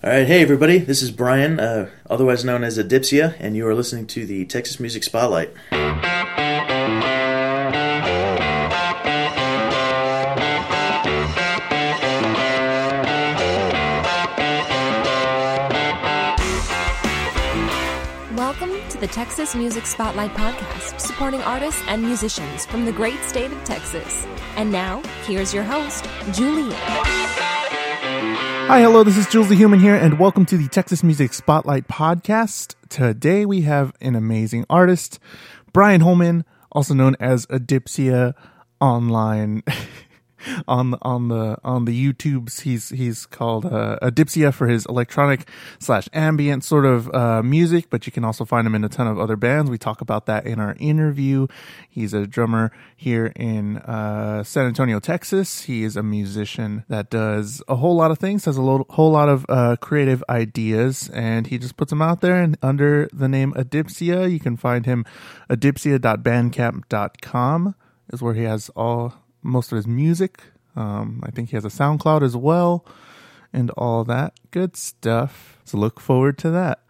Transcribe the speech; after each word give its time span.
All 0.00 0.10
right, 0.10 0.28
hey 0.28 0.42
everybody, 0.42 0.78
this 0.78 1.02
is 1.02 1.10
Brian, 1.10 1.58
uh, 1.58 1.90
otherwise 2.08 2.44
known 2.44 2.62
as 2.62 2.78
Adipsia, 2.78 3.34
and 3.40 3.56
you 3.56 3.66
are 3.66 3.74
listening 3.74 4.06
to 4.06 4.24
the 4.24 4.44
Texas 4.44 4.78
Music 4.78 5.02
Spotlight. 5.02 5.50
Welcome 18.36 18.88
to 18.90 18.98
the 18.98 19.08
Texas 19.10 19.56
Music 19.56 19.84
Spotlight 19.84 20.30
Podcast, 20.34 21.00
supporting 21.00 21.42
artists 21.42 21.82
and 21.88 22.00
musicians 22.00 22.64
from 22.66 22.84
the 22.84 22.92
great 22.92 23.20
state 23.24 23.50
of 23.50 23.64
Texas. 23.64 24.28
And 24.54 24.70
now, 24.70 25.02
here's 25.26 25.52
your 25.52 25.64
host, 25.64 26.08
Julian. 26.30 26.70
Hi, 28.68 28.82
hello, 28.82 29.02
this 29.02 29.16
is 29.16 29.26
Jules 29.26 29.48
the 29.48 29.54
Human 29.54 29.80
here, 29.80 29.94
and 29.94 30.18
welcome 30.18 30.44
to 30.44 30.58
the 30.58 30.68
Texas 30.68 31.02
Music 31.02 31.32
Spotlight 31.32 31.88
Podcast. 31.88 32.74
Today 32.90 33.46
we 33.46 33.62
have 33.62 33.94
an 34.02 34.14
amazing 34.14 34.66
artist, 34.68 35.18
Brian 35.72 36.02
Holman, 36.02 36.44
also 36.70 36.92
known 36.92 37.16
as 37.18 37.46
Adipsia 37.46 38.34
Online. 38.78 39.62
on 40.66 40.90
the 40.90 40.98
on 41.02 41.28
the 41.28 41.58
on 41.64 41.84
the 41.84 42.12
YouTubes. 42.12 42.62
He's 42.62 42.90
he's 42.90 43.26
called 43.26 43.66
uh, 43.66 43.98
Adipsia 44.02 44.52
for 44.52 44.68
his 44.68 44.86
electronic 44.86 45.48
slash 45.78 46.08
ambient 46.12 46.64
sort 46.64 46.84
of 46.84 47.12
uh, 47.14 47.42
music, 47.42 47.90
but 47.90 48.06
you 48.06 48.12
can 48.12 48.24
also 48.24 48.44
find 48.44 48.66
him 48.66 48.74
in 48.74 48.84
a 48.84 48.88
ton 48.88 49.06
of 49.06 49.18
other 49.18 49.36
bands. 49.36 49.70
We 49.70 49.78
talk 49.78 50.00
about 50.00 50.26
that 50.26 50.46
in 50.46 50.60
our 50.60 50.76
interview. 50.78 51.46
He's 51.88 52.14
a 52.14 52.26
drummer 52.26 52.72
here 52.96 53.32
in 53.36 53.78
uh, 53.78 54.42
San 54.44 54.66
Antonio, 54.66 55.00
Texas. 55.00 55.62
He 55.62 55.84
is 55.84 55.96
a 55.96 56.02
musician 56.02 56.84
that 56.88 57.10
does 57.10 57.62
a 57.68 57.76
whole 57.76 57.96
lot 57.96 58.10
of 58.10 58.18
things, 58.18 58.44
has 58.44 58.56
a 58.56 58.62
lo- 58.62 58.86
whole 58.90 59.10
lot 59.10 59.28
of 59.28 59.46
uh, 59.48 59.76
creative 59.80 60.22
ideas, 60.28 61.08
and 61.12 61.46
he 61.46 61.58
just 61.58 61.76
puts 61.76 61.90
them 61.90 62.02
out 62.02 62.20
there. 62.20 62.40
And 62.40 62.58
under 62.62 63.08
the 63.12 63.28
name 63.28 63.52
Adipsia, 63.54 64.30
you 64.30 64.40
can 64.40 64.56
find 64.56 64.86
him 64.86 65.04
adipsia.bandcamp.com 65.50 67.74
is 68.12 68.22
where 68.22 68.34
he 68.34 68.44
has 68.44 68.68
all 68.70 69.14
most 69.42 69.72
of 69.72 69.76
his 69.76 69.86
music. 69.86 70.42
Um, 70.76 71.22
I 71.24 71.30
think 71.30 71.50
he 71.50 71.56
has 71.56 71.64
a 71.64 71.68
SoundCloud 71.68 72.22
as 72.22 72.36
well, 72.36 72.84
and 73.52 73.70
all 73.70 74.04
that 74.04 74.34
good 74.50 74.76
stuff. 74.76 75.58
So 75.64 75.78
look 75.78 76.00
forward 76.00 76.38
to 76.38 76.50
that. 76.50 76.80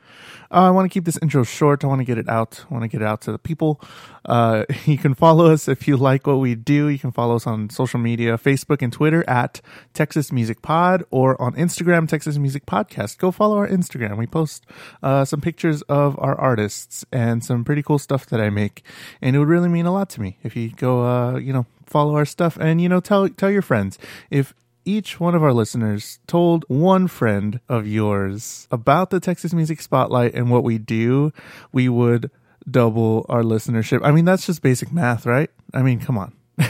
Uh, 0.50 0.68
I 0.68 0.70
want 0.70 0.90
to 0.90 0.92
keep 0.92 1.04
this 1.04 1.18
intro 1.20 1.44
short. 1.44 1.84
I 1.84 1.86
want 1.86 2.00
to 2.00 2.04
get 2.04 2.16
it 2.18 2.28
out. 2.28 2.64
I 2.70 2.72
want 2.72 2.82
to 2.82 2.88
get 2.88 3.02
it 3.02 3.06
out 3.06 3.20
to 3.22 3.32
the 3.32 3.38
people. 3.38 3.80
Uh, 4.24 4.64
you 4.84 4.96
can 4.96 5.14
follow 5.14 5.46
us 5.46 5.68
if 5.68 5.86
you 5.86 5.96
like 5.96 6.26
what 6.26 6.36
we 6.36 6.54
do. 6.54 6.88
You 6.88 6.98
can 6.98 7.12
follow 7.12 7.36
us 7.36 7.46
on 7.46 7.70
social 7.70 8.00
media, 8.00 8.38
Facebook 8.38 8.80
and 8.82 8.92
Twitter 8.92 9.28
at 9.28 9.60
Texas 9.92 10.32
Music 10.32 10.62
Pod, 10.62 11.04
or 11.10 11.40
on 11.40 11.54
Instagram, 11.54 12.08
Texas 12.08 12.38
Music 12.38 12.64
Podcast. 12.66 13.18
Go 13.18 13.30
follow 13.30 13.58
our 13.58 13.68
Instagram. 13.68 14.16
We 14.16 14.26
post 14.26 14.64
uh, 15.02 15.24
some 15.24 15.40
pictures 15.40 15.82
of 15.82 16.18
our 16.18 16.38
artists 16.38 17.04
and 17.12 17.44
some 17.44 17.64
pretty 17.64 17.82
cool 17.82 17.98
stuff 17.98 18.26
that 18.26 18.40
I 18.40 18.50
make, 18.50 18.82
and 19.20 19.36
it 19.36 19.38
would 19.38 19.48
really 19.48 19.68
mean 19.68 19.86
a 19.86 19.92
lot 19.92 20.08
to 20.10 20.20
me 20.20 20.38
if 20.42 20.56
you 20.56 20.70
go, 20.70 21.04
uh, 21.04 21.36
you 21.36 21.52
know, 21.52 21.66
follow 21.86 22.16
our 22.16 22.26
stuff 22.26 22.58
and 22.60 22.82
you 22.82 22.88
know 22.88 23.00
tell 23.00 23.28
tell 23.30 23.50
your 23.50 23.62
friends 23.62 23.98
if 24.30 24.54
each 24.88 25.20
one 25.20 25.34
of 25.34 25.42
our 25.42 25.52
listeners 25.52 26.18
told 26.26 26.64
one 26.66 27.08
friend 27.08 27.60
of 27.68 27.86
yours 27.86 28.66
about 28.70 29.10
the 29.10 29.20
Texas 29.20 29.52
Music 29.52 29.82
Spotlight 29.82 30.32
and 30.32 30.50
what 30.50 30.64
we 30.64 30.78
do, 30.78 31.30
we 31.72 31.90
would 31.90 32.30
double 32.68 33.26
our 33.28 33.42
listenership. 33.42 34.00
I 34.02 34.12
mean, 34.12 34.24
that's 34.24 34.46
just 34.46 34.62
basic 34.62 34.90
math, 34.90 35.26
right? 35.26 35.50
I 35.74 35.82
mean, 35.82 36.00
come 36.00 36.16
on. 36.16 36.32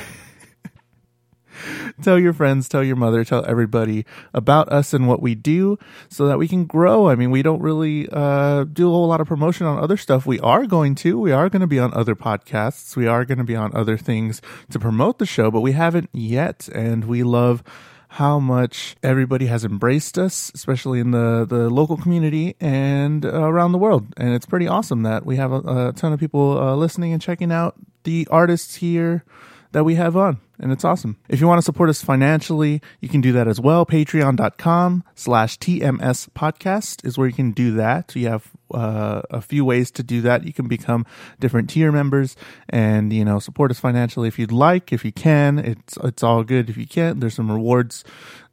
tell 2.03 2.19
your 2.19 2.33
friends, 2.33 2.69
tell 2.69 2.83
your 2.83 2.97
mother, 2.97 3.25
tell 3.25 3.45
everybody 3.47 4.05
about 4.35 4.69
us 4.69 4.93
and 4.93 5.07
what 5.07 5.23
we 5.23 5.37
do 5.37 5.79
so 6.09 6.27
that 6.27 6.39
we 6.39 6.49
can 6.49 6.65
grow. 6.65 7.09
I 7.09 7.15
mean, 7.15 7.31
we 7.31 7.43
don't 7.43 7.63
really 7.63 8.09
uh, 8.11 8.65
do 8.65 8.89
a 8.89 8.93
whole 8.93 9.07
lot 9.07 9.21
of 9.21 9.29
promotion 9.29 9.65
on 9.65 9.79
other 9.79 9.97
stuff. 9.97 10.27
We 10.27 10.41
are 10.41 10.67
going 10.67 10.97
to. 10.97 11.21
We 11.21 11.31
are 11.31 11.49
going 11.49 11.61
to 11.61 11.69
be 11.69 11.79
on 11.79 11.95
other 11.95 12.17
podcasts. 12.17 12.97
We 12.97 13.07
are 13.07 13.25
going 13.25 13.39
to 13.39 13.45
be 13.45 13.57
on 13.57 13.71
other 13.77 13.97
things 13.97 14.43
to 14.71 14.81
promote 14.81 15.21
the 15.21 15.27
show, 15.27 15.53
but 15.53 15.61
we 15.61 15.71
haven't 15.71 16.11
yet. 16.13 16.69
And 16.75 17.05
we 17.05 17.23
love 17.23 17.63
how 18.09 18.39
much 18.39 18.97
everybody 19.03 19.47
has 19.47 19.65
embraced 19.65 20.19
us, 20.19 20.51
especially 20.55 21.01
in 21.01 21.11
the, 21.11 21.47
the 21.49 21.69
local 21.71 21.97
community 21.97 22.57
and 22.61 23.25
uh, 23.25 23.29
around 23.29 23.73
the 23.73 23.79
world. 23.79 24.07
And 24.17 24.35
it's 24.35 24.47
pretty 24.47 24.67
awesome 24.67 25.03
that 25.03 25.27
we 25.27 25.37
have 25.37 25.53
a, 25.53 25.89
a 25.89 25.93
ton 25.95 26.13
of 26.13 26.21
people 26.21 26.59
uh, 26.59 26.75
listening 26.75 27.13
and 27.13 27.21
checking 27.21 27.53
out 27.53 27.77
the 28.05 28.27
artists 28.31 28.77
here 28.77 29.25
that 29.73 29.85
we 29.85 29.97
have 29.97 30.17
on 30.17 30.41
and 30.59 30.73
it's 30.73 30.85
awesome. 30.85 31.19
If 31.29 31.41
you 31.41 31.47
want 31.47 31.59
to 31.59 31.65
support 31.65 31.89
us 31.89 32.03
financially, 32.03 32.83
you 33.01 33.09
can 33.09 33.21
do 33.21 33.33
that 33.33 33.47
as 33.47 33.61
well. 33.61 33.87
Patreon.com 33.87 35.05
slash 35.15 35.59
TMS 35.59 36.29
podcast 36.31 37.05
is 37.07 37.17
where 37.17 37.29
you 37.29 37.35
can 37.35 37.53
do 37.53 37.73
that. 37.73 38.15
You 38.17 38.29
have 38.29 38.51
uh, 38.73 39.23
a 39.31 39.41
few 39.41 39.65
ways 39.65 39.91
to 39.93 40.03
do 40.03 40.21
that. 40.23 40.45
You 40.45 40.53
can 40.53 40.69
become 40.69 41.07
different 41.41 41.71
tier 41.71 41.93
members 41.93 42.37
and, 42.69 43.13
you 43.13 43.25
know, 43.25 43.39
support 43.39 43.71
us 43.71 43.81
financially 43.81 44.29
if 44.29 44.39
you'd 44.39 44.53
like, 44.53 44.93
if 44.93 45.05
you 45.05 45.13
can. 45.13 45.59
It's, 45.59 45.97
it's 46.03 46.23
all 46.23 46.45
good 46.45 46.69
if 46.71 46.77
you 46.77 46.87
can't. 46.87 47.21
There's 47.21 47.35
some 47.35 47.51
rewards 47.51 48.05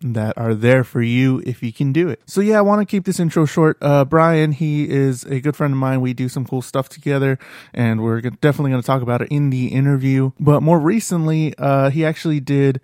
that 0.02 0.38
are 0.38 0.54
there 0.54 0.84
for 0.84 1.02
you 1.02 1.42
if 1.46 1.64
you 1.64 1.72
can 1.72 1.92
do 1.92 2.10
it. 2.10 2.22
So 2.26 2.42
yeah, 2.42 2.60
I 2.60 2.62
want 2.62 2.82
to 2.82 2.86
keep 2.86 3.06
this 3.06 3.20
intro 3.20 3.46
short. 3.46 3.78
Uh, 3.82 4.06
Brian, 4.06 4.52
he 4.52 4.90
is 4.90 5.24
a 5.24 5.40
good 5.40 5.56
friend 5.56 5.74
of 5.74 5.80
mine. 5.80 6.02
We 6.02 6.14
do 6.14 6.30
some 6.30 6.46
cool 6.46 6.62
stuff 6.62 6.90
together 6.90 7.40
and 7.74 8.04
we're 8.04 8.22
definitely 8.22 8.72
going 8.72 8.82
to 8.82 8.88
talk 8.88 9.02
about 9.02 9.22
it 9.22 9.30
in 9.30 9.50
the 9.50 9.68
interview. 9.68 10.32
But 10.40 10.62
more 10.62 10.80
recently, 10.80 11.56
uh, 11.58 11.90
he 11.90 12.06
actually 12.06 12.40
did 12.40 12.82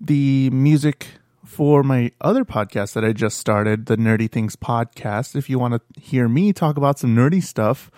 the 0.00 0.50
music 0.50 1.08
for 1.52 1.82
my 1.82 2.10
other 2.22 2.46
podcast 2.46 2.94
that 2.94 3.04
I 3.04 3.12
just 3.12 3.36
started, 3.36 3.84
the 3.84 3.98
Nerdy 3.98 4.30
Things 4.30 4.56
podcast. 4.56 5.36
If 5.36 5.50
you 5.50 5.58
want 5.58 5.74
to 5.74 6.00
hear 6.00 6.26
me 6.26 6.54
talk 6.54 6.78
about 6.78 6.98
some 6.98 7.14
nerdy 7.14 7.42
stuff, 7.42 7.90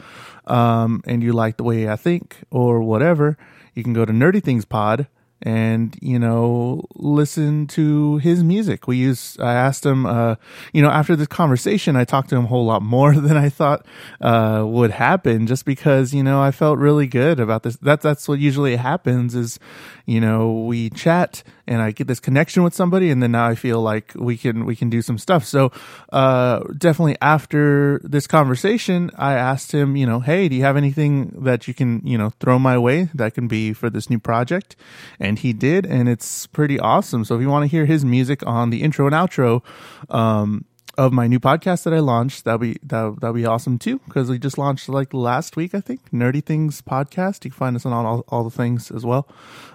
um, 0.46 1.02
and 1.06 1.22
you 1.22 1.32
like 1.32 1.56
the 1.56 1.62
way 1.62 1.88
I 1.88 1.94
think 1.94 2.38
or 2.50 2.80
whatever, 2.80 3.38
you 3.72 3.84
can 3.84 3.92
go 3.92 4.04
to 4.04 4.12
Nerdy 4.12 4.42
Things 4.42 4.64
Pod 4.64 5.06
and 5.44 5.96
you 6.00 6.18
know 6.18 6.82
listen 6.96 7.66
to 7.68 8.16
his 8.18 8.42
music. 8.42 8.88
We 8.88 8.96
use 8.96 9.36
i 9.38 9.52
asked 9.54 9.84
him 9.84 10.06
uh 10.06 10.36
you 10.72 10.82
know 10.82 10.88
after 10.88 11.14
this 11.14 11.28
conversation 11.28 11.96
i 11.96 12.04
talked 12.04 12.30
to 12.30 12.36
him 12.36 12.44
a 12.44 12.48
whole 12.48 12.64
lot 12.64 12.82
more 12.82 13.14
than 13.26 13.36
i 13.36 13.48
thought 13.48 13.86
uh 14.20 14.64
would 14.66 14.90
happen 14.90 15.46
just 15.46 15.64
because 15.64 16.14
you 16.14 16.22
know 16.22 16.40
i 16.40 16.50
felt 16.50 16.78
really 16.78 17.06
good 17.06 17.38
about 17.38 17.62
this. 17.62 17.76
That 17.76 18.00
that's 18.00 18.26
what 18.26 18.38
usually 18.38 18.76
happens 18.76 19.34
is 19.34 19.58
you 20.06 20.20
know 20.20 20.64
we 20.64 20.90
chat 20.90 21.42
and 21.66 21.82
i 21.82 21.90
get 21.90 22.06
this 22.06 22.20
connection 22.20 22.62
with 22.62 22.74
somebody 22.74 23.10
and 23.10 23.22
then 23.22 23.32
now 23.32 23.46
i 23.46 23.54
feel 23.54 23.80
like 23.80 24.12
we 24.14 24.36
can 24.36 24.64
we 24.64 24.74
can 24.74 24.88
do 24.88 25.02
some 25.02 25.18
stuff. 25.18 25.44
So 25.44 25.70
uh 26.12 26.60
definitely 26.78 27.16
after 27.20 28.00
this 28.02 28.26
conversation 28.26 29.10
i 29.16 29.34
asked 29.34 29.72
him 29.72 29.96
you 29.96 30.06
know 30.06 30.20
hey 30.20 30.48
do 30.48 30.56
you 30.56 30.62
have 30.62 30.76
anything 30.76 31.32
that 31.44 31.68
you 31.68 31.74
can 31.74 32.00
you 32.04 32.16
know 32.16 32.30
throw 32.40 32.58
my 32.58 32.78
way 32.78 33.08
that 33.14 33.34
can 33.34 33.46
be 33.46 33.72
for 33.72 33.90
this 33.90 34.08
new 34.08 34.18
project? 34.18 34.76
And 35.20 35.33
and 35.34 35.40
he 35.40 35.52
did, 35.52 35.84
and 35.84 36.08
it's 36.08 36.46
pretty 36.46 36.78
awesome. 36.78 37.24
So 37.24 37.34
if 37.34 37.40
you 37.40 37.48
want 37.48 37.64
to 37.64 37.66
hear 37.66 37.86
his 37.86 38.04
music 38.04 38.46
on 38.46 38.70
the 38.70 38.82
intro 38.82 39.06
and 39.06 39.14
outro, 39.14 39.62
um, 40.08 40.64
of 40.96 41.12
my 41.12 41.26
new 41.26 41.40
podcast 41.40 41.82
that 41.82 41.92
I 41.92 41.98
launched, 41.98 42.44
that'll 42.44 42.58
be 42.58 42.76
that 42.84 43.16
that'll 43.20 43.34
be 43.34 43.44
awesome 43.44 43.80
too. 43.80 43.98
Because 44.06 44.30
we 44.30 44.38
just 44.38 44.58
launched 44.58 44.88
like 44.88 45.12
last 45.12 45.56
week, 45.56 45.74
I 45.74 45.80
think. 45.80 46.08
Nerdy 46.12 46.40
Things 46.40 46.82
podcast. 46.82 47.44
You 47.44 47.50
can 47.50 47.58
find 47.58 47.74
us 47.74 47.84
on 47.84 47.92
all 47.92 48.24
all 48.28 48.44
the 48.44 48.56
things 48.56 48.92
as 48.92 49.04
well. 49.04 49.26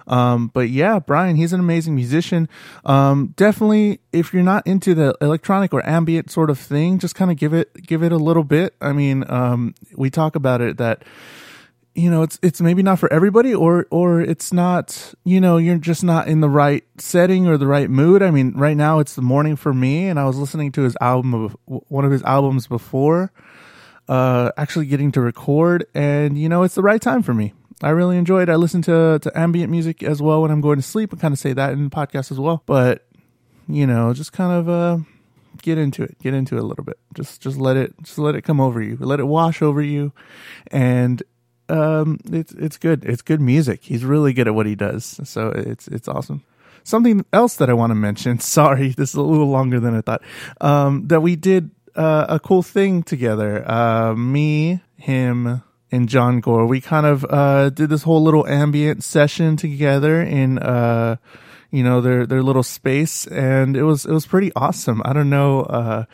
Um, 0.06 0.48
but 0.48 0.70
yeah, 0.70 0.98
Brian, 0.98 1.36
he's 1.36 1.52
an 1.52 1.60
amazing 1.60 1.94
musician. 1.94 2.48
Um, 2.86 3.34
definitely, 3.36 4.00
if 4.14 4.32
you're 4.32 4.42
not 4.42 4.66
into 4.66 4.94
the 4.94 5.14
electronic 5.20 5.74
or 5.74 5.86
ambient 5.86 6.30
sort 6.30 6.48
of 6.48 6.58
thing, 6.58 6.98
just 6.98 7.14
kind 7.14 7.30
of 7.30 7.36
give 7.36 7.52
it 7.52 7.86
give 7.86 8.02
it 8.02 8.12
a 8.12 8.16
little 8.16 8.44
bit. 8.44 8.74
I 8.80 8.94
mean, 8.94 9.30
um, 9.30 9.74
we 9.94 10.08
talk 10.08 10.36
about 10.36 10.62
it 10.62 10.78
that 10.78 11.04
you 12.00 12.10
know 12.10 12.22
it's 12.22 12.38
it's 12.42 12.60
maybe 12.60 12.82
not 12.82 12.98
for 12.98 13.12
everybody 13.12 13.54
or 13.54 13.86
or 13.90 14.20
it's 14.22 14.52
not 14.52 15.14
you 15.24 15.40
know 15.40 15.58
you're 15.58 15.76
just 15.76 16.02
not 16.02 16.28
in 16.28 16.40
the 16.40 16.48
right 16.48 16.82
setting 16.96 17.46
or 17.46 17.58
the 17.58 17.66
right 17.66 17.90
mood. 17.90 18.22
I 18.22 18.30
mean 18.30 18.54
right 18.56 18.76
now 18.76 19.00
it's 19.00 19.14
the 19.14 19.22
morning 19.22 19.56
for 19.56 19.74
me 19.74 20.06
and 20.08 20.18
i 20.18 20.24
was 20.24 20.36
listening 20.36 20.72
to 20.72 20.82
his 20.82 20.96
album 21.00 21.34
of 21.34 21.56
one 21.66 22.04
of 22.04 22.10
his 22.10 22.22
albums 22.22 22.66
before 22.66 23.32
uh 24.08 24.50
actually 24.56 24.86
getting 24.86 25.12
to 25.12 25.20
record 25.20 25.86
and 25.94 26.38
you 26.38 26.48
know 26.48 26.62
it's 26.62 26.74
the 26.74 26.82
right 26.82 27.02
time 27.02 27.22
for 27.22 27.34
me. 27.34 27.52
I 27.82 27.90
really 27.90 28.18
enjoy 28.18 28.42
it. 28.42 28.48
I 28.48 28.56
listen 28.56 28.82
to 28.82 29.18
to 29.20 29.38
ambient 29.38 29.70
music 29.70 30.02
as 30.02 30.22
well 30.22 30.42
when 30.42 30.50
i'm 30.50 30.62
going 30.62 30.78
to 30.78 30.82
sleep. 30.82 31.12
I 31.12 31.16
kind 31.18 31.32
of 31.32 31.38
say 31.38 31.52
that 31.52 31.72
in 31.72 31.84
the 31.84 31.90
podcast 31.90 32.32
as 32.32 32.40
well 32.40 32.62
but 32.64 33.06
you 33.68 33.86
know 33.86 34.14
just 34.14 34.32
kind 34.32 34.52
of 34.52 34.68
uh 34.68 34.98
get 35.62 35.76
into 35.76 36.02
it 36.02 36.18
get 36.22 36.32
into 36.32 36.56
it 36.56 36.60
a 36.60 36.66
little 36.66 36.84
bit. 36.84 36.98
Just 37.14 37.42
just 37.42 37.58
let 37.58 37.76
it 37.76 37.92
just 38.02 38.18
let 38.18 38.34
it 38.34 38.42
come 38.42 38.60
over 38.60 38.80
you. 38.80 38.96
Let 38.98 39.20
it 39.20 39.24
wash 39.24 39.60
over 39.60 39.82
you 39.82 40.12
and 40.70 41.22
um, 41.70 42.18
it's 42.30 42.52
it's 42.52 42.76
good. 42.76 43.04
It's 43.04 43.22
good 43.22 43.40
music. 43.40 43.82
He's 43.82 44.04
really 44.04 44.32
good 44.32 44.48
at 44.48 44.54
what 44.54 44.66
he 44.66 44.74
does. 44.74 45.20
So 45.24 45.48
it's 45.48 45.88
it's 45.88 46.08
awesome. 46.08 46.42
Something 46.82 47.24
else 47.32 47.56
that 47.56 47.70
I 47.70 47.74
want 47.74 47.90
to 47.90 47.94
mention. 47.94 48.38
Sorry, 48.40 48.88
this 48.88 49.10
is 49.10 49.14
a 49.14 49.22
little 49.22 49.48
longer 49.48 49.80
than 49.80 49.94
I 49.94 50.00
thought. 50.00 50.22
Um, 50.60 51.08
that 51.08 51.20
we 51.20 51.36
did 51.36 51.70
uh, 51.94 52.26
a 52.28 52.40
cool 52.40 52.62
thing 52.62 53.02
together. 53.02 53.68
Uh, 53.68 54.14
me, 54.14 54.80
him, 54.96 55.62
and 55.92 56.08
John 56.08 56.40
Gore. 56.40 56.66
We 56.66 56.80
kind 56.80 57.06
of 57.06 57.24
uh, 57.28 57.70
did 57.70 57.90
this 57.90 58.02
whole 58.02 58.22
little 58.22 58.46
ambient 58.46 59.04
session 59.04 59.56
together 59.56 60.22
in 60.22 60.58
uh, 60.58 61.16
you 61.70 61.84
know 61.84 62.00
their 62.00 62.26
their 62.26 62.42
little 62.42 62.62
space, 62.62 63.26
and 63.26 63.76
it 63.76 63.84
was 63.84 64.04
it 64.04 64.12
was 64.12 64.26
pretty 64.26 64.52
awesome. 64.56 65.02
I 65.04 65.12
don't 65.12 65.30
know. 65.30 65.62
Uh, 65.62 66.04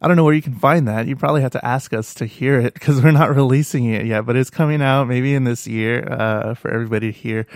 I 0.00 0.06
don't 0.06 0.16
know 0.16 0.22
where 0.22 0.34
you 0.34 0.42
can 0.42 0.54
find 0.54 0.86
that. 0.86 1.08
You 1.08 1.16
probably 1.16 1.42
have 1.42 1.50
to 1.52 1.64
ask 1.64 1.92
us 1.92 2.14
to 2.14 2.26
hear 2.26 2.60
it 2.60 2.74
because 2.74 3.02
we're 3.02 3.10
not 3.10 3.34
releasing 3.34 3.86
it 3.86 4.06
yet, 4.06 4.26
but 4.26 4.36
it's 4.36 4.50
coming 4.50 4.80
out 4.80 5.08
maybe 5.08 5.34
in 5.34 5.42
this 5.42 5.66
year 5.66 6.06
uh, 6.08 6.54
for 6.54 6.70
everybody 6.70 7.12
to 7.12 7.18
hear. 7.18 7.46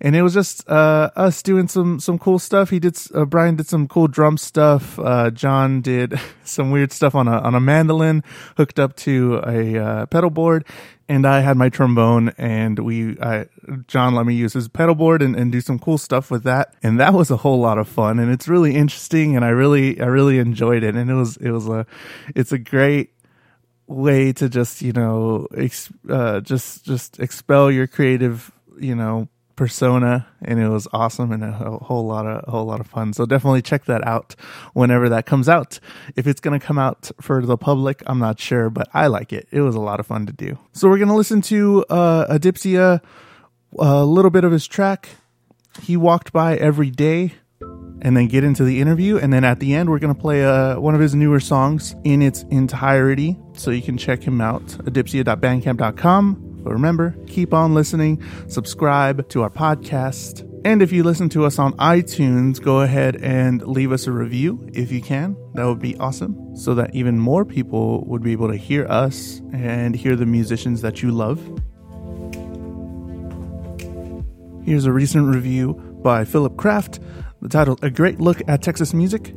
And 0.00 0.16
it 0.16 0.22
was 0.22 0.32
just 0.32 0.66
uh, 0.66 1.10
us 1.14 1.42
doing 1.42 1.68
some 1.68 2.00
some 2.00 2.18
cool 2.18 2.38
stuff. 2.38 2.70
He 2.70 2.78
did 2.78 2.96
uh, 3.14 3.26
Brian 3.26 3.56
did 3.56 3.66
some 3.66 3.86
cool 3.86 4.08
drum 4.08 4.38
stuff. 4.38 4.98
Uh, 4.98 5.30
John 5.30 5.82
did 5.82 6.18
some 6.44 6.70
weird 6.70 6.90
stuff 6.90 7.14
on 7.14 7.28
a 7.28 7.38
on 7.38 7.54
a 7.54 7.60
mandolin 7.60 8.24
hooked 8.56 8.78
up 8.78 8.96
to 8.96 9.42
a 9.46 9.76
uh, 9.76 10.06
pedal 10.06 10.30
board, 10.30 10.64
and 11.10 11.26
I 11.26 11.40
had 11.40 11.56
my 11.56 11.68
trombone 11.68 12.28
and 12.38 12.78
we, 12.78 13.18
I, 13.20 13.46
John 13.88 14.14
let 14.14 14.26
me 14.26 14.34
use 14.34 14.52
his 14.52 14.68
pedal 14.68 14.94
board 14.94 15.22
and, 15.22 15.34
and 15.34 15.50
do 15.50 15.60
some 15.60 15.76
cool 15.76 15.98
stuff 15.98 16.30
with 16.30 16.44
that. 16.44 16.74
And 16.84 17.00
that 17.00 17.14
was 17.14 17.32
a 17.32 17.38
whole 17.38 17.58
lot 17.58 17.78
of 17.78 17.88
fun 17.88 18.20
and 18.20 18.30
it's 18.30 18.46
really 18.46 18.76
interesting 18.76 19.34
and 19.34 19.44
I 19.44 19.48
really, 19.48 20.00
I 20.00 20.06
really 20.06 20.38
enjoyed 20.38 20.84
it. 20.84 20.94
And 20.94 21.10
it 21.10 21.14
was, 21.14 21.36
it 21.38 21.50
was 21.50 21.66
a, 21.68 21.84
it's 22.36 22.52
a 22.52 22.58
great, 22.58 23.10
way 23.88 24.32
to 24.32 24.48
just 24.48 24.82
you 24.82 24.92
know 24.92 25.48
ex- 25.56 25.90
uh, 26.08 26.38
just 26.42 26.84
just 26.84 27.18
expel 27.18 27.72
your 27.72 27.88
creative 27.88 28.52
you 28.78 28.94
know 28.94 29.28
persona 29.60 30.26
and 30.40 30.58
it 30.58 30.70
was 30.70 30.88
awesome 30.90 31.32
and 31.32 31.44
a 31.44 31.52
whole 31.52 32.06
lot 32.06 32.26
of 32.26 32.42
a 32.48 32.50
whole 32.50 32.64
lot 32.64 32.80
of 32.80 32.86
fun 32.86 33.12
so 33.12 33.26
definitely 33.26 33.60
check 33.60 33.84
that 33.84 34.02
out 34.06 34.34
whenever 34.72 35.10
that 35.10 35.26
comes 35.26 35.50
out 35.50 35.78
if 36.16 36.26
it's 36.26 36.40
going 36.40 36.58
to 36.58 36.66
come 36.66 36.78
out 36.78 37.10
for 37.20 37.44
the 37.44 37.58
public 37.58 38.02
i'm 38.06 38.18
not 38.18 38.40
sure 38.40 38.70
but 38.70 38.88
i 38.94 39.06
like 39.06 39.34
it 39.34 39.46
it 39.50 39.60
was 39.60 39.74
a 39.74 39.78
lot 39.78 40.00
of 40.00 40.06
fun 40.06 40.24
to 40.24 40.32
do 40.32 40.58
so 40.72 40.88
we're 40.88 40.96
going 40.96 41.10
to 41.10 41.14
listen 41.14 41.42
to 41.42 41.84
uh 41.90 42.26
adipsia 42.34 43.02
a 43.78 44.02
little 44.02 44.30
bit 44.30 44.44
of 44.44 44.50
his 44.50 44.66
track 44.66 45.10
he 45.82 45.94
walked 45.94 46.32
by 46.32 46.56
every 46.56 46.90
day 46.90 47.34
and 48.02 48.16
then 48.16 48.28
get 48.28 48.44
into 48.44 48.64
the 48.64 48.80
interview. 48.80 49.18
And 49.18 49.30
then 49.30 49.44
at 49.44 49.60
the 49.60 49.74
end, 49.74 49.90
we're 49.90 49.98
going 49.98 50.14
to 50.14 50.18
play 50.18 50.42
uh, 50.42 50.80
one 50.80 50.94
of 50.94 51.02
his 51.02 51.14
newer 51.14 51.38
songs 51.38 51.94
in 52.02 52.22
its 52.22 52.44
entirety. 52.44 53.38
So 53.52 53.70
you 53.70 53.82
can 53.82 53.98
check 53.98 54.22
him 54.22 54.40
out, 54.40 54.64
adipsia.bandcamp.com. 54.64 56.49
But 56.62 56.72
remember, 56.72 57.16
keep 57.26 57.54
on 57.54 57.74
listening, 57.74 58.22
subscribe 58.48 59.28
to 59.30 59.42
our 59.42 59.50
podcast. 59.50 60.46
And 60.64 60.82
if 60.82 60.92
you 60.92 61.02
listen 61.02 61.30
to 61.30 61.46
us 61.46 61.58
on 61.58 61.72
iTunes, 61.78 62.60
go 62.60 62.82
ahead 62.82 63.16
and 63.22 63.66
leave 63.66 63.92
us 63.92 64.06
a 64.06 64.12
review 64.12 64.68
if 64.74 64.92
you 64.92 65.00
can. 65.00 65.36
That 65.54 65.64
would 65.64 65.80
be 65.80 65.96
awesome 65.96 66.54
so 66.54 66.74
that 66.74 66.94
even 66.94 67.18
more 67.18 67.46
people 67.46 68.04
would 68.06 68.22
be 68.22 68.32
able 68.32 68.48
to 68.48 68.56
hear 68.56 68.86
us 68.86 69.40
and 69.52 69.94
hear 69.94 70.16
the 70.16 70.26
musicians 70.26 70.82
that 70.82 71.02
you 71.02 71.12
love. 71.12 71.40
Here's 74.64 74.84
a 74.84 74.92
recent 74.92 75.34
review 75.34 75.72
by 76.02 76.24
Philip 76.24 76.58
Kraft, 76.58 77.00
the 77.40 77.48
title 77.48 77.78
A 77.82 77.90
Great 77.90 78.20
Look 78.20 78.42
at 78.46 78.62
Texas 78.62 78.92
Music. 78.92 79.34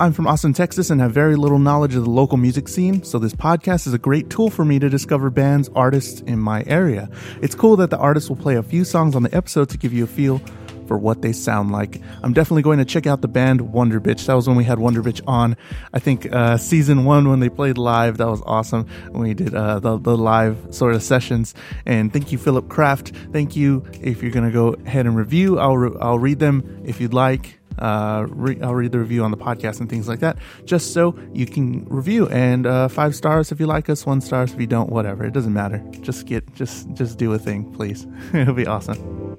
I'm 0.00 0.12
from 0.12 0.26
Austin, 0.26 0.52
Texas, 0.52 0.90
and 0.90 1.00
have 1.00 1.12
very 1.12 1.36
little 1.36 1.60
knowledge 1.60 1.94
of 1.94 2.02
the 2.02 2.10
local 2.10 2.36
music 2.36 2.66
scene, 2.66 3.04
so 3.04 3.20
this 3.20 3.32
podcast 3.32 3.86
is 3.86 3.94
a 3.94 3.98
great 3.98 4.28
tool 4.28 4.50
for 4.50 4.64
me 4.64 4.80
to 4.80 4.88
discover 4.88 5.30
bands, 5.30 5.70
artists 5.76 6.20
in 6.22 6.40
my 6.40 6.64
area. 6.66 7.08
It's 7.40 7.54
cool 7.54 7.76
that 7.76 7.90
the 7.90 7.98
artists 7.98 8.28
will 8.28 8.36
play 8.36 8.56
a 8.56 8.62
few 8.64 8.84
songs 8.84 9.14
on 9.14 9.22
the 9.22 9.32
episode 9.32 9.68
to 9.68 9.78
give 9.78 9.92
you 9.92 10.02
a 10.02 10.08
feel 10.08 10.40
for 10.88 10.98
what 10.98 11.22
they 11.22 11.32
sound 11.32 11.70
like. 11.70 12.00
I'm 12.24 12.32
definitely 12.32 12.62
going 12.62 12.78
to 12.78 12.84
check 12.84 13.06
out 13.06 13.20
the 13.20 13.28
band 13.28 13.60
Wonder 13.72 14.00
Bitch. 14.00 14.26
That 14.26 14.34
was 14.34 14.48
when 14.48 14.56
we 14.56 14.64
had 14.64 14.80
Wonder 14.80 15.00
Bitch 15.00 15.20
on. 15.28 15.56
I 15.92 16.00
think 16.00 16.30
uh, 16.30 16.56
season 16.56 17.04
one 17.04 17.28
when 17.28 17.38
they 17.38 17.48
played 17.48 17.78
live. 17.78 18.18
That 18.18 18.28
was 18.28 18.42
awesome. 18.44 18.88
When 19.12 19.22
we 19.22 19.34
did 19.34 19.54
uh, 19.54 19.78
the, 19.78 19.96
the 19.96 20.16
live 20.16 20.58
sort 20.70 20.94
of 20.96 21.04
sessions. 21.04 21.54
And 21.86 22.12
thank 22.12 22.32
you, 22.32 22.38
Philip 22.38 22.68
Kraft. 22.68 23.12
Thank 23.32 23.54
you. 23.54 23.84
If 24.02 24.22
you're 24.22 24.32
going 24.32 24.46
to 24.46 24.52
go 24.52 24.74
ahead 24.86 25.06
and 25.06 25.16
review, 25.16 25.58
I'll 25.58 25.76
re- 25.76 25.96
I'll 26.00 26.18
read 26.18 26.40
them 26.40 26.82
if 26.84 27.00
you'd 27.00 27.14
like. 27.14 27.60
Uh, 27.78 28.26
re- 28.28 28.60
I'll 28.62 28.74
read 28.74 28.92
the 28.92 28.98
review 28.98 29.24
on 29.24 29.30
the 29.30 29.36
podcast 29.36 29.80
and 29.80 29.88
things 29.88 30.08
like 30.08 30.20
that, 30.20 30.36
just 30.64 30.92
so 30.92 31.18
you 31.32 31.46
can 31.46 31.84
review. 31.86 32.28
And 32.28 32.66
uh, 32.66 32.88
five 32.88 33.14
stars 33.14 33.52
if 33.52 33.60
you 33.60 33.66
like 33.66 33.88
us, 33.88 34.06
one 34.06 34.20
stars 34.20 34.52
if 34.52 34.60
you 34.60 34.66
don't, 34.66 34.90
whatever. 34.90 35.24
It 35.24 35.32
doesn't 35.32 35.52
matter. 35.52 35.82
Just 36.00 36.26
get, 36.26 36.54
just, 36.54 36.92
just 36.94 37.18
do 37.18 37.32
a 37.32 37.38
thing, 37.38 37.72
please. 37.72 38.06
It'll 38.32 38.54
be 38.54 38.66
awesome. 38.66 39.38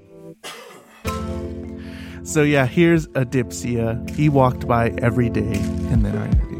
So 2.24 2.42
yeah, 2.42 2.66
here's 2.66 3.08
Adipsia. 3.10 4.10
He 4.10 4.30
walked 4.30 4.68
by 4.68 4.90
every 4.98 5.30
day 5.30 5.42
in 5.42 6.02
then 6.02 6.18
our 6.18 6.55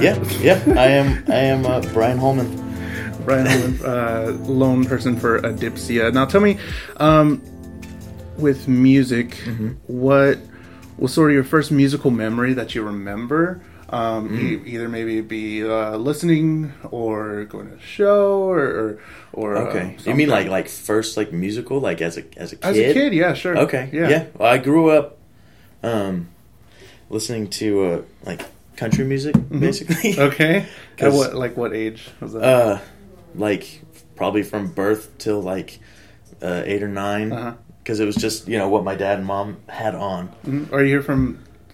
Yeah, 0.00 0.22
yeah. 0.40 0.62
I 0.78 0.86
am. 0.88 1.24
I 1.28 1.36
am 1.36 1.66
uh, 1.66 1.80
Brian 1.92 2.16
Holman. 2.18 2.48
Brian 3.24 3.46
Holman, 3.46 3.80
uh, 3.84 4.32
lone 4.46 4.84
person 4.86 5.18
for 5.18 5.40
Adipsia. 5.40 6.12
Now, 6.12 6.24
tell 6.24 6.40
me, 6.40 6.58
um, 6.96 7.42
with 8.38 8.66
music, 8.66 9.30
Mm-hmm. 9.44 9.68
what 9.86 10.38
was 10.96 11.12
sort 11.12 11.30
of 11.30 11.34
your 11.34 11.44
first 11.44 11.70
musical 11.70 12.10
memory 12.10 12.54
that 12.54 12.74
you 12.74 12.82
remember? 12.82 13.60
Um, 13.90 14.28
Mm. 14.30 14.38
e- 14.66 14.70
either 14.74 14.88
maybe 14.88 15.18
it 15.18 15.28
be 15.28 15.64
uh, 15.68 15.96
listening 15.96 16.72
or 16.90 17.44
going 17.46 17.68
to 17.68 17.74
a 17.74 17.80
show 17.80 18.38
or 18.48 18.60
or, 18.60 18.98
or 19.32 19.56
uh, 19.56 19.60
Okay. 19.68 19.96
you 20.06 20.14
mean 20.14 20.28
like 20.28 20.46
like 20.48 20.68
first 20.68 21.16
like 21.16 21.32
musical 21.32 21.80
like 21.80 22.00
as 22.00 22.16
a 22.16 22.22
as 22.38 22.52
a 22.52 22.56
kid? 22.56 22.64
as 22.68 22.78
a 22.78 22.92
kid? 22.94 23.12
Yeah, 23.12 23.34
sure. 23.34 23.58
Okay. 23.58 23.90
Yeah. 23.92 24.26
Well, 24.38 24.48
I 24.52 24.58
grew 24.58 24.90
up 24.90 25.18
um 25.82 26.28
listening 27.10 27.48
to 27.48 27.82
uh 27.84 28.02
like 28.24 28.42
country 28.80 29.04
music 29.04 29.34
basically. 29.66 30.18
Okay. 30.28 30.66
At 30.98 31.12
what 31.12 31.34
like 31.34 31.54
what 31.56 31.72
age 31.84 32.00
was 32.20 32.32
that? 32.32 32.42
Uh 32.42 32.78
like 33.34 33.64
probably 34.16 34.42
from 34.42 34.62
birth 34.72 35.04
till 35.18 35.40
like 35.54 35.78
uh 36.42 36.62
8 36.64 36.82
or 36.82 36.88
9 36.88 37.32
Uh-huh. 37.32 37.52
cuz 37.84 38.00
it 38.00 38.06
was 38.06 38.16
just, 38.16 38.48
you 38.48 38.58
know, 38.58 38.68
what 38.74 38.82
my 38.90 38.94
dad 39.04 39.18
and 39.18 39.26
mom 39.26 39.48
had 39.68 39.94
on. 39.94 40.30
Mhm. 40.46 40.72
Are 40.72 40.82
you 40.82 40.88
here 40.94 41.02
from? 41.02 41.20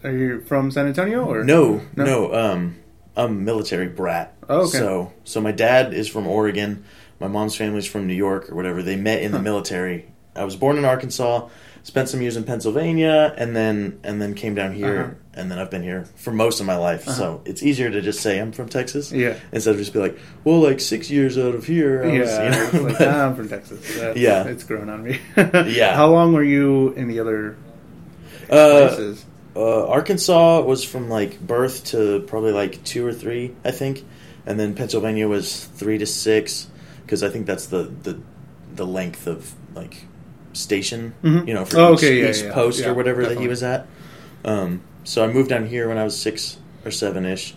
Are 0.05 0.11
you 0.23 0.41
from 0.51 0.71
San 0.71 0.87
Antonio 0.87 1.21
or 1.25 1.45
No, 1.45 1.81
no, 1.97 2.17
um 2.43 2.61
I'm 3.17 3.31
a 3.31 3.41
military 3.51 3.89
brat. 3.89 4.35
Oh, 4.49 4.63
okay. 4.67 4.79
So 4.79 5.13
so 5.25 5.41
my 5.41 5.53
dad 5.53 5.95
is 5.95 6.07
from 6.09 6.27
Oregon, 6.27 6.85
my 7.21 7.29
mom's 7.29 7.57
family's 7.57 7.87
from 7.87 8.07
New 8.07 8.19
York 8.27 8.51
or 8.51 8.55
whatever. 8.59 8.83
They 8.83 8.97
met 8.97 9.23
in 9.23 9.31
the 9.33 9.39
military. 9.51 9.99
I 10.43 10.45
was 10.45 10.55
born 10.65 10.77
in 10.77 10.85
Arkansas, 10.85 11.49
spent 11.87 12.09
some 12.09 12.21
years 12.21 12.37
in 12.37 12.43
Pennsylvania, 12.43 13.33
and 13.39 13.55
then 13.55 14.01
and 14.03 14.21
then 14.21 14.35
came 14.35 14.57
down 14.57 14.73
here, 14.75 14.99
Uh-huh. 15.01 15.15
and 15.41 15.51
then 15.51 15.59
I've 15.61 15.71
been 15.71 15.85
here 15.85 16.05
for 16.17 16.33
most 16.33 16.59
of 16.59 16.67
my 16.67 16.77
life. 16.77 17.05
So 17.05 17.43
it's 17.45 17.63
easier 17.63 17.89
to 17.91 18.01
just 18.03 18.21
say 18.21 18.41
I'm 18.41 18.51
from 18.51 18.69
Texas, 18.69 19.13
Yeah. 19.13 19.37
instead 19.53 19.71
of 19.75 19.79
just 19.79 19.93
be 19.93 20.01
like, 20.01 20.19
well, 20.43 20.59
like 20.61 20.81
six 20.81 21.11
years 21.11 21.39
out 21.39 21.55
of 21.55 21.65
here, 21.65 22.03
I 22.03 22.13
yeah, 22.13 22.21
was, 22.21 22.33
you 22.75 22.81
know, 22.81 22.87
like, 22.89 22.99
but, 22.99 23.09
ah, 23.09 23.27
I'm 23.29 23.37
from 23.37 23.49
Texas. 23.49 23.79
That's- 23.97 24.17
Yeah. 24.17 24.45
it's 24.49 24.65
grown 24.65 24.89
on 24.89 25.05
me. 25.05 25.21
Yeah. 25.37 25.95
How 25.95 26.09
long 26.11 26.33
were 26.33 26.43
you 26.43 26.91
in 26.97 27.07
the 27.07 27.21
other 27.21 27.57
uh, 28.51 28.89
places? 28.89 29.25
uh, 29.55 29.87
Arkansas 29.87 30.63
was 30.63 30.83
from 30.85 31.09
like 31.09 31.41
birth 31.41 31.85
to 31.93 32.21
probably 32.27 32.53
like 32.53 32.83
two 32.85 33.07
or 33.07 33.13
three, 33.13 33.55
I 33.65 33.71
think, 33.71 34.05
and 34.45 34.59
then 34.59 34.75
Pennsylvania 34.75 35.29
was 35.29 35.65
three 35.77 35.99
to 35.99 36.07
six 36.07 36.67
because 37.05 37.23
I 37.23 37.29
think 37.29 37.47
that's 37.47 37.67
the 37.67 37.85
the 38.03 38.19
the 38.75 38.85
length 38.87 39.27
of 39.29 39.55
like 39.75 40.05
station, 40.57 41.15
Mhm. 41.23 41.47
you 41.49 41.55
know, 41.55 41.65
for 41.65 41.79
Oh, 41.79 41.93
okay, 41.95 42.23
yeah, 42.23 42.31
each 42.31 42.43
yeah, 42.43 42.53
post 42.53 42.81
yeah, 42.81 42.89
or 42.89 42.95
whatever 42.95 43.25
that 43.27 43.39
he 43.39 43.49
was 43.49 43.63
at. 43.63 43.87
Um, 44.45 44.81
so 45.05 45.23
I 45.25 45.29
moved 45.33 45.51
down 45.51 45.67
here 45.67 45.89
when 45.89 45.99
I 45.99 46.05
was 46.05 46.17
six 46.19 46.57
or 46.85 46.91
seven 46.91 47.25
ish, 47.27 47.55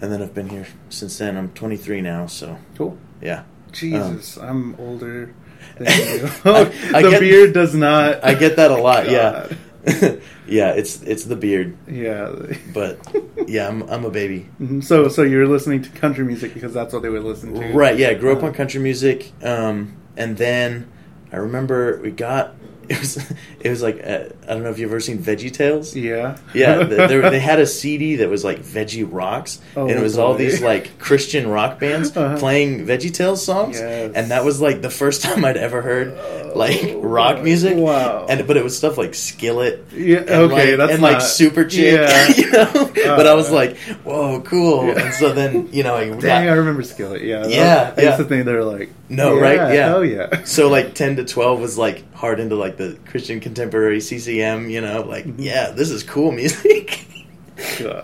and 0.00 0.12
then 0.12 0.20
I've 0.22 0.34
been 0.34 0.48
here 0.48 0.66
since 0.88 1.16
then. 1.18 1.36
I'm 1.36 1.48
23 1.50 2.00
now, 2.00 2.26
so 2.26 2.58
Cool. 2.76 2.96
yeah. 3.22 3.42
Jesus, 3.72 4.36
I'm 4.36 4.74
older 4.78 5.30
than 5.78 5.86
you. 5.86 6.28
I- 6.44 6.72
I 6.94 7.02
the 7.02 7.10
get- 7.10 7.20
beard 7.20 7.52
does 7.52 7.74
not. 7.74 8.24
I 8.24 8.34
get 8.34 8.56
that 8.56 8.70
a 8.70 8.76
lot. 8.76 9.08
yeah, 9.10 9.46
God. 9.48 10.20
yeah. 10.46 10.70
It's 10.72 11.02
it's 11.02 11.24
the 11.24 11.36
beard, 11.36 11.76
Yeah. 11.88 12.32
but 12.74 12.98
yeah, 13.46 13.68
I'm 13.68 13.82
I'm 13.88 14.04
a 14.04 14.10
baby. 14.10 14.48
Mhm. 14.60 14.82
So, 14.82 15.08
so 15.08 15.22
you're 15.22 15.46
listening 15.46 15.82
to 15.82 15.90
country 15.90 16.24
music 16.24 16.52
because 16.54 16.74
that's 16.74 16.92
what 16.92 17.02
they 17.02 17.08
would 17.08 17.22
listen 17.22 17.54
to, 17.54 17.72
Right, 17.72 17.96
yeah, 17.98 18.12
grew 18.14 18.32
up 18.32 18.42
Uh, 18.42 18.46
on 18.46 18.52
country 18.54 18.80
music. 18.80 19.32
Um, 19.42 19.94
and 20.16 20.36
then 20.36 20.86
I 21.32 21.36
remember 21.36 22.00
we 22.02 22.10
got 22.10 22.54
it 22.88 22.98
was 22.98 23.32
it 23.60 23.70
was 23.70 23.82
like 23.82 24.00
uh, 24.04 24.24
I 24.48 24.54
don't 24.54 24.62
know 24.62 24.70
if 24.70 24.78
you've 24.78 24.90
ever 24.90 25.00
seen 25.00 25.18
Veggie 25.18 25.52
Tales. 25.52 25.94
Yeah. 25.94 26.38
Yeah, 26.54 26.76
th- 26.86 27.08
there- 27.08 27.30
they 27.30 27.40
had 27.40 27.58
a 27.60 27.66
CD 27.66 28.16
that 28.16 28.28
was 28.28 28.44
like 28.44 28.60
Veggie 28.60 29.06
Rocks, 29.10 29.60
Oh, 29.76 29.82
and 29.88 29.98
it 29.98 30.02
was 30.02 30.18
all 30.18 30.34
these 30.34 30.60
like 30.62 30.98
Christian 30.98 31.48
rock 31.48 31.78
bands 31.78 32.16
Uh-huh. 32.16 32.38
playing 32.38 32.86
Veggie 32.86 33.12
Tales 33.12 33.44
songs, 33.44 33.78
Yes. 33.78 34.12
and 34.14 34.30
that 34.30 34.44
was 34.44 34.60
like 34.60 34.82
the 34.82 34.90
first 34.90 35.22
time 35.26 35.44
I'd 35.44 35.56
ever 35.56 35.82
heard 35.82 36.56
like 36.56 36.94
rock 36.96 37.42
music. 37.42 37.76
Wow. 37.76 38.26
and 38.28 38.46
but 38.46 38.56
it 38.56 38.64
was 38.64 38.76
stuff 38.76 38.98
like 38.98 39.14
Skillet, 39.14 39.84
Yeah, 39.92 40.18
and, 40.18 40.30
okay, 40.30 40.70
like, 40.70 40.76
that's 40.78 40.92
and 40.94 41.02
like 41.02 41.12
not- 41.18 41.22
Superchick, 41.22 41.92
Yeah. 41.92 42.28
you 42.28 42.50
know. 42.50 43.16
but 43.16 43.26
I 43.26 43.34
was 43.34 43.50
Uh, 43.50 43.54
like, 43.54 43.76
whoa, 44.04 44.40
cool. 44.42 44.86
Yeah. 44.86 45.04
And 45.04 45.14
so 45.14 45.32
then 45.32 45.68
you 45.72 45.82
know, 45.82 45.94
I 45.94 46.08
got, 46.08 46.20
Dang, 46.20 46.48
I 46.48 46.52
remember 46.52 46.82
Skillet. 46.82 47.22
Yeah. 47.22 47.46
Yeah, 47.46 47.94
I 47.96 48.02
yeah. 48.02 48.16
to 48.16 48.24
think 48.24 48.44
They're 48.46 48.64
like. 48.64 48.90
No, 49.08 49.36
right? 49.36 49.56
Yeah. 49.74 49.88
Hell 49.88 50.04
yeah. 50.04 50.44
so 50.44 50.68
like 50.68 50.94
10 50.94 51.16
to 51.16 51.24
12 51.24 51.60
was 51.60 51.76
like 51.76 52.04
hard 52.14 52.38
into 52.38 52.54
like 52.54 52.76
the 52.76 52.96
christian 53.06 53.40
contemporary 53.54 53.98
ccm 53.98 54.70
you 54.70 54.80
know 54.80 55.02
like 55.02 55.24
Mm-hmm. 55.24 55.42
yeah 55.42 55.70
this 55.72 55.90
is 55.90 56.02
cool 56.04 56.30
music 56.42 57.04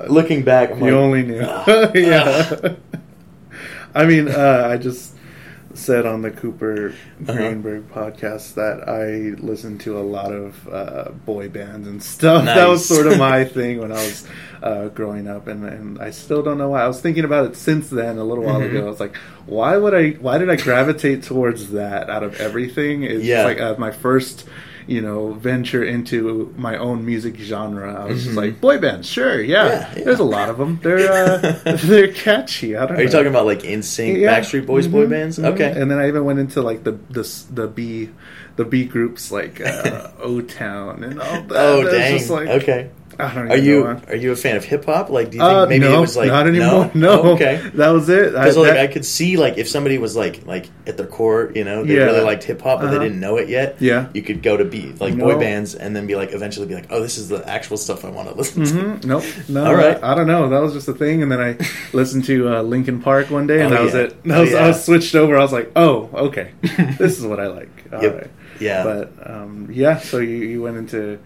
looking 0.08 0.42
back 0.42 0.72
I'm 0.72 0.78
You 0.78 0.84
like, 0.86 0.92
only 0.94 1.22
knew. 1.22 1.40
ah, 1.44 1.90
yeah. 1.94 2.74
I 3.94 4.04
mean, 4.04 4.28
uh, 4.28 4.68
I 4.70 4.76
just 4.76 5.14
said 5.72 6.04
on 6.04 6.20
the 6.20 6.30
Cooper 6.30 6.88
Uh-huh. 7.26 7.32
Greenberg 7.32 7.88
podcast 7.90 8.54
that 8.54 8.86
I 8.86 9.40
listened 9.40 9.80
to 9.82 9.98
a 9.98 10.04
lot 10.04 10.32
of 10.32 10.68
uh, 10.68 11.10
boy 11.24 11.48
bands 11.48 11.88
and 11.88 12.02
stuff. 12.02 12.44
That 12.54 12.68
was 12.68 12.86
sort 12.86 13.06
of 13.06 13.16
my 13.18 13.44
thing 13.46 13.78
when 13.80 13.92
I 13.92 14.02
was 14.04 14.28
uh, 14.62 14.88
growing 14.88 15.26
up, 15.28 15.46
and, 15.48 15.64
and 15.64 15.98
I 15.98 16.10
still 16.10 16.42
don't 16.42 16.58
know 16.58 16.68
why. 16.70 16.82
I 16.82 16.88
was 16.88 17.00
thinking 17.00 17.24
about 17.24 17.46
it 17.50 17.56
since 17.56 17.88
then. 17.88 18.18
A 18.18 18.24
little 18.24 18.44
while 18.44 18.60
Mhm. 18.60 18.70
ago, 18.70 18.86
I 18.86 18.90
was 18.90 19.00
like, 19.00 19.16
why 19.46 19.78
would 19.78 19.94
I? 19.94 20.10
Why 20.20 20.36
did 20.36 20.50
I 20.50 20.56
gravitate 20.56 21.22
towards 21.22 21.70
that 21.70 22.10
out 22.10 22.22
of 22.22 22.38
everything? 22.40 23.02
It's 23.04 23.24
Yeah. 23.24 23.44
like 23.44 23.60
uh, 23.60 23.76
my 23.78 23.90
first. 23.92 24.46
You 24.88 25.00
know, 25.02 25.32
venture 25.32 25.82
into 25.82 26.54
my 26.56 26.76
own 26.76 27.04
music 27.04 27.34
genre. 27.38 27.92
I 27.92 28.04
was 28.06 28.22
just 28.22 28.36
Mhm. 28.36 28.40
like, 28.40 28.60
boy 28.60 28.78
bands, 28.78 29.08
sure, 29.08 29.40
yeah. 29.42 29.66
Yeah, 29.66 29.94
yeah. 29.96 30.04
There's 30.04 30.20
a 30.20 30.24
lot 30.24 30.48
of 30.48 30.58
them. 30.58 30.78
They're 30.82 31.10
uh, 31.10 31.38
they're 31.84 32.12
catchy. 32.12 32.76
I 32.76 32.86
don't. 32.86 32.92
Know. 32.92 33.00
Are 33.00 33.02
you 33.02 33.08
talking 33.08 33.26
about 33.26 33.46
like 33.46 33.62
NSYNC 33.62 34.20
Yeah. 34.20 34.38
backstreet 34.38 34.64
boys 34.66 34.86
boy 34.86 35.06
Mhm, 35.06 35.10
bands 35.10 35.38
mhm. 35.40 35.46
okay 35.54 35.72
And 35.74 35.90
then 35.90 35.98
I 35.98 36.06
even 36.06 36.24
went 36.24 36.38
into 36.38 36.62
like 36.62 36.84
the 36.84 36.98
the 37.10 37.26
the 37.52 37.66
B 37.66 38.10
the 38.54 38.64
B 38.64 38.84
groups 38.84 39.32
like 39.32 39.60
uh, 39.60 40.08
O 40.20 40.40
Town 40.40 41.02
and 41.04 41.20
all 41.20 41.42
that. 41.42 41.56
oh 41.56 41.82
dang 41.90 42.18
just 42.18 42.30
like, 42.30 42.48
okay 42.48 42.90
I 43.18 43.34
don't 43.34 43.50
are 43.50 43.56
you 43.56 43.84
know. 43.84 44.00
are 44.08 44.14
you 44.16 44.32
a 44.32 44.36
fan 44.36 44.56
of 44.56 44.64
hip-hop 44.64 45.08
like 45.10 45.30
do 45.30 45.38
you 45.38 45.42
think 45.42 45.52
Uh, 45.52 45.66
maybe 45.66 45.84
no, 45.86 45.98
it 45.98 46.00
was 46.00 46.16
like 46.16 46.28
not 46.28 46.46
anymore. 46.46 46.90
no, 46.94 47.06
No, 47.06 47.22
Oh, 47.22 47.32
okay 47.34 47.62
that 47.74 47.88
was 47.90 48.08
it. 48.08 48.34
I, 48.34 48.40
because 48.40 48.56
like 48.56 48.74
that- 48.74 48.78
I 48.78 48.86
could 48.88 49.04
see 49.04 49.36
like 49.36 49.56
if 49.58 49.68
somebody 49.68 49.98
was 49.98 50.14
like 50.16 50.46
like 50.46 50.68
at 50.86 50.96
their 50.96 51.06
core, 51.06 51.50
you 51.54 51.64
know, 51.64 51.84
they 51.84 51.94
Yeah. 51.96 52.04
really 52.04 52.20
liked 52.20 52.44
hip 52.44 52.60
hop, 52.62 52.80
but 52.80 52.86
Uh-huh. 52.86 52.98
they 52.98 53.04
didn't 53.04 53.20
know 53.20 53.36
it 53.38 53.48
yet. 53.48 53.76
Yeah. 53.80 54.06
you 54.12 54.22
could 54.22 54.42
go 54.42 54.56
to 54.56 54.64
be 54.64 54.92
like 55.00 55.16
boy 55.18 55.38
bands 55.38 55.74
and 55.74 55.94
then 55.96 56.06
be 56.06 56.14
like 56.16 56.32
eventually 56.32 56.66
be 56.66 56.74
like, 56.74 56.86
oh, 56.90 57.00
this 57.00 57.16
is 57.18 57.28
the 57.28 57.46
actual 57.48 57.76
stuff 57.76 58.04
I 58.04 58.10
want 58.10 58.28
to 58.28 58.34
listen 58.34 58.64
to. 58.64 58.72
Mhm. 58.74 59.04
Nope. 59.04 59.24
No. 59.48 59.64
All 59.64 59.74
right. 59.74 59.98
I, 60.02 60.12
I 60.12 60.14
don't 60.14 60.26
know. 60.26 60.48
That 60.48 60.60
was 60.60 60.72
just 60.74 60.88
a 60.88 60.92
thing, 60.94 61.22
and 61.22 61.30
then 61.32 61.40
I 61.40 61.56
listened 61.92 62.24
to 62.26 62.48
uh, 62.56 62.62
Linkin 62.62 63.00
Park 63.00 63.30
one 63.30 63.46
day, 63.46 63.62
and 63.62 63.72
Oh, 63.72 63.76
that 63.76 63.82
was 63.84 63.94
yeah. 63.94 64.00
it. 64.00 64.22
That 64.24 64.38
Oh, 64.38 64.40
was, 64.42 64.54
I 64.54 64.66
was 64.68 64.84
switched 64.84 65.14
over. 65.14 65.36
I 65.36 65.40
was 65.42 65.52
like, 65.52 65.70
oh, 65.76 66.08
okay, 66.14 66.50
this 66.98 67.18
is 67.18 67.24
what 67.26 67.40
I 67.40 67.46
like. 67.48 67.70
All 67.92 68.02
Yep. 68.02 68.14
right. 68.14 68.30
Yeah. 68.60 68.84
But 68.84 69.12
um, 69.30 69.68
yeah, 69.70 69.98
so 69.98 70.18
you, 70.18 70.36
you 70.36 70.62
went 70.62 70.76
into 70.78 71.18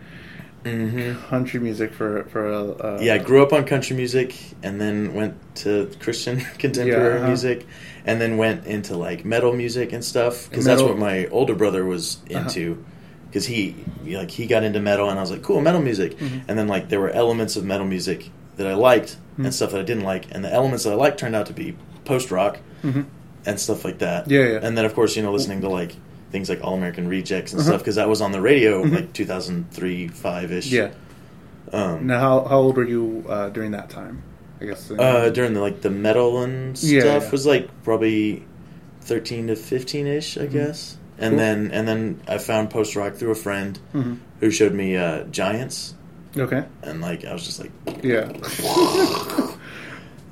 hmm 0.64 1.14
country 1.28 1.58
music 1.60 1.92
for 1.94 2.24
for 2.24 2.46
uh, 2.84 3.00
Yeah, 3.00 3.14
I 3.14 3.18
grew 3.18 3.42
up 3.42 3.52
on 3.52 3.64
country 3.64 3.96
music 3.96 4.34
and 4.62 4.80
then 4.80 5.14
went 5.14 5.34
to 5.56 5.90
Christian 6.00 6.40
contemporary 6.58 7.14
Yeah, 7.14 7.18
uh-huh. 7.20 7.26
music 7.28 7.66
and 8.04 8.20
then 8.20 8.36
went 8.36 8.66
into 8.66 8.96
like 8.96 9.24
metal 9.24 9.52
music 9.54 9.92
and 9.92 10.04
stuff 10.04 10.48
because 10.50 10.64
that's 10.64 10.82
what 10.82 10.98
my 10.98 11.26
older 11.26 11.54
brother 11.54 11.84
was 11.84 12.18
Uh-huh. 12.30 12.40
into. 12.40 12.84
Because 13.26 13.46
he 13.46 13.76
like 14.06 14.30
he 14.30 14.46
got 14.46 14.62
into 14.64 14.80
metal 14.80 15.08
and 15.08 15.18
I 15.18 15.22
was 15.22 15.30
like, 15.30 15.42
cool, 15.42 15.60
metal 15.60 15.80
music. 15.80 16.18
Mhm. 16.18 16.42
And 16.48 16.58
then 16.58 16.66
like 16.68 16.88
there 16.88 17.00
were 17.00 17.10
elements 17.10 17.56
of 17.56 17.64
metal 17.64 17.86
music 17.86 18.30
that 18.56 18.66
I 18.66 18.74
liked 18.74 19.16
Mhm. 19.38 19.44
and 19.46 19.54
stuff 19.54 19.70
that 19.70 19.80
I 19.80 19.84
didn't 19.84 20.02
like, 20.04 20.26
and 20.32 20.44
the 20.44 20.52
elements 20.52 20.82
that 20.84 20.92
I 20.92 20.96
liked 20.96 21.18
turned 21.18 21.36
out 21.36 21.46
to 21.46 21.52
be 21.54 21.76
post 22.04 22.30
rock 22.32 22.58
Mhm. 22.82 23.04
and 23.46 23.58
stuff 23.60 23.84
like 23.84 23.98
that. 24.00 24.28
Yeah, 24.28 24.46
yeah. 24.52 24.58
And 24.62 24.76
then 24.76 24.84
of 24.84 24.94
course 24.94 25.14
you 25.16 25.22
know 25.22 25.32
listening 25.32 25.60
to 25.62 25.68
like 25.68 25.92
things 26.30 26.48
like 26.48 26.62
All 26.62 26.74
American 26.74 27.08
Rejects 27.08 27.52
and 27.52 27.60
Uh-huh. 27.60 27.70
stuff 27.70 27.80
because 27.80 27.96
that 27.96 28.08
was 28.08 28.20
on 28.20 28.32
the 28.32 28.40
radio 28.40 28.82
Mhm. 28.84 28.94
like 28.94 29.12
2003 29.12 30.08
five 30.08 30.52
ish. 30.52 30.66
Yeah. 30.70 30.90
Um, 31.72 32.06
Now, 32.06 32.20
how 32.20 32.44
how 32.48 32.58
old 32.58 32.76
were 32.76 32.84
you 32.88 33.24
uh, 33.28 33.48
during 33.50 33.72
that 33.72 33.90
time? 33.90 34.22
I 34.60 34.66
guess 34.66 34.90
Uh, 34.90 35.30
during 35.30 35.54
the 35.54 35.60
like 35.60 35.80
the 35.82 35.90
metal 35.90 36.42
and 36.42 36.76
stuff 36.76 36.90
Yeah, 36.90 37.04
yeah. 37.18 37.30
was 37.30 37.46
like 37.46 37.68
probably 37.84 38.44
thirteen 39.02 39.46
to 39.48 39.56
fifteen 39.56 40.06
ish, 40.06 40.36
I 40.38 40.46
guess. 40.46 40.96
And 41.18 41.32
Cool. 41.32 41.38
then 41.38 41.70
and 41.72 41.86
then 41.88 42.20
I 42.28 42.38
found 42.38 42.70
post 42.70 42.96
rock 42.96 43.14
through 43.14 43.30
a 43.32 43.34
friend 43.36 43.78
Mhm. 43.94 44.16
who 44.40 44.50
showed 44.50 44.72
me 44.74 44.96
uh, 44.96 45.24
Giants, 45.30 45.94
Okay. 46.36 46.64
and 46.82 47.00
like 47.00 47.24
I 47.24 47.32
was 47.32 47.44
just 47.44 47.60
like, 47.60 47.70
Yeah. 48.02 48.28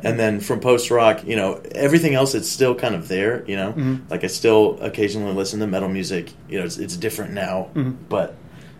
and 0.05 0.19
then 0.19 0.40
from 0.40 0.61
post 0.61 0.90
rock, 0.90 1.26
you 1.26 1.35
know, 1.37 1.61
everything 1.75 2.14
else 2.14 2.35
it's 2.35 2.49
still 2.49 2.75
kind 2.75 2.95
of 2.95 3.09
there, 3.09 3.45
you 3.47 3.57
know. 3.57 3.73
Mhm. 3.73 4.00
Like 4.11 4.25
I 4.25 4.28
still 4.28 4.78
occasionally 4.81 5.33
listen 5.35 5.61
to 5.61 5.67
metal 5.67 5.88
music. 5.88 6.33
You 6.49 6.59
know, 6.61 6.64
it's 6.64 6.78
it's 6.78 6.97
different 6.97 7.33
now, 7.35 7.69
Mhm. 7.75 7.95
but 8.09 8.35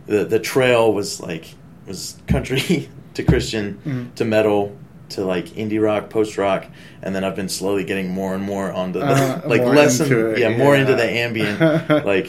the 0.07 0.25
the 0.25 0.39
trail 0.39 0.93
was 0.93 1.21
like 1.21 1.45
was 1.87 2.17
country 2.29 2.89
to 3.15 3.23
Christian 3.23 3.79
Mhm. 3.87 4.15
to 4.17 4.25
metal 4.25 4.77
to 5.11 5.25
like 5.25 5.47
indie 5.57 5.83
rock, 5.83 6.11
post 6.11 6.37
rock, 6.37 6.67
and 7.03 7.15
then 7.15 7.25
I've 7.25 7.35
been 7.35 7.49
slowly 7.49 7.83
getting 7.83 8.11
more 8.11 8.35
and 8.35 8.43
more 8.45 8.71
onto 8.71 8.99
the 9.01 9.07
Uh, 9.07 9.41
like 9.47 9.63
less 9.65 10.01
and, 10.01 10.13
it, 10.13 10.39
yeah, 10.39 10.51
more 10.57 10.77
into 10.77 10.95
the 10.95 11.05
ambient 11.11 11.59
like 12.05 12.29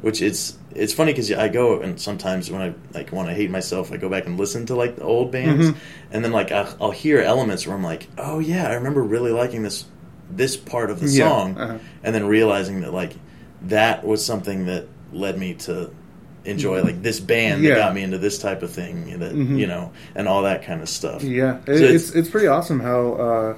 which 0.00 0.22
it's 0.22 0.54
it's 0.74 0.92
funny 0.92 1.12
because 1.12 1.30
I 1.32 1.48
go 1.48 1.80
and 1.80 2.00
sometimes 2.00 2.50
when 2.50 2.62
I 2.62 2.74
like 2.94 3.12
want 3.12 3.28
to 3.28 3.34
hate 3.34 3.50
myself, 3.50 3.90
I 3.92 3.96
go 3.96 4.08
back 4.08 4.26
and 4.26 4.38
listen 4.38 4.66
to 4.66 4.74
like 4.76 4.96
the 4.96 5.02
old 5.02 5.30
bands, 5.32 5.70
Mhm. 5.70 5.76
and 6.12 6.24
then 6.24 6.32
like 6.32 6.52
I'll, 6.52 6.76
I'll 6.80 6.90
hear 6.90 7.20
elements 7.20 7.66
where 7.66 7.74
I'm 7.76 7.82
like, 7.82 8.06
oh 8.18 8.38
yeah, 8.38 8.68
I 8.68 8.74
remember 8.74 9.02
really 9.02 9.32
liking 9.32 9.62
this 9.62 9.84
this 10.30 10.56
part 10.56 10.90
of 10.90 11.00
the 11.00 11.08
Yeah, 11.08 11.28
song, 11.28 11.58
uh-huh. 11.58 11.78
and 12.04 12.14
then 12.14 12.26
realizing 12.26 12.82
that 12.82 12.92
like 12.94 13.14
that 13.62 14.04
was 14.06 14.24
something 14.24 14.66
that 14.66 14.86
led 15.12 15.36
me 15.38 15.54
to 15.54 15.90
enjoy 16.44 16.82
like 16.82 17.02
this 17.02 17.18
band 17.20 17.62
Yeah. 17.62 17.74
that 17.74 17.80
got 17.80 17.94
me 17.94 18.02
into 18.02 18.16
this 18.18 18.38
type 18.38 18.62
of 18.62 18.70
thing 18.70 19.18
that 19.18 19.34
Mhm. 19.34 19.58
you 19.58 19.66
know 19.66 19.90
and 20.14 20.28
all 20.28 20.44
that 20.44 20.64
kind 20.64 20.80
of 20.82 20.88
stuff. 20.88 21.22
Yeah, 21.24 21.58
So 21.66 21.72
it's- 21.72 21.90
it's 22.06 22.10
it's 22.14 22.28
pretty 22.30 22.46
awesome 22.46 22.78
how 22.80 23.12
uh, 23.14 23.54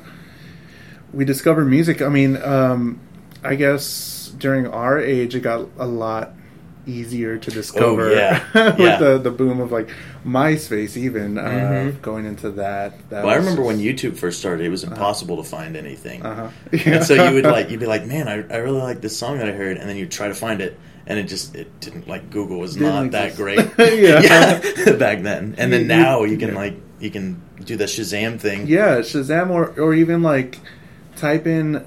we 1.12 1.24
discover 1.24 1.64
music. 1.64 2.00
I 2.02 2.08
mean, 2.08 2.38
um, 2.42 2.98
I 3.44 3.54
guess 3.54 4.32
during 4.38 4.66
our 4.66 4.98
age, 4.98 5.34
it 5.34 5.40
got 5.40 5.68
a 5.78 5.86
lot 5.86 6.32
easier 6.86 7.38
to 7.38 7.50
discover 7.50 8.08
Oh, 8.10 8.12
yeah. 8.12 8.42
with 8.70 8.78
Yeah. 8.80 8.96
the 8.98 9.18
the 9.18 9.30
boom 9.30 9.60
of 9.60 9.70
like 9.70 9.88
MySpace, 10.26 10.96
even 10.96 11.38
uh, 11.38 11.42
Mhm. 11.42 12.02
going 12.02 12.26
into 12.26 12.50
that. 12.52 12.98
that 13.10 13.24
Well, 13.24 13.32
I 13.32 13.36
remember 13.36 13.62
just- 13.62 13.66
when 13.66 13.78
YouTube 13.78 14.16
first 14.16 14.38
started, 14.40 14.64
it 14.66 14.70
was 14.70 14.84
impossible 14.84 15.36
to 15.36 15.44
find 15.48 15.76
anything. 15.76 16.22
Uh-huh. 16.24 16.48
And 16.84 17.04
so 17.08 17.14
you 17.14 17.34
would 17.34 17.44
like 17.44 17.70
you'd 17.70 17.80
be 17.80 17.86
like, 17.86 18.06
man, 18.06 18.28
I, 18.28 18.44
I 18.52 18.58
really 18.58 18.80
like 18.82 19.00
this 19.00 19.16
song 19.16 19.38
that 19.38 19.48
I 19.48 19.52
heard, 19.52 19.76
and 19.76 19.88
then 19.88 19.96
you 19.96 20.06
try 20.06 20.28
to 20.28 20.34
find 20.34 20.60
it, 20.60 20.78
and 21.06 21.18
it 21.18 21.24
just 21.24 21.54
it 21.54 21.68
didn't 21.80 22.08
like 22.08 22.30
Google 22.30 22.58
was 22.58 22.74
Didn't 22.74 22.88
not 22.88 23.10
that 23.12 23.36
great, 23.36 23.58
Yeah. 23.78 24.60
back 24.98 25.22
then. 25.22 25.54
And 25.58 25.72
then 25.72 25.86
now 25.86 26.24
you 26.24 26.36
can 26.36 26.50
yeah. 26.50 26.56
like 26.56 26.74
you 27.00 27.10
can 27.10 27.40
do 27.64 27.76
the 27.76 27.84
Shazam 27.84 28.40
thing. 28.40 28.66
Yeah, 28.66 28.98
Shazam, 29.00 29.50
or 29.50 29.72
or 29.80 29.94
even 29.94 30.22
like 30.22 30.58
type 31.16 31.46
in 31.46 31.84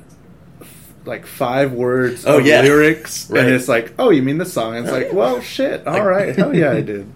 like 1.05 1.25
five 1.25 1.71
words 1.73 2.25
Oh, 2.25 2.39
of 2.39 2.45
yeah. 2.45 2.61
lyrics, 2.61 3.29
Right. 3.29 3.43
and 3.45 3.53
it's 3.53 3.67
like, 3.67 3.93
oh, 3.99 4.09
you 4.09 4.21
mean 4.23 4.37
the 4.37 4.45
song? 4.45 4.75
It's 4.77 4.89
Oh, 4.89 4.93
like, 4.93 5.13
well, 5.13 5.39
shit, 5.41 5.85
all 5.87 6.03
right, 6.05 6.35
hell 6.35 6.55
yeah, 6.55 6.71
I 6.71 6.81
did. 6.93 7.07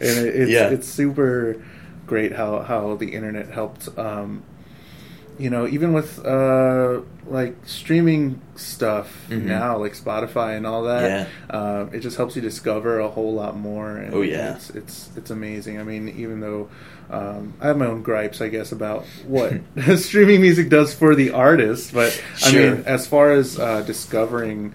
And 0.00 0.18
it, 0.26 0.36
it's 0.36 0.50
Yeah. 0.50 0.68
it's 0.68 0.86
super 0.88 1.56
great 2.06 2.32
how 2.32 2.60
how 2.60 2.94
the 2.96 3.08
internet 3.14 3.48
helped. 3.50 3.88
Um, 3.98 4.42
you 5.38 5.50
know, 5.50 5.66
even 5.68 5.92
with 5.92 6.24
uh, 6.24 7.00
like 7.26 7.56
streaming 7.64 8.40
stuff 8.56 9.26
Mhm. 9.28 9.44
now, 9.44 9.78
like 9.78 9.92
Spotify 9.94 10.56
and 10.56 10.66
all 10.66 10.84
that, 10.84 11.28
uh, 11.50 11.86
it 11.92 12.00
just 12.00 12.16
helps 12.16 12.34
you 12.36 12.42
discover 12.42 12.98
a 13.00 13.08
whole 13.08 13.34
lot 13.34 13.56
more. 13.56 13.96
And 13.96 14.14
Oh, 14.14 14.22
yeah. 14.22 14.54
it's 14.56 14.70
it's 14.70 15.10
it's 15.16 15.30
amazing. 15.30 15.78
I 15.78 15.84
mean, 15.84 16.08
even 16.16 16.40
though 16.40 16.68
um, 17.10 17.54
I 17.60 17.68
have 17.68 17.78
my 17.78 17.86
own 17.86 18.02
gripes, 18.02 18.40
I 18.40 18.48
guess, 18.48 18.72
about 18.72 19.04
what 19.26 19.52
streaming 19.96 20.40
music 20.40 20.68
does 20.70 20.92
for 20.94 21.14
the 21.14 21.30
artist, 21.30 21.92
but 21.94 22.20
I 22.44 22.52
mean, 22.52 22.82
as 22.86 23.06
far 23.06 23.32
as 23.32 23.58
uh, 23.58 23.82
discovering 23.82 24.74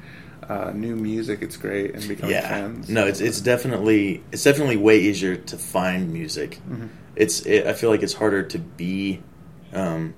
uh, 0.50 0.72
new 0.74 0.96
music, 0.96 1.41
it's 1.41 1.58
great 1.58 1.93
and 1.96 2.08
becoming 2.08 2.36
yeah. 2.36 2.48
fans. 2.48 2.89
No, 2.89 3.05
it's 3.05 3.20
it's 3.22 3.41
definitely 3.41 4.24
it's 4.32 4.43
definitely 4.43 4.77
way 4.77 5.00
easier 5.00 5.36
to 5.36 5.58
find 5.58 6.12
music. 6.13 6.60
Mm-hmm. 6.70 6.88
It's 7.15 7.41
it, 7.46 7.67
I 7.67 7.74
feel 7.74 7.89
like 7.89 8.01
it's 8.03 8.13
harder 8.13 8.43
to 8.43 8.60
be. 8.60 9.22
Um, 9.74 10.13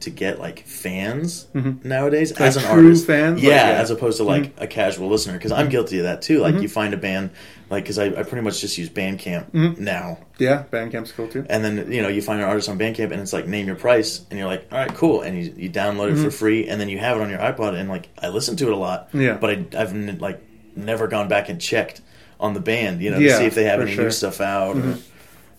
to 0.00 0.10
get 0.10 0.38
like 0.38 0.66
fans 0.66 1.46
Mhm. 1.54 1.84
nowadays 1.84 2.30
Like 2.32 2.40
as 2.40 2.56
an 2.56 2.64
artist, 2.64 3.06
fans? 3.06 3.42
yeah, 3.42 3.50
Like, 3.50 3.56
yeah. 3.74 3.80
as 3.82 3.90
opposed 3.90 4.16
to 4.18 4.24
like 4.24 4.52
a 4.58 4.66
casual 4.66 5.08
listener. 5.08 5.34
Because 5.34 5.52
I'm 5.52 5.68
guilty 5.68 5.98
of 5.98 6.04
that 6.04 6.22
too. 6.22 6.38
Like 6.40 6.54
Mhm. 6.54 6.62
you 6.62 6.68
find 6.68 6.94
a 6.94 6.96
band, 6.96 7.30
like 7.68 7.84
because 7.84 7.98
I, 7.98 8.06
I 8.06 8.22
pretty 8.22 8.40
much 8.42 8.60
just 8.60 8.78
use 8.78 8.88
Bandcamp 8.88 9.50
Mhm. 9.52 9.78
now, 9.78 10.18
yeah, 10.38 10.64
Bandcamp's 10.72 11.12
cool 11.12 11.28
too. 11.28 11.44
and 11.48 11.64
then 11.64 11.92
you 11.92 12.02
know 12.02 12.08
you 12.08 12.22
find 12.22 12.40
an 12.40 12.48
artist 12.48 12.68
on 12.68 12.78
Bandcamp, 12.78 13.12
and 13.12 13.20
it's 13.20 13.32
like 13.32 13.46
name 13.46 13.66
your 13.66 13.76
price, 13.76 14.22
and 14.30 14.38
you're 14.38 14.48
like, 14.48 14.66
all 14.72 14.78
right, 14.78 14.94
cool, 14.94 15.20
and 15.22 15.36
you, 15.42 15.52
you 15.56 15.70
download 15.70 16.12
it 16.12 16.16
for 16.22 16.30
free, 16.30 16.66
and 16.68 16.80
then 16.80 16.88
you 16.88 16.98
have 16.98 17.16
it 17.18 17.20
on 17.22 17.30
your 17.30 17.38
iPod, 17.40 17.74
and 17.74 17.88
like 17.88 18.08
I 18.20 18.28
listen 18.28 18.56
to 18.56 18.66
it 18.66 18.72
a 18.72 18.76
lot, 18.76 19.08
Yeah. 19.12 19.34
but 19.40 19.50
I, 19.50 19.64
I've 19.78 19.90
n- 19.94 20.18
like 20.20 20.40
never 20.76 21.06
gone 21.08 21.28
back 21.28 21.48
and 21.48 21.60
checked 21.60 22.00
on 22.38 22.54
the 22.54 22.60
band, 22.60 23.02
you 23.02 23.10
know, 23.10 23.18
Yeah, 23.18 23.32
to 23.32 23.38
see 23.38 23.44
if 23.44 23.54
they 23.54 23.64
have 23.64 23.80
any 23.80 23.90
sure. 23.90 23.98
Mm-hmm. 23.98 24.06
new 24.06 24.10
stuff 24.12 24.40
out. 24.40 24.76
Or, 24.76 24.96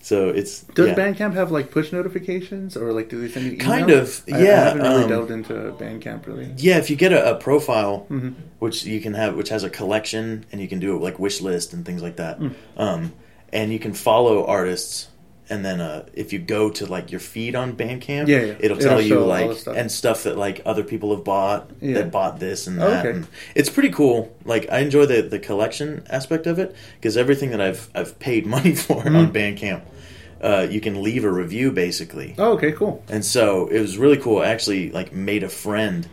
so 0.02 0.30
it's 0.30 0.62
Does 0.64 0.88
yeah. 0.90 0.96
Bandcamp 0.96 1.34
have 1.34 1.52
like 1.52 1.72
push 1.72 1.92
notifications 1.92 2.76
or 2.76 2.92
like 2.94 3.10
do 3.10 3.20
they 3.22 3.28
send 3.30 3.46
you 3.46 3.52
email? 3.54 3.66
Kind 3.68 3.90
of, 3.92 4.24
yeah. 4.28 4.36
I- 4.36 4.40
I, 4.40 4.44
haven't 4.44 4.82
really 4.84 5.04
um, 5.04 5.10
delved 5.10 5.32
into 5.32 5.54
Bandcamp 5.54 6.26
really. 6.28 6.54
Yeah, 6.58 6.78
if 6.78 6.90
you 6.90 6.96
get 6.96 7.12
a, 7.14 7.32
a 7.32 7.36
profile, 7.40 8.08
Mm-hmm. 8.10 8.30
which 8.60 8.84
you 8.86 9.00
can 9.02 9.14
have, 9.14 9.36
which 9.36 9.50
has 9.50 9.64
a 9.64 9.70
collection, 9.70 10.46
and 10.52 10.60
you 10.62 10.68
can 10.68 10.80
do 10.80 10.96
it 10.96 11.02
like 11.02 11.20
wish 11.20 11.42
list 11.42 11.74
and 11.74 11.86
things 11.86 12.02
like 12.02 12.16
that, 12.18 12.40
Mm. 12.40 12.54
um, 12.78 13.14
and 13.54 13.72
you 13.72 13.80
can 13.80 13.94
follow 13.94 14.46
artists, 14.46 15.08
and 15.52 15.64
then 15.64 15.80
uh, 15.82 16.06
if 16.14 16.32
you 16.34 16.40
go 16.40 16.70
to 16.72 16.86
like 16.86 17.12
your 17.12 17.20
feed 17.20 17.54
on 17.56 17.74
Bandcamp, 17.76 18.28
Yeah, 18.28 18.40
yeah. 18.42 18.56
it'll 18.60 18.78
It'll 18.78 18.78
tell 18.80 19.02
you 19.02 19.20
like 19.20 19.52
stuff. 19.58 19.76
and 19.78 19.92
stuff 19.92 20.24
that 20.24 20.38
like 20.38 20.62
other 20.66 20.84
people 20.84 21.14
have 21.16 21.24
bought 21.24 21.70
Yeah. 21.82 21.96
that 21.96 22.12
bought 22.12 22.40
this 22.40 22.66
and 22.68 22.82
Oh, 22.82 22.90
that. 22.90 23.06
okay. 23.06 23.18
And 23.18 23.28
it's 23.54 23.70
pretty 23.70 23.90
cool. 23.92 24.36
Like 24.46 24.66
I 24.72 24.80
enjoy 24.80 25.06
the 25.06 25.22
the 25.22 25.40
collection 25.40 26.04
aspect 26.10 26.48
of 26.48 26.58
it 26.58 26.76
because 26.96 27.18
everything 27.18 27.52
that 27.52 27.62
I've 27.62 27.90
I've 27.94 28.18
paid 28.20 28.46
money 28.56 28.74
for 28.76 29.04
Mm-hmm. 29.04 29.16
on 29.16 29.34
Bandcamp, 29.34 29.82
uh, 30.42 30.68
you 30.72 30.82
can 30.82 31.04
leave 31.04 31.24
a 31.26 31.32
review 31.32 31.72
basically. 31.72 32.34
Oh, 32.40 32.54
okay, 32.54 32.72
cool. 32.72 33.04
And 33.10 33.24
so 33.24 33.68
it 33.68 33.80
was 33.80 33.98
really 33.98 34.18
cool. 34.18 34.40
I 34.40 34.48
actually 34.48 34.90
like 34.92 35.14
made 35.14 35.44
a 35.44 35.50
friend 35.50 36.08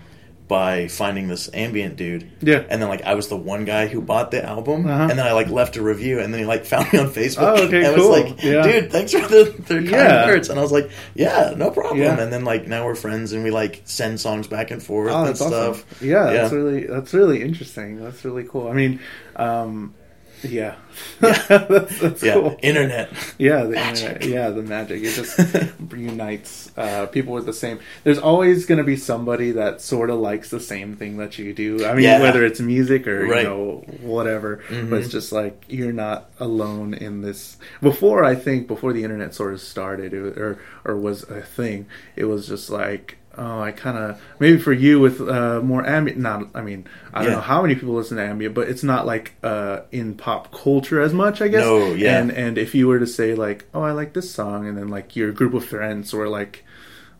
by 0.49 0.89
finding 0.89 1.29
this 1.29 1.51
ambient 1.53 1.97
dude. 1.97 2.31
Yeah. 2.41 2.65
And 2.71 2.81
then 2.81 2.89
like 2.89 3.03
I 3.03 3.15
was 3.15 3.29
the 3.29 3.37
one 3.37 3.65
guy 3.67 3.87
who 3.87 4.01
bought 4.01 4.31
the 4.31 4.43
album, 4.45 4.87
Uh-huh. 4.87 5.03
and 5.11 5.19
then 5.19 5.27
I 5.27 5.33
like 5.33 5.51
left 5.51 5.77
a 5.77 5.83
review, 5.83 6.21
and 6.21 6.33
then 6.33 6.41
he 6.41 6.47
like 6.47 6.65
found 6.73 6.91
me 6.93 6.99
on 6.99 7.11
Facebook. 7.11 7.59
Oh, 7.59 7.65
okay, 7.67 7.85
and 7.85 7.95
cool. 7.97 8.09
was 8.11 8.21
like, 8.23 8.43
Yeah. 8.43 8.63
dude, 8.63 8.91
thanks 8.91 9.13
for 9.13 9.21
the, 9.29 9.55
the 9.67 9.75
kind 9.75 9.91
Yeah. 9.91 10.27
words. 10.27 10.49
And 10.49 10.59
I 10.59 10.63
was 10.63 10.73
like, 10.73 10.91
yeah, 11.15 11.53
no 11.57 11.71
problem. 11.71 11.99
Yeah. 11.99 12.19
And 12.19 12.33
then 12.33 12.45
like 12.45 12.67
now 12.67 12.87
we're 12.87 12.95
friends, 12.95 13.33
and 13.33 13.45
we 13.45 13.51
like 13.51 13.83
send 13.85 14.21
songs 14.21 14.47
back 14.47 14.71
and 14.71 14.83
forth 14.83 15.13
Oh, 15.13 15.25
and 15.27 15.37
stuff. 15.37 15.85
awesome. 15.93 16.09
Yeah, 16.09 16.25
that's 16.33 16.53
really 16.53 16.87
that's 16.87 17.13
really 17.13 17.43
interesting. 17.43 18.03
That's 18.03 18.25
really 18.25 18.45
cool. 18.45 18.69
I 18.69 18.73
mean, 18.73 19.01
um, 19.37 19.95
yeah, 20.43 20.77
that's, 21.21 21.99
that's 22.01 22.23
Yeah, 22.23 22.35
cool. 22.35 22.57
internet. 22.63 23.11
Yeah, 23.39 23.65
the 23.65 23.71
Magic. 23.71 24.05
internet. 24.23 24.29
Yeah, 24.29 24.51
the 24.51 24.63
magic. 24.63 25.03
It 25.03 25.15
just 25.15 25.39
reunites 25.93 26.71
uh, 26.77 27.07
people 27.07 27.35
with 27.35 27.47
the 27.47 27.53
same. 27.53 27.79
There's 28.05 28.19
always 28.19 28.67
going 28.67 28.79
to 28.79 28.85
be 28.85 28.97
somebody 28.97 29.53
that 29.53 29.81
sort 29.81 30.11
of 30.11 30.19
likes 30.19 30.51
the 30.51 30.61
same 30.61 30.97
thing 30.97 31.17
that 31.19 31.39
you 31.39 31.53
do. 31.55 31.85
I 31.87 31.95
mean, 31.95 32.05
Yeah. 32.05 32.21
whether 32.21 32.45
it's 32.45 32.61
music 32.61 33.07
or 33.07 33.27
Right. 33.27 33.43
you 33.43 33.49
know 33.49 33.85
whatever, 34.01 34.63
Mhm. 34.69 34.91
but 34.91 35.01
it's 35.01 35.09
just 35.11 35.33
like 35.33 35.65
you're 35.69 35.93
not 35.93 36.31
alone 36.41 36.95
in 36.95 37.23
this. 37.23 37.57
Before 37.83 38.25
I 38.25 38.35
think 38.35 38.67
before 38.67 38.93
the 38.93 39.05
internet 39.05 39.35
sort 39.35 39.53
of 39.53 39.61
started, 39.61 40.13
it, 40.15 40.39
or 40.39 40.59
or 40.85 40.97
was 40.97 41.23
a 41.25 41.43
thing, 41.43 41.87
it 42.17 42.25
was 42.25 42.49
just 42.49 42.71
like. 42.71 43.18
Oh, 43.39 43.61
I 43.61 43.71
kind 43.73 43.97
of 43.97 44.21
maybe 44.41 44.59
for 44.59 44.73
you 44.73 44.99
with 45.01 45.21
uh, 45.21 45.61
more 45.63 45.87
ambient. 45.87 46.19
Not, 46.21 46.49
I 46.55 46.61
mean, 46.63 46.87
I 47.15 47.21
don't 47.23 47.29
Yeah. 47.31 47.35
know 47.37 47.41
how 47.43 47.63
many 47.63 47.75
people 47.77 47.95
listen 47.95 48.17
to 48.17 48.23
ambient, 48.25 48.55
but 48.55 48.69
it's 48.69 48.83
not 48.83 49.07
like 49.07 49.35
uh, 49.45 49.81
in 49.93 50.15
pop 50.15 50.53
culture 50.53 51.01
as 51.01 51.15
much. 51.15 51.41
I 51.41 51.49
guess. 51.49 51.63
No, 51.65 51.95
yeah. 51.95 52.19
And 52.19 52.31
and 52.33 52.59
if 52.59 52.75
you 52.75 52.89
were 52.89 52.99
to 52.99 53.07
say 53.07 53.35
like, 53.35 53.67
"Oh, 53.73 53.83
I 53.83 53.93
like 53.93 54.13
this 54.13 54.31
song," 54.31 54.67
and 54.67 54.77
then 54.77 54.89
like 54.89 55.15
your 55.17 55.31
group 55.33 55.55
of 55.55 55.65
friends 55.65 56.13
were 56.13 56.29
like, 56.29 56.65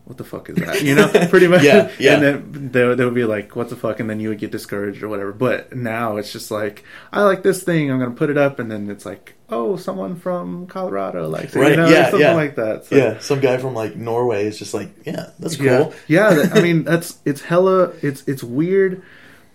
"What 0.09 0.17
the 0.17 0.23
fuck 0.23 0.49
is 0.49 0.55
that?" 0.57 0.81
You 0.81 0.95
know, 0.95 1.07
pretty 1.29 1.47
much. 1.47 1.61
Yeah, 1.61 1.91
yeah. 1.99 2.15
And 2.15 2.23
then 2.23 2.69
they, 2.71 2.95
they 2.95 3.05
would 3.05 3.13
be 3.13 3.25
like, 3.25 3.55
"What 3.55 3.69
the 3.69 3.75
fuck?" 3.75 3.99
And 3.99 4.09
then 4.09 4.19
you 4.19 4.29
would 4.29 4.39
get 4.39 4.49
discouraged 4.51 5.03
or 5.03 5.07
whatever. 5.07 5.31
But 5.31 5.75
now 5.75 6.17
it's 6.17 6.31
just 6.33 6.49
like, 6.49 6.83
"I 7.13 7.21
like 7.23 7.43
this 7.43 7.61
thing. 7.61 7.91
I'm 7.91 7.99
gonna 7.99 8.11
put 8.15 8.31
it 8.31 8.37
up," 8.37 8.57
and 8.57 8.71
then 8.71 8.89
it's 8.89 9.05
like, 9.05 9.35
"Oh, 9.49 9.75
someone 9.77 10.15
from 10.15 10.65
Colorado 10.65 11.29
likes 11.29 11.55
it." 11.55 11.59
Right, 11.59 11.71
You 11.71 11.77
know, 11.77 11.89
yeah, 11.89 12.03
something 12.09 12.19
yeah. 12.21 12.33
like 12.33 12.55
that. 12.55 12.85
So, 12.85 12.95
Yeah, 12.95 13.19
some 13.19 13.39
guy 13.39 13.57
from 13.59 13.75
like 13.75 13.95
Norway 13.95 14.47
is 14.47 14.57
just 14.57 14.73
like, 14.73 14.89
yeah, 15.05 15.27
that's 15.37 15.55
cool. 15.57 15.93
yeah, 16.07 16.33
yeah. 16.33 16.49
I 16.53 16.61
mean, 16.67 16.83
that's 16.83 17.19
it's 17.25 17.41
hella. 17.41 17.91
It's 18.01 18.27
it's 18.27 18.43
weird 18.43 19.03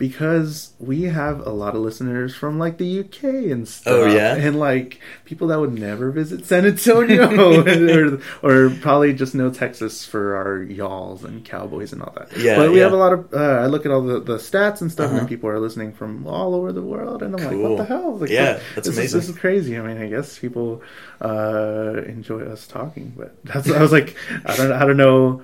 because 0.08 0.74
we 0.78 1.04
have 1.04 1.46
a 1.46 1.50
lot 1.50 1.74
of 1.74 1.80
listeners 1.80 2.34
from 2.34 2.58
like 2.58 2.76
the 2.76 3.00
UK 3.00 3.24
and 3.50 3.66
stuff. 3.66 3.92
Oh, 3.94 4.06
yeah? 4.06 4.34
and 4.36 4.58
like 4.60 5.00
people 5.24 5.48
that 5.48 5.58
would 5.58 5.72
never 5.72 6.10
visit 6.10 6.44
San 6.44 6.66
Antonio, 6.66 7.24
or 7.64 8.20
or 8.42 8.70
probably 8.82 9.14
just 9.14 9.34
know 9.34 9.50
Texas 9.50 10.04
for 10.04 10.36
our 10.36 10.62
y'alls 10.62 11.24
and 11.24 11.42
cowboys 11.42 11.92
and 11.94 12.02
all 12.02 12.12
that. 12.18 12.36
Yeah, 12.36 12.56
but 12.56 12.70
we 12.70 12.76
yeah. 12.78 12.84
have 12.84 12.92
a 12.92 12.96
lot 12.96 13.12
of. 13.14 13.32
Uh, 13.32 13.38
I 13.64 13.66
look 13.66 13.86
at 13.86 13.92
all 13.92 14.02
the, 14.02 14.20
the 14.20 14.36
stats 14.36 14.82
and 14.82 14.92
stuff, 14.92 15.06
and 15.06 15.14
Uh-huh. 15.14 15.18
then 15.20 15.28
people 15.28 15.48
are 15.48 15.58
listening 15.58 15.92
from 15.94 16.26
all 16.26 16.54
over 16.54 16.70
the 16.72 16.82
world, 16.82 17.22
and 17.22 17.34
I'm 17.34 17.42
like, 17.44 17.56
what 17.58 17.78
the 17.78 17.84
hell? 17.86 18.18
Like, 18.18 18.28
Yeah, 18.30 18.60
that's 18.74 18.86
this 18.88 18.96
amazing. 18.98 19.04
Is, 19.20 19.26
this 19.26 19.28
is 19.34 19.38
crazy. 19.40 19.78
I 19.78 19.82
mean, 19.82 19.96
I 19.96 20.08
guess 20.08 20.38
people 20.38 20.82
uh, 21.22 22.02
enjoy 22.06 22.40
us 22.42 22.66
talking, 22.66 23.14
but 23.16 23.34
that's. 23.44 23.70
I 23.70 23.80
was 23.80 23.92
like, 23.92 24.16
I 24.44 24.56
don't, 24.56 24.72
I 24.72 24.84
don't 24.84 24.98
know. 24.98 25.42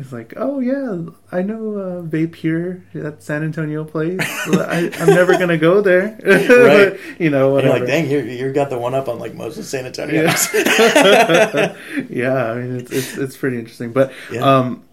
It's 0.00 0.12
like, 0.12 0.32
oh 0.36 0.60
yeah, 0.60 1.02
I 1.30 1.42
know 1.42 1.74
uh, 1.78 2.02
Vape 2.02 2.34
here 2.34 2.84
at 2.94 3.22
San 3.22 3.42
Antonio 3.44 3.84
place. 3.84 4.18
I, 4.22 4.90
I'm 4.98 5.08
never 5.08 5.32
gonna 5.38 5.58
go 5.58 5.80
there, 5.82 6.18
Right. 6.24 6.98
you 7.20 7.28
know, 7.30 7.50
whatever. 7.52 7.78
like, 7.80 7.86
dang, 7.86 8.10
you 8.10 8.20
you 8.20 8.52
got 8.52 8.70
the 8.70 8.78
one 8.78 8.94
up 8.94 9.08
on 9.08 9.18
like 9.18 9.34
most 9.34 9.58
of 9.58 9.64
San 9.66 9.84
Antonio. 9.86 10.22
Yeah. 10.22 11.76
yeah, 12.08 12.44
I 12.50 12.54
mean 12.56 12.80
it's 12.80 12.90
it's, 12.92 13.16
it's 13.18 13.36
pretty 13.36 13.58
interesting, 13.58 13.92
but 13.92 14.12
Yeah. 14.32 14.40
um, 14.58 14.84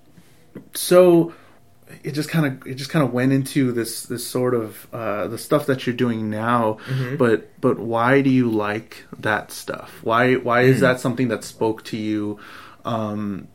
so 0.74 1.34
it 2.04 2.12
just 2.12 2.30
kind 2.30 2.46
of 2.46 2.68
it 2.68 2.76
just 2.76 2.90
kind 2.90 3.06
of 3.06 3.14
went 3.14 3.32
into 3.32 3.72
this 3.72 4.04
this 4.04 4.26
sort 4.28 4.54
of 4.54 4.88
uh, 4.94 5.28
the 5.28 5.38
stuff 5.38 5.68
that 5.68 5.88
you're 5.88 5.96
doing 5.96 6.30
now. 6.30 6.80
Mm-hmm. 6.88 7.16
But 7.16 7.50
but 7.62 7.80
why 7.80 8.22
do 8.22 8.30
you 8.30 8.50
like 8.52 9.06
that 9.20 9.52
stuff? 9.52 10.00
Why 10.04 10.36
why 10.36 10.62
is 10.64 10.78
Mm. 10.78 10.82
that 10.82 11.00
something 11.00 11.30
that 11.30 11.44
spoke 11.44 11.84
to 11.86 11.98
you? 11.98 12.40
Um, 12.86 13.48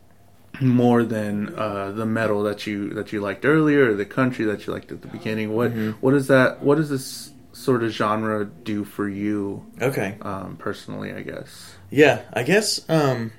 more 0.63 1.05
than 1.05 1.55
uh, 1.57 1.93
the 1.93 2.07
metal 2.07 2.43
that 2.45 2.67
you 2.67 2.91
that 2.91 3.13
you 3.13 3.21
liked 3.21 3.45
earlier, 3.45 3.91
or 3.91 3.95
the 3.95 4.05
country 4.07 4.45
that 4.47 4.67
you 4.67 4.73
liked 4.73 4.91
at 4.93 5.03
the 5.03 5.09
beginning. 5.09 5.55
What 5.55 5.73
Mm-hmm. 5.73 5.91
what 6.01 6.15
is 6.15 6.29
that? 6.29 6.63
What 6.63 6.77
does 6.77 6.89
this 6.91 7.31
sort 7.53 7.83
of 7.83 7.91
genre 7.91 8.45
do 8.45 8.85
for 8.85 9.09
you 9.09 9.65
okay. 9.81 10.17
um, 10.23 10.57
personally? 10.57 11.13
I 11.13 11.23
guess. 11.23 11.75
Yeah, 11.91 12.23
I 12.33 12.43
guess. 12.43 12.89
Um, 12.89 13.33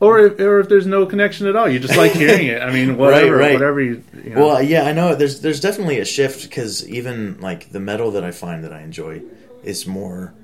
Or 0.00 0.18
if, 0.18 0.38
or 0.40 0.60
if 0.60 0.68
there's 0.68 0.86
no 0.86 1.06
connection 1.06 1.46
at 1.46 1.56
all, 1.56 1.68
you 1.68 1.78
just 1.78 1.96
like 1.96 2.12
hearing 2.12 2.46
it. 2.48 2.60
I 2.60 2.70
mean, 2.70 2.96
whatever, 2.98 3.36
right. 3.36 3.54
whatever 3.54 3.80
you. 3.80 4.02
you 4.22 4.30
know. 4.34 4.46
Well, 4.46 4.62
yeah, 4.62 4.82
I 4.82 4.92
know. 4.92 5.14
There's 5.14 5.40
there's 5.40 5.60
definitely 5.60 5.98
a 6.00 6.04
shift 6.04 6.42
because 6.42 6.86
even 6.88 7.40
like 7.40 7.70
the 7.70 7.80
metal 7.80 8.10
that 8.10 8.24
I 8.24 8.30
find 8.32 8.64
that 8.64 8.72
I 8.72 8.82
enjoy 8.82 9.22
is 9.62 9.86
more 9.86 10.34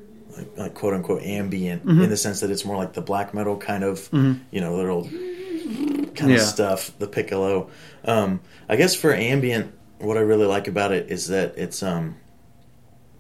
like, 0.57 0.74
quote 0.74 0.94
unquote 0.94 1.22
ambient 1.22 1.85
Mm-hmm. 1.87 2.03
in 2.03 2.11
the 2.11 2.16
sense 2.16 2.40
that 2.40 2.50
it's 2.50 2.64
more 2.64 2.76
like 2.76 2.92
the 2.92 3.00
black 3.03 3.35
metal 3.35 3.57
kind 3.57 3.85
of 3.85 4.09
you 4.12 4.61
know 4.61 4.76
little 4.76 5.05
kind 5.05 6.31
Yeah. 6.31 6.37
of 6.37 6.40
stuff, 6.42 6.92
the 6.98 7.07
piccolo. 7.07 7.70
Um, 8.05 8.40
I 8.68 8.76
guess 8.76 8.94
for 8.94 9.12
ambient, 9.14 9.72
what 9.98 10.16
I 10.16 10.20
really 10.20 10.46
like 10.46 10.66
about 10.68 10.92
it 10.92 11.11
is 11.11 11.29
that 11.29 11.55
it's 11.57 11.83
um 11.83 12.16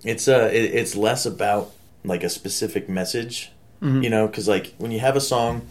it's 0.04 0.28
uh 0.28 0.48
it, 0.52 0.74
it's 0.74 0.96
less 0.96 1.26
about 1.26 1.70
like 2.04 2.24
a 2.24 2.28
specific 2.30 2.88
message, 2.88 3.52
Mm-hmm. 3.82 4.02
you 4.02 4.10
know, 4.10 4.26
because 4.26 4.46
like 4.48 4.74
when 4.78 4.90
you 4.90 5.00
have 5.00 5.16
a 5.16 5.20
song 5.20 5.62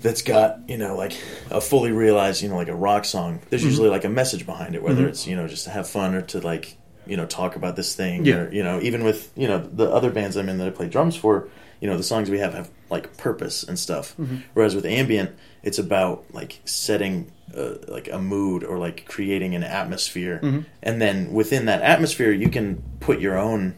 that's 0.00 0.20
got 0.22 0.58
you 0.68 0.76
know 0.76 0.96
like 0.96 1.12
a 1.50 1.60
fully 1.60 1.92
realized 1.92 2.42
you 2.42 2.48
know 2.48 2.56
like 2.56 2.68
a 2.68 2.74
rock 2.74 3.04
song 3.04 3.34
Mm-hmm. 3.38 3.46
there's 3.50 3.64
usually 3.64 3.88
like 3.88 4.04
a 4.04 4.08
message 4.08 4.44
behind 4.44 4.74
it 4.74 4.82
whether 4.82 5.06
it's 5.06 5.26
you 5.28 5.36
know 5.36 5.46
just 5.46 5.64
to 5.64 5.70
have 5.70 5.88
fun 5.88 6.14
or 6.14 6.22
to 6.22 6.40
like 6.40 6.76
you 7.06 7.16
know 7.16 7.26
talk 7.26 7.56
about 7.56 7.76
this 7.76 7.94
thing 7.94 8.24
Yeah. 8.24 8.34
or 8.36 8.52
you 8.52 8.62
know 8.62 8.80
even 8.80 9.02
with 9.04 9.32
you 9.36 9.48
know 9.48 9.58
the 9.58 9.90
other 9.90 10.10
bands 10.10 10.36
i'm 10.36 10.48
in 10.48 10.58
that 10.58 10.68
i 10.68 10.70
play 10.70 10.88
drums 10.88 11.16
for 11.16 11.48
you 11.80 11.88
know 11.88 11.96
the 11.96 12.02
songs 12.04 12.30
we 12.30 12.38
have 12.38 12.54
have 12.54 12.70
like 12.90 13.16
purpose 13.16 13.62
and 13.64 13.78
stuff 13.78 14.14
Mm-hmm. 14.18 14.36
whereas 14.54 14.74
with 14.74 14.86
ambient 14.86 15.30
it's 15.62 15.78
about 15.78 16.24
like 16.32 16.60
setting 16.64 17.32
uh, 17.56 17.74
like 17.88 18.08
a 18.10 18.18
mood 18.18 18.64
or 18.64 18.78
like 18.78 19.06
creating 19.06 19.54
an 19.54 19.64
atmosphere 19.64 20.40
Mm-hmm. 20.42 20.60
and 20.82 21.00
then 21.02 21.32
within 21.32 21.66
that 21.66 21.82
atmosphere 21.82 22.30
you 22.32 22.48
can 22.48 22.82
put 23.00 23.20
your 23.20 23.36
own 23.38 23.76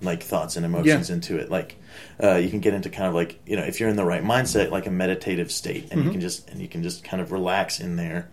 like 0.00 0.22
thoughts 0.22 0.56
and 0.56 0.64
emotions 0.66 1.08
Yeah. 1.10 1.14
into 1.16 1.38
it 1.38 1.50
like 1.50 1.76
uh, 2.22 2.36
you 2.36 2.48
can 2.50 2.60
get 2.60 2.72
into 2.74 2.88
kind 2.88 3.06
of 3.06 3.14
like 3.14 3.38
you 3.46 3.56
know 3.56 3.62
if 3.64 3.78
you're 3.80 3.88
in 3.90 3.96
the 3.96 4.04
right 4.04 4.24
mindset 4.24 4.70
like 4.70 4.86
a 4.86 4.90
meditative 4.90 5.52
state 5.52 5.88
and 5.90 6.00
you 6.00 6.04
Mm-hmm. 6.04 6.12
can 6.12 6.20
just 6.20 6.48
and 6.50 6.60
you 6.60 6.68
can 6.68 6.82
just 6.82 7.04
kind 7.04 7.20
of 7.20 7.30
relax 7.32 7.80
in 7.80 7.96
there 7.96 8.30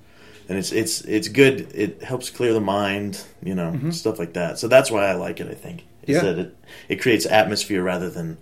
and 0.50 0.58
it's 0.58 0.72
it's 0.72 1.02
it's 1.02 1.28
good 1.30 1.72
it 1.74 2.02
helps 2.04 2.30
clear 2.30 2.52
the 2.54 2.60
mind 2.62 3.24
you 3.44 3.56
know 3.56 3.92
stuff 3.92 4.20
like 4.20 4.34
that 4.34 4.60
so 4.60 4.68
that's 4.68 4.90
why 4.92 5.06
i 5.06 5.14
like 5.14 5.40
it 5.40 5.48
i 5.50 5.54
think 5.54 5.84
is 6.04 6.18
Mm-hmm. 6.18 6.26
Yeah. 6.26 6.34
that 6.34 6.40
it 6.40 6.58
it 6.90 7.02
creates 7.02 7.26
atmosphere 7.26 7.84
rather 7.84 8.10
than 8.10 8.38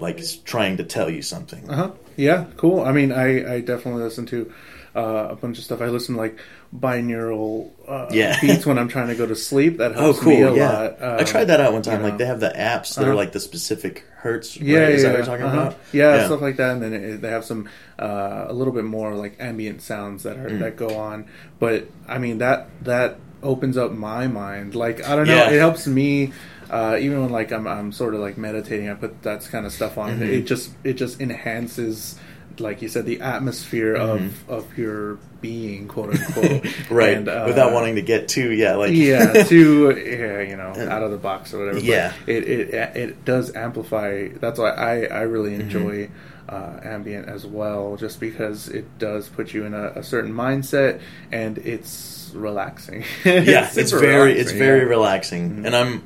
like 0.00 0.18
s- 0.18 0.36
trying 0.36 0.76
to 0.78 0.84
tell 0.84 1.08
you 1.08 1.22
something 1.22 1.68
Uh 1.70 1.76
huh. 1.76 1.90
Yeah, 2.16 2.44
cool. 2.58 2.80
I 2.82 2.92
mean, 2.92 3.10
I, 3.10 3.54
I 3.54 3.60
definitely 3.60 4.02
listen 4.02 4.26
to 4.26 4.52
uh, 4.94 5.28
a 5.30 5.36
bunch 5.36 5.56
of 5.56 5.64
stuff. 5.64 5.80
I 5.80 5.86
listen 5.86 6.14
to 6.16 6.20
like 6.20 6.36
binaural 6.74 7.70
uh, 7.86 8.06
Yeah. 8.10 8.38
beats 8.40 8.64
when 8.64 8.78
I'm 8.78 8.88
trying 8.88 9.08
to 9.08 9.14
go 9.14 9.26
to 9.26 9.36
sleep. 9.36 9.78
That 9.78 9.92
oh 9.96 10.00
helps 10.04 10.20
cool 10.20 10.32
me 10.32 10.42
a 10.42 10.54
yeah 10.54 10.72
lot. 10.72 11.02
i 11.02 11.18
Um, 11.18 11.24
tried 11.26 11.44
that 11.44 11.60
out 11.60 11.72
one 11.72 11.82
time 11.82 12.00
you 12.00 12.08
like 12.08 12.18
they 12.18 12.24
have 12.26 12.40
the 12.40 12.48
apps 12.48 12.94
that 12.94 13.02
Uh-huh. 13.02 13.10
are 13.12 13.14
like 13.14 13.32
the 13.32 13.40
specific 13.40 14.04
hertz 14.16 14.56
Yeah, 14.56 14.78
right? 14.78 14.88
yeah, 14.88 14.94
is 14.94 15.02
that 15.02 15.08
yeah. 15.08 15.12
what 15.12 15.16
you're 15.18 15.26
talking 15.26 15.46
Uh-huh. 15.46 15.60
about 15.68 15.78
Yeah, 15.92 16.24
stuff 16.26 16.40
like 16.40 16.56
that, 16.56 16.72
and 16.74 16.82
then 16.82 16.92
it, 16.94 17.20
they 17.22 17.28
have 17.30 17.44
some 17.44 17.68
uh, 17.98 18.46
a 18.48 18.52
little 18.52 18.72
bit 18.72 18.84
more 18.84 19.14
like 19.14 19.36
ambient 19.38 19.82
sounds 19.82 20.22
that 20.22 20.36
are 20.38 20.48
Mm. 20.48 20.60
that 20.60 20.76
go 20.76 20.96
on. 20.96 21.26
But 21.58 21.88
I 22.08 22.18
mean 22.18 22.38
that 22.38 22.68
that 22.84 23.18
opens 23.42 23.76
up 23.76 23.92
my 23.92 24.26
mind. 24.28 24.74
Like 24.74 25.06
I 25.06 25.16
don't 25.16 25.26
know, 25.26 25.34
Yeah. 25.36 25.50
it 25.50 25.58
helps 25.58 25.86
me. 25.86 26.32
Uh, 26.70 26.96
even 26.98 27.20
when 27.20 27.30
like 27.30 27.52
I'm 27.52 27.66
I'm 27.66 27.92
sort 27.92 28.14
of 28.14 28.20
like 28.20 28.38
meditating, 28.38 28.88
I 28.88 28.94
put 28.94 29.22
that 29.24 29.44
kind 29.50 29.66
of 29.66 29.72
stuff 29.72 29.98
on. 29.98 30.12
Mm-hmm. 30.12 30.22
It 30.40 30.42
just 30.46 30.70
it 30.84 30.94
just 30.94 31.20
enhances 31.20 32.16
like 32.58 32.80
you 32.82 32.88
said, 32.88 33.04
the 33.04 33.20
atmosphere 33.20 33.94
of 33.94 34.48
of 34.48 34.64
your 34.78 35.18
being, 35.42 35.86
quote 35.88 36.10
unquote. 36.14 36.44
Mm-hmm. 36.62 36.94
right. 36.94 37.16
And, 37.18 37.28
uh, 37.28 37.44
Without 37.46 37.72
wanting 37.74 37.96
to 37.96 38.02
get 38.02 38.28
too, 38.28 38.50
yeah, 38.52 38.76
like 38.76 38.92
yeah, 38.94 39.32
to 39.44 39.90
yeah, 39.90 40.40
you 40.48 40.56
know, 40.56 40.72
out 40.90 41.02
of 41.02 41.10
the 41.10 41.18
box 41.18 41.52
or 41.52 41.58
whatever. 41.58 41.76
But 41.80 41.84
Yeah. 41.84 42.12
it 42.26 42.44
it 42.48 42.74
it 42.96 43.24
does 43.26 43.54
amplify. 43.54 44.28
That's 44.28 44.58
why 44.58 44.70
I 44.70 45.04
I 45.04 45.20
really 45.22 45.50
Mm-hmm. 45.50 45.60
enjoy. 45.60 46.08
Uh, 46.48 46.78
ambient 46.82 47.28
as 47.28 47.46
well, 47.46 47.96
just 47.96 48.20
because 48.20 48.68
it 48.68 48.84
does 48.98 49.28
put 49.28 49.54
you 49.54 49.64
in 49.64 49.72
a, 49.72 49.92
a 49.94 50.02
certain 50.02 50.32
mindset 50.34 51.00
and 51.30 51.56
it's 51.58 52.30
relaxing. 52.34 53.04
yeah, 53.24 53.70
it's 53.72 53.90
super 53.90 54.00
very 54.04 54.32
it's 54.32 54.50
relaxing, 54.52 54.58
very 54.58 54.80
yeah. 54.80 54.86
relaxing, 54.86 55.62
and 55.66 55.74
I'm 55.74 56.02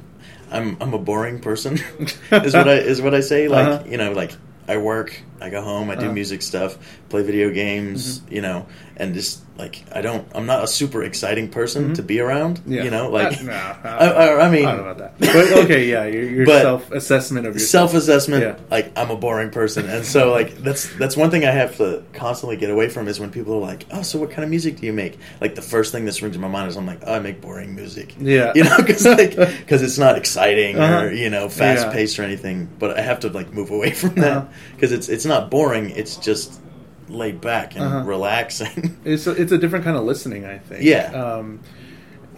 I'm 0.52 0.76
I'm 0.80 0.94
a 0.94 0.98
boring 0.98 1.40
person. 1.40 1.80
is 1.98 2.54
what 2.54 2.68
I 2.68 2.74
is 2.74 3.00
what 3.02 3.14
I 3.14 3.20
say. 3.20 3.48
Like 3.48 3.66
Uh-huh. 3.66 3.84
you 3.88 3.96
know, 3.96 4.12
like 4.12 4.32
I 4.68 4.76
work, 4.76 5.18
I 5.40 5.50
go 5.50 5.60
home, 5.62 5.90
I 5.90 5.94
do 5.96 6.06
Uh-huh. 6.06 6.12
music 6.12 6.42
stuff, 6.42 6.78
play 7.08 7.22
video 7.22 7.50
games, 7.50 8.20
Mm-hmm. 8.20 8.34
you 8.34 8.40
know, 8.42 8.66
and 8.96 9.14
just 9.14 9.40
like 9.58 9.84
I 9.94 10.02
don't, 10.02 10.26
I'm 10.34 10.44
not 10.46 10.64
a 10.64 10.66
super 10.66 11.02
exciting 11.02 11.48
person 11.48 11.94
to 11.94 12.02
be 12.02 12.20
around. 12.20 12.58
Mm-hmm. 12.60 12.72
Yeah. 12.72 12.84
You 12.84 12.90
know, 12.90 13.08
like 13.10 13.38
Uh, 13.40 13.42
no, 13.44 13.52
I, 13.52 13.88
I, 13.88 14.06
I, 14.06 14.46
I 14.46 14.50
mean, 14.50 14.66
I 14.66 14.72
don't 14.72 14.84
know 14.84 14.90
about 14.90 14.98
that. 14.98 15.18
But 15.18 15.64
okay, 15.64 15.88
yeah, 15.88 16.04
your, 16.04 16.22
your 16.24 16.46
self 16.60 16.90
assessment 16.92 17.46
of 17.46 17.54
yourself. 17.54 17.90
self 17.90 18.02
assessment 18.02 18.42
Yeah. 18.42 18.56
like 18.70 18.92
i'm 18.96 19.10
a 19.10 19.16
boring 19.16 19.50
person 19.50 19.88
and 19.88 20.04
so 20.04 20.30
like 20.30 20.56
that's 20.58 20.88
that's 20.96 21.16
one 21.16 21.30
thing 21.30 21.44
i 21.44 21.50
have 21.50 21.76
to 21.78 22.02
constantly 22.12 22.56
get 22.56 22.70
away 22.70 22.88
from 22.88 23.08
is 23.08 23.18
when 23.18 23.30
people 23.30 23.54
are 23.54 23.60
like 23.60 23.86
oh 23.92 24.02
so 24.02 24.18
what 24.18 24.30
kind 24.30 24.44
of 24.44 24.50
music 24.50 24.76
do 24.78 24.86
you 24.86 24.92
make 24.92 25.18
like 25.40 25.54
the 25.54 25.62
first 25.62 25.90
thing 25.92 26.04
that 26.04 26.12
springs 26.12 26.34
to 26.34 26.40
my 26.40 26.48
mind 26.48 26.68
is 26.68 26.76
i'm 26.76 26.86
like 26.86 27.00
oh 27.06 27.14
i 27.14 27.18
make 27.18 27.40
boring 27.40 27.74
music 27.74 28.14
Yeah. 28.20 28.52
you 28.54 28.64
know 28.64 28.76
because 28.86 29.04
like 29.04 29.36
because 29.36 29.82
it's 29.82 29.98
not 29.98 30.16
exciting 30.16 30.78
Uh-huh. 30.78 31.04
or 31.06 31.12
you 31.12 31.30
know 31.30 31.48
fast 31.48 31.86
Yeah. 31.86 31.92
paced 31.92 32.18
or 32.18 32.22
anything 32.24 32.68
but 32.78 32.98
i 32.98 33.00
have 33.02 33.20
to 33.20 33.28
like 33.28 33.52
move 33.52 33.70
away 33.70 33.90
from 34.02 34.14
that 34.16 34.36
Uh-huh. 34.36 34.46
because 34.74 34.92
it's 34.92 35.08
it's 35.08 35.25
not 35.26 35.50
boring 35.50 35.90
it's 35.90 36.16
just 36.16 36.60
laid 37.08 37.40
back 37.40 37.76
and 37.76 37.84
Uh-huh. 37.84 38.02
relaxing 38.04 38.96
It's 39.04 39.26
a, 39.26 39.30
it's 39.32 39.52
a 39.52 39.58
different 39.58 39.84
kind 39.84 39.96
of 39.96 40.04
listening, 40.04 40.44
I 40.44 40.58
think. 40.58 40.82
Yeah. 40.84 41.12
Um, 41.12 41.60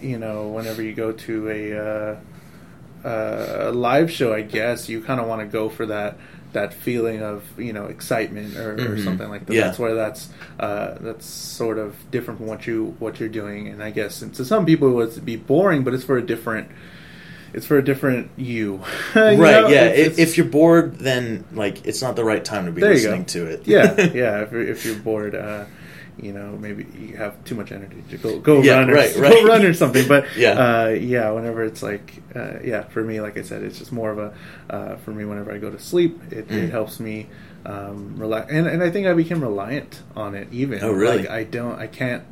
you 0.01 0.17
know, 0.19 0.47
whenever 0.49 0.81
you 0.81 0.93
go 0.93 1.11
to 1.11 1.49
a, 1.49 1.61
uh, 1.77 3.07
uh, 3.07 3.69
a 3.69 3.71
live 3.71 4.11
show, 4.11 4.33
I 4.33 4.41
guess 4.41 4.87
you 4.89 5.01
kind 5.01 5.19
of 5.19 5.27
want 5.27 5.41
to 5.41 5.47
go 5.47 5.69
for 5.69 5.85
that 5.87 6.17
that 6.51 6.73
feeling 6.73 7.21
of 7.21 7.43
you 7.59 7.71
know 7.73 7.85
excitement 7.85 8.57
or, 8.57 8.73
or 8.73 8.77
Mhm. 8.95 9.03
something 9.03 9.29
like 9.29 9.45
that. 9.45 9.53
Yeah. 9.53 9.61
That's 9.65 9.79
where 9.79 9.93
that's 9.95 10.29
uh, 10.59 10.95
that's 10.99 11.25
sort 11.25 11.77
of 11.77 11.95
different 12.11 12.39
from 12.39 12.47
what 12.47 12.65
you 12.67 12.95
what 12.99 13.19
you're 13.19 13.29
doing. 13.29 13.67
And 13.67 13.83
I 13.83 13.91
guess 13.91 14.21
and 14.21 14.33
to 14.35 14.43
some 14.45 14.65
people 14.65 14.89
it 14.89 14.93
would 14.93 15.25
be 15.25 15.35
boring, 15.35 15.83
but 15.83 15.93
it's 15.93 16.03
for 16.03 16.17
a 16.17 16.25
different. 16.25 16.69
It's 17.53 17.65
for 17.65 17.77
a 17.77 17.83
different 17.83 18.31
you, 18.37 18.81
You 19.15 19.21
right 19.21 19.37
know? 19.37 19.67
yeah 19.69 19.85
It's- 19.85 19.99
if, 19.99 20.13
it's- 20.13 20.19
if 20.19 20.37
you're 20.37 20.45
bored 20.47 20.99
then 20.99 21.45
like 21.53 21.85
it's 21.87 22.01
not 22.01 22.15
the 22.15 22.23
right 22.23 22.43
time 22.43 22.65
to 22.65 22.71
be 22.71 22.81
listening 22.81 23.25
to 23.25 23.45
it 23.47 23.67
yeah, 23.67 23.95
yeah. 24.13 24.41
If 24.43 24.51
you're, 24.51 24.61
if 24.63 24.85
you're 24.85 24.95
bored, 24.99 25.35
uh, 25.35 25.65
you 26.21 26.33
know, 26.33 26.57
maybe 26.59 26.85
you 26.99 27.15
have 27.15 27.41
too 27.45 27.55
much 27.55 27.71
energy 27.71 28.03
to 28.09 28.17
go 28.17 28.39
go 28.39 28.61
Yeah, 28.61 28.79
run 28.79 28.89
or 28.89 28.93
right, 28.95 29.13
go 29.15 29.45
run 29.47 29.63
or 29.65 29.73
something. 29.73 30.05
But 30.05 30.25
Yeah. 30.35 30.51
uh, 30.83 30.87
yeah. 30.89 31.29
Whenever 31.31 31.63
it's 31.63 31.81
like, 31.81 32.11
uh, 32.35 32.59
yeah, 32.61 32.83
for 32.83 33.01
me, 33.01 33.21
like 33.21 33.37
I 33.37 33.41
said, 33.43 33.63
it's 33.63 33.79
just 33.79 33.93
more 33.93 34.11
of 34.11 34.17
a 34.19 34.33
uh, 34.69 34.95
for 34.97 35.11
me. 35.11 35.23
Whenever 35.23 35.49
I 35.53 35.59
go 35.59 35.69
to 35.71 35.79
sleep, 35.79 36.19
it, 36.29 36.49
Mm. 36.49 36.63
it 36.63 36.71
helps 36.71 36.99
me 36.99 37.27
um, 37.65 38.15
relax, 38.17 38.51
and 38.51 38.67
and 38.67 38.83
I 38.83 38.89
think 38.89 39.07
I 39.07 39.13
became 39.13 39.39
reliant 39.41 40.01
on 40.13 40.35
it. 40.35 40.49
Even 40.51 40.83
Oh, 40.83 40.91
really? 40.91 41.19
Like 41.19 41.29
I 41.29 41.45
don't, 41.45 41.79
I 41.79 41.87
can't 41.87 42.23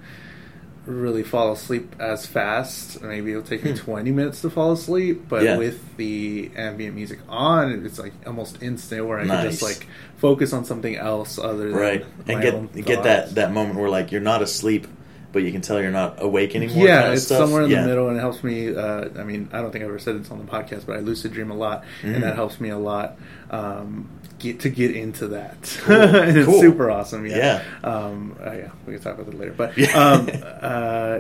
really 0.88 1.22
fall 1.24 1.52
asleep 1.52 1.96
as 2.00 2.26
fast. 2.26 3.02
Maybe 3.02 3.32
it'll 3.32 3.44
take 3.44 3.64
me 3.64 3.74
20 3.76 4.10
minutes 4.12 4.42
to 4.42 4.50
fall 4.50 4.72
asleep, 4.72 5.24
but 5.30 5.42
Hmm. 5.42 5.46
Yeah. 5.46 5.58
with 5.58 5.98
the 5.98 6.50
ambient 6.56 6.96
music 6.96 7.20
on, 7.30 7.86
it's 7.86 8.00
like 8.00 8.14
almost 8.26 8.64
instant 8.64 9.06
where 9.06 9.20
I 9.20 9.28
can 9.28 9.50
just 9.52 9.62
like 9.62 9.86
focus 10.18 10.54
on 10.54 10.66
something 10.66 10.96
else 10.96 11.38
other 11.38 11.70
than 11.70 11.76
right 11.80 12.06
and 12.28 12.42
get 12.42 12.86
get 12.86 13.04
that 13.04 13.36
that 13.36 13.52
moment 13.52 13.78
where 13.80 13.90
like 13.90 14.12
you're 14.12 14.20
not 14.22 14.42
asleep 14.42 14.88
but 15.32 15.44
you 15.44 15.52
can 15.52 15.62
tell 15.62 15.80
you're 15.80 15.92
not 15.92 16.24
awake 16.24 16.56
anymore 16.56 16.84
yeah, 16.88 16.96
kind 17.02 17.08
of 17.10 17.14
it's 17.16 17.26
stuff. 17.26 17.38
somewhere 17.40 17.64
in 17.64 17.70
yeah. 17.70 17.82
the 17.82 17.88
middle, 17.90 18.08
and 18.08 18.18
it 18.18 18.22
helps 18.22 18.44
me. 18.44 18.74
Uh, 18.74 19.10
I 19.20 19.24
mean, 19.24 19.50
I 19.52 19.62
don't 19.62 19.72
think 19.72 19.84
I 19.84 19.88
ever 19.88 20.00
said 20.00 20.20
this 20.20 20.32
on 20.32 20.40
the 20.40 20.46
podcast, 20.50 20.86
but 20.88 20.96
I 20.96 21.00
lucid 21.00 21.34
dream 21.34 21.52
a 21.52 21.56
lot, 21.56 21.84
Mm. 22.02 22.16
and 22.16 22.24
that 22.24 22.36
helps 22.36 22.60
me 22.62 22.70
a 22.70 22.78
lot 22.78 23.18
um, 23.52 24.10
get 24.40 24.60
to 24.62 24.70
get 24.70 24.96
into 24.96 25.28
that. 25.30 25.78
Cool. 25.82 25.96
and 25.96 26.38
it's 26.38 26.60
super 26.60 26.90
awesome. 26.92 27.26
Yeah, 27.26 27.64
Yeah. 27.84 27.90
Um, 27.90 28.36
uh, 28.46 28.52
yeah, 28.52 28.72
we 28.86 28.94
can 28.94 29.02
talk 29.02 29.16
about 29.16 29.26
that 29.32 29.38
later. 29.40 29.54
But 29.54 29.78
um, 29.96 30.30
uh, 30.62 31.20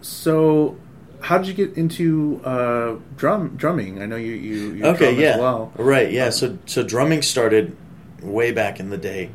so, 0.00 0.76
how 1.20 1.38
did 1.38 1.46
you 1.48 1.54
get 1.54 1.76
into 1.76 2.40
uh, 2.44 2.96
drum 3.16 3.54
drumming? 3.56 4.02
I 4.02 4.06
know 4.06 4.16
you 4.16 4.32
you, 4.32 4.72
you 4.72 4.84
okay 4.86 5.10
drum 5.12 5.20
yeah 5.20 5.28
as 5.30 5.38
well. 5.40 5.72
right 5.76 6.10
yeah 6.10 6.30
so 6.30 6.58
so 6.66 6.82
drumming 6.82 7.22
started 7.22 7.76
way 8.22 8.52
back 8.52 8.80
in 8.80 8.90
the 8.90 8.98
day 8.98 9.30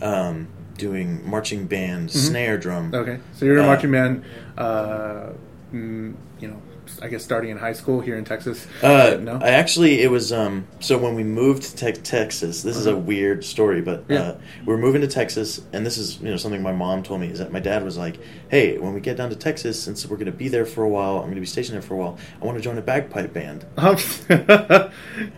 um, 0.00 0.46
doing 0.78 1.28
marching 1.28 1.66
band 1.66 2.10
snare 2.10 2.58
drum 2.58 2.90
Mm-hmm. 2.92 3.10
Okay, 3.10 3.20
so 3.34 3.44
you're 3.44 3.54
in 3.56 3.60
a 3.60 3.64
Uh, 3.64 3.66
marching 3.66 3.90
band. 3.92 4.24
Uh, 4.58 5.30
mm, 5.72 6.14
you 6.40 6.48
know, 6.48 6.60
I 7.00 7.08
guess 7.08 7.24
starting 7.24 7.50
in 7.50 7.56
high 7.58 7.72
school 7.72 8.00
here 8.00 8.16
in 8.16 8.24
Texas. 8.24 8.66
Uh, 8.82 9.16
no. 9.20 9.38
I 9.42 9.50
actually 9.50 10.00
it 10.02 10.10
was 10.10 10.32
um 10.32 10.66
so 10.80 10.98
when 10.98 11.14
we 11.14 11.24
moved 11.24 11.62
to 11.62 11.76
te- 11.92 12.00
Texas, 12.00 12.62
this 12.62 12.76
is 12.76 12.86
a 12.86 12.96
weird 12.96 13.44
story, 13.44 13.80
but 13.80 14.00
Uh-huh. 14.00 14.04
Yeah. 14.14 14.20
uh, 14.22 14.36
we 14.66 14.74
are 14.74 14.78
moving 14.78 15.00
to 15.02 15.08
Texas, 15.08 15.60
and 15.72 15.84
this 15.86 15.96
is 15.98 16.20
you 16.20 16.30
know 16.30 16.36
something 16.36 16.62
my 16.62 16.72
mom 16.72 17.02
told 17.02 17.20
me 17.20 17.28
is 17.28 17.38
that 17.38 17.52
my 17.52 17.60
dad 17.60 17.84
was 17.84 17.96
like, 17.96 18.18
"Hey, 18.50 18.78
when 18.78 18.92
we 18.94 19.00
get 19.00 19.16
down 19.16 19.30
to 19.30 19.36
Texas, 19.36 19.80
since 19.82 20.06
we're 20.06 20.16
going 20.16 20.26
to 20.26 20.32
be 20.32 20.48
there 20.48 20.66
for 20.66 20.82
a 20.84 20.88
while, 20.88 21.16
I'm 21.16 21.22
going 21.24 21.34
to 21.36 21.40
be 21.40 21.46
stationed 21.46 21.74
there 21.74 21.82
for 21.82 21.94
a 21.94 21.98
while. 21.98 22.18
I 22.40 22.44
want 22.44 22.58
to 22.58 22.62
join 22.62 22.78
a 22.78 22.82
bagpipe 22.82 23.32
band." 23.32 23.64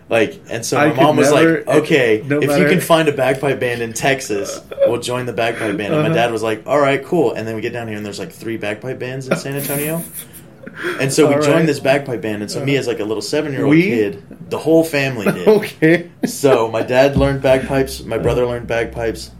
Like, 0.08 0.40
and 0.50 0.64
so 0.64 0.76
my 0.76 0.90
could 0.90 0.96
mom 0.96 1.16
was 1.16 1.30
never- 1.32 1.64
like, 1.64 1.68
"Okay, 1.82 2.22
no 2.26 2.38
if 2.40 2.50
you 2.58 2.66
can 2.68 2.80
find 2.80 3.08
a 3.08 3.12
bagpipe 3.12 3.58
band 3.58 3.82
in 3.82 3.92
Texas, 3.92 4.60
we'll 4.86 5.00
join 5.00 5.26
the 5.26 5.32
bagpipe 5.32 5.76
band." 5.76 5.92
And 5.94 6.02
my 6.02 6.08
Uh-huh. 6.08 6.14
dad 6.14 6.32
was 6.32 6.42
like, 6.42 6.62
"All 6.66 6.78
right, 6.80 7.02
cool." 7.04 7.32
And 7.34 7.46
then 7.48 7.54
we 7.56 7.60
get 7.62 7.72
down 7.72 7.88
here, 7.88 7.96
and 7.96 8.04
there's 8.06 8.18
like 8.18 8.30
three 8.32 8.56
bagpipe 8.56 8.98
bands 8.98 9.26
in 9.28 9.36
San 9.36 9.54
Antonio. 9.56 10.02
And 11.00 11.12
so 11.12 11.28
we 11.28 11.34
All 11.34 11.40
joined 11.42 11.54
right. 11.54 11.66
this 11.66 11.80
bagpipe 11.80 12.20
band, 12.20 12.42
and 12.42 12.50
so 12.50 12.64
me 12.64 12.76
as 12.76 12.86
like 12.86 13.00
a 13.00 13.04
little 13.04 13.22
seven 13.22 13.52
year 13.52 13.62
old 13.64 13.70
We? 13.70 13.82
kid, 13.82 14.50
the 14.50 14.58
whole 14.58 14.84
family 14.84 15.26
did. 15.30 15.48
okay. 15.48 16.10
So 16.26 16.68
my 16.70 16.82
dad 16.82 17.16
learned 17.16 17.42
bagpipes, 17.42 18.02
my 18.04 18.18
brother 18.18 18.44
learned 18.46 18.66
bagpipes, 18.66 19.30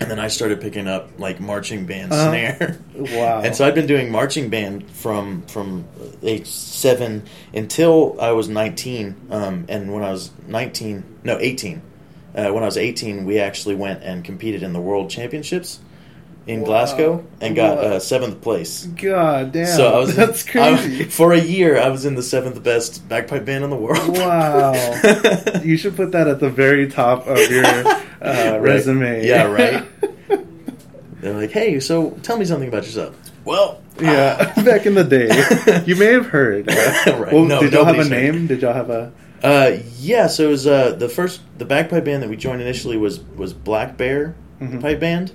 and 0.00 0.10
then 0.10 0.18
I 0.18 0.28
started 0.28 0.60
picking 0.60 0.86
up 0.88 1.10
like 1.18 1.40
marching 1.40 1.86
band 1.86 2.12
Uh-huh. 2.12 2.30
snare. 2.30 2.78
Wow. 2.94 3.40
And 3.42 3.54
so 3.54 3.66
I've 3.66 3.74
been 3.74 3.86
doing 3.86 4.10
marching 4.10 4.48
band 4.50 4.90
from 4.90 5.42
from 5.46 5.84
age 6.22 6.46
seven 6.46 7.24
until 7.52 8.16
I 8.20 8.30
was 8.32 8.48
nineteen. 8.48 9.16
Um, 9.30 9.66
and 9.68 9.92
when 9.92 10.02
I 10.04 10.10
was 10.12 10.30
nineteen, 10.46 11.04
no 11.24 11.38
eighteen, 11.40 11.82
uh, 12.34 12.50
when 12.52 12.62
I 12.62 12.66
was 12.66 12.76
eighteen, 12.76 13.24
we 13.24 13.38
actually 13.38 13.74
went 13.74 14.02
and 14.02 14.24
competed 14.24 14.62
in 14.62 14.72
the 14.72 14.80
world 14.80 15.10
championships 15.10 15.80
in 16.46 16.60
Wow. 16.60 16.66
Glasgow 16.66 17.24
and 17.40 17.56
got 17.56 17.78
uh, 17.78 17.98
seventh 18.00 18.40
place. 18.42 18.84
God 18.84 19.52
damn. 19.52 19.66
So 19.66 19.94
I 19.94 19.98
was 19.98 20.14
that's 20.14 20.42
crazy. 20.42 21.04
I- 21.04 21.08
for 21.08 21.32
a 21.32 21.40
year, 21.40 21.80
I 21.80 21.88
was 21.88 22.04
in 22.04 22.14
the 22.16 22.22
seventh 22.22 22.62
best 22.62 23.08
bagpipe 23.08 23.44
band 23.44 23.64
in 23.64 23.70
the 23.70 23.76
world. 23.76 24.08
wow. 24.18 24.72
you 25.64 25.76
should 25.76 25.96
put 25.96 26.12
that 26.12 26.28
at 26.28 26.40
the 26.40 26.50
very 26.50 26.88
top 26.88 27.26
of 27.26 27.38
your 27.50 27.64
uh, 27.66 28.02
Right. 28.20 28.58
resume. 28.60 29.26
Yeah, 29.26 29.44
right. 29.50 29.84
They're 31.20 31.32
like, 31.34 31.50
"Hey, 31.52 31.80
so 31.80 32.10
tell 32.22 32.36
me 32.36 32.44
something 32.44 32.68
about 32.68 32.84
yourself." 32.84 33.16
Well, 33.44 33.80
yeah. 34.00 34.52
Back 34.62 34.86
in 34.86 34.94
the 34.94 35.04
day, 35.04 35.82
you 35.86 35.96
may 35.96 36.12
have 36.12 36.26
heard. 36.26 36.66
Right. 36.66 37.32
Well, 37.32 37.44
No, 37.44 37.60
did 37.60 37.72
y'all 37.72 37.84
have 37.84 37.94
a 37.94 37.98
nobody's 38.04 38.10
heard. 38.12 38.34
name? 38.34 38.46
Did 38.46 38.62
y'all 38.62 38.72
have 38.74 38.90
a? 38.90 39.12
uh, 39.42 39.76
yeah. 39.98 40.26
So 40.26 40.44
it 40.44 40.50
was 40.50 40.66
uh, 40.66 40.92
the 40.92 41.08
first 41.08 41.40
the 41.58 41.64
bagpipe 41.64 42.04
band 42.04 42.22
that 42.22 42.28
we 42.30 42.36
joined 42.36 42.60
initially 42.60 42.96
was 42.96 43.20
was 43.20 43.52
Black 43.54 43.96
Bear 43.96 44.34
Mhm. 44.60 44.80
pipe 44.80 45.00
band, 45.00 45.32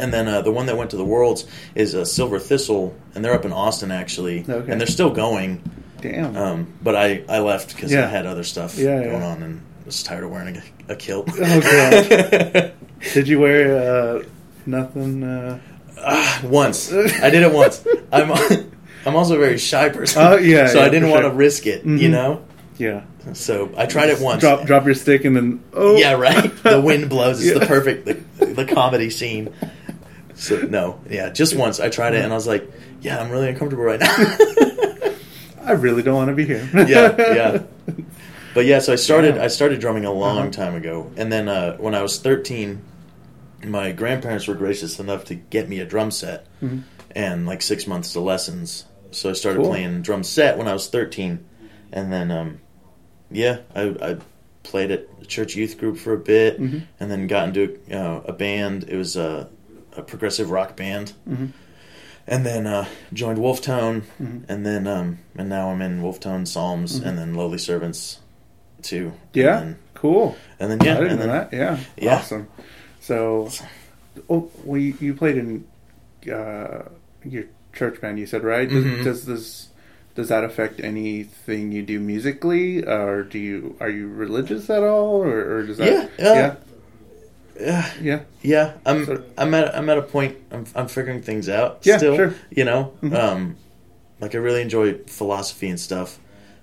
and 0.00 0.12
then 0.12 0.26
uh, 0.28 0.42
the 0.42 0.50
one 0.52 0.66
that 0.66 0.76
went 0.76 0.90
to 0.90 0.96
the 0.96 1.04
Worlds 1.04 1.46
is 1.74 1.94
uh, 1.94 2.04
Silver 2.04 2.38
Thistle, 2.38 2.94
and 3.14 3.24
they're 3.24 3.34
up 3.34 3.44
in 3.44 3.52
Austin 3.52 3.90
actually, 3.90 4.44
Okay. 4.48 4.70
and 4.72 4.80
they're 4.80 4.86
still 4.88 5.10
going. 5.10 5.62
Damn. 6.00 6.36
Um, 6.36 6.66
but 6.82 6.96
I 6.96 7.22
I 7.28 7.40
left 7.40 7.74
because 7.74 7.92
Yeah. 7.92 8.04
I 8.06 8.08
had 8.08 8.24
other 8.26 8.42
stuff 8.44 8.78
Yeah, 8.78 9.02
going 9.04 9.20
yeah. 9.20 9.26
on 9.26 9.42
and 9.42 9.60
was 9.84 10.02
tired 10.02 10.24
of 10.24 10.30
wearing 10.30 10.56
a, 10.56 10.92
a 10.92 10.96
kilt. 10.96 11.28
Oh, 11.32 11.60
gosh. 11.60 12.70
Did 13.14 13.28
you 13.28 13.38
wear 13.40 13.76
uh, 14.18 14.22
nothing? 14.66 15.22
Uh... 15.22 15.58
Ah, 16.02 16.40
once 16.44 16.90
I 16.92 17.28
did 17.30 17.42
it 17.42 17.52
once. 17.52 17.86
I'm 18.10 18.32
I'm 19.06 19.16
also 19.16 19.36
a 19.36 19.38
very 19.38 19.58
shy 19.58 19.88
person. 19.90 20.22
Oh, 20.22 20.36
yeah, 20.36 20.66
so 20.72 20.80
I 20.82 20.88
didn't 20.88 21.10
want 21.10 21.22
to 21.24 21.28
sure. 21.28 21.36
risk 21.36 21.66
it. 21.66 21.84
You 21.84 22.08
Mhm. 22.08 22.10
know. 22.10 22.44
Yeah. 22.78 23.02
So 23.34 23.70
I 23.76 23.84
tried 23.84 24.08
it 24.08 24.20
once. 24.20 24.40
Drop 24.40 24.64
drop 24.64 24.86
your 24.86 24.94
stick 24.94 25.26
and 25.26 25.36
then 25.36 25.62
oh 25.74 25.96
Yeah, 25.96 26.12
right. 26.14 26.50
The 26.62 26.80
wind 26.80 27.10
blows. 27.10 27.44
It's 27.44 27.58
the 27.60 27.66
perfect 27.66 28.06
the, 28.06 28.46
the 28.46 28.64
comedy 28.64 29.10
scene. 29.10 29.52
So 30.40 30.56
no, 30.62 30.98
yeah, 31.08 31.28
just 31.28 31.54
once 31.54 31.80
I 31.80 31.90
tried 31.90 32.14
it 32.14 32.24
and 32.24 32.32
I 32.32 32.36
was 32.36 32.46
like, 32.46 32.64
yeah, 33.02 33.20
I'm 33.20 33.30
really 33.30 33.50
uncomfortable 33.50 33.84
right 33.84 34.00
now. 34.00 34.14
I 35.64 35.72
really 35.72 36.02
don't 36.02 36.14
want 36.14 36.28
to 36.30 36.34
be 36.34 36.46
here. 36.46 36.66
yeah, 36.74 37.14
yeah. 37.18 37.62
But 38.54 38.64
yeah, 38.66 38.80
so 38.80 38.92
I 38.92 38.96
started 38.96 39.36
Yeah. 39.36 39.44
I 39.44 39.48
started 39.48 39.80
drumming 39.80 40.04
a 40.06 40.12
long 40.12 40.38
Uh-huh. 40.38 40.50
time 40.50 40.74
ago, 40.74 41.12
and 41.16 41.30
then 41.30 41.48
uh, 41.48 41.76
when 41.76 41.94
I 41.94 42.02
was 42.02 42.18
13, 42.18 42.80
my 43.64 43.92
grandparents 43.92 44.48
were 44.48 44.54
gracious 44.56 44.98
enough 44.98 45.24
to 45.26 45.36
get 45.36 45.68
me 45.68 45.78
a 45.78 45.84
drum 45.84 46.10
set 46.10 46.46
Mhm. 46.60 46.82
and 47.14 47.46
like 47.46 47.62
six 47.62 47.86
months 47.86 48.16
of 48.16 48.24
lessons. 48.24 48.86
So 49.12 49.30
I 49.30 49.34
started 49.34 49.60
Cool. 49.60 49.70
playing 49.70 50.02
drum 50.02 50.24
set 50.24 50.58
when 50.58 50.66
I 50.66 50.72
was 50.72 50.88
13, 50.88 51.38
and 51.92 52.12
then 52.12 52.30
um, 52.32 52.58
yeah, 53.30 53.58
I, 53.74 53.82
I 54.02 54.16
played 54.64 54.90
at 54.90 55.06
a 55.22 55.26
church 55.26 55.54
youth 55.54 55.78
group 55.78 55.96
for 55.98 56.12
a 56.14 56.18
bit, 56.18 56.60
Mm-hmm. 56.60 56.78
and 56.98 57.10
then 57.10 57.26
got 57.28 57.48
into 57.48 57.78
uh, 57.92 58.22
a 58.24 58.32
band. 58.32 58.84
It 58.88 58.96
was 58.96 59.14
a, 59.16 59.48
a 60.00 60.02
progressive 60.02 60.50
rock 60.50 60.76
band, 60.76 61.12
Mm-hmm. 61.28 61.46
and 62.26 62.46
then 62.46 62.66
uh, 62.66 62.86
joined 63.12 63.38
Wolftone, 63.38 64.02
and 64.18 64.66
then 64.66 64.86
um, 64.86 65.18
and 65.36 65.48
now 65.48 65.70
I'm 65.70 65.82
in 65.82 66.02
Wolftone 66.02 66.46
Psalms, 66.46 66.96
and 66.96 67.16
then 67.18 67.34
Lowly 67.34 67.58
Servants, 67.58 68.18
too. 68.82 69.06
Mm-hmm. 69.08 69.38
Yeah, 69.38 69.58
and 69.60 69.66
then, 69.74 69.78
cool. 69.94 70.36
and 70.58 70.70
then 70.70 70.78
yeah, 70.84 70.96
I 70.96 71.00
didn't 71.00 71.18
know 71.20 71.26
then, 71.26 71.48
that. 71.50 71.52
Yeah, 71.52 71.78
Yeah. 71.96 72.16
awesome. 72.16 72.48
So, 73.00 73.48
oh, 74.28 74.50
well, 74.64 74.80
you, 74.80 74.94
you 75.00 75.14
played 75.14 75.36
in 75.38 75.64
uh, 76.30 76.82
your 77.24 77.44
church 77.72 78.00
band. 78.00 78.18
You 78.18 78.26
said 78.26 78.42
right? 78.44 78.68
Does, 78.68 78.84
Mhm. 78.84 79.04
does 79.04 79.24
this 79.26 79.66
does 80.16 80.28
that 80.28 80.42
affect 80.44 80.80
anything 80.80 81.72
you 81.72 81.82
do 81.82 81.98
musically, 82.00 82.84
or 82.84 83.22
do 83.22 83.38
you 83.38 83.76
are 83.80 83.88
you 83.88 84.08
religious 84.08 84.68
at 84.68 84.82
all, 84.82 85.22
or, 85.22 85.56
or 85.58 85.62
does 85.66 85.78
that? 85.78 86.10
Yeah, 86.18 86.28
uh, 86.30 86.34
yeah, 86.34 86.54
Yeah, 87.60 87.90
yeah. 88.00 88.20
yeah. 88.42 88.72
I'm 88.86 89.04
So- 89.06 89.22
I'm 89.38 89.52
at 89.54 89.74
I'm 89.74 89.88
at 89.90 89.98
a 89.98 90.02
point. 90.02 90.36
I'm 90.50 90.64
I'm 90.74 90.88
figuring 90.88 91.22
things 91.22 91.48
out. 91.48 91.80
Yeah, 91.82 91.98
still, 91.98 92.16
sure. 92.16 92.34
You 92.50 92.64
know, 92.64 92.92
Mhm. 93.02 93.14
um, 93.14 93.56
like 94.20 94.34
I 94.34 94.38
really 94.38 94.62
enjoy 94.62 94.94
philosophy 95.06 95.68
and 95.68 95.78
stuff. 95.78 96.18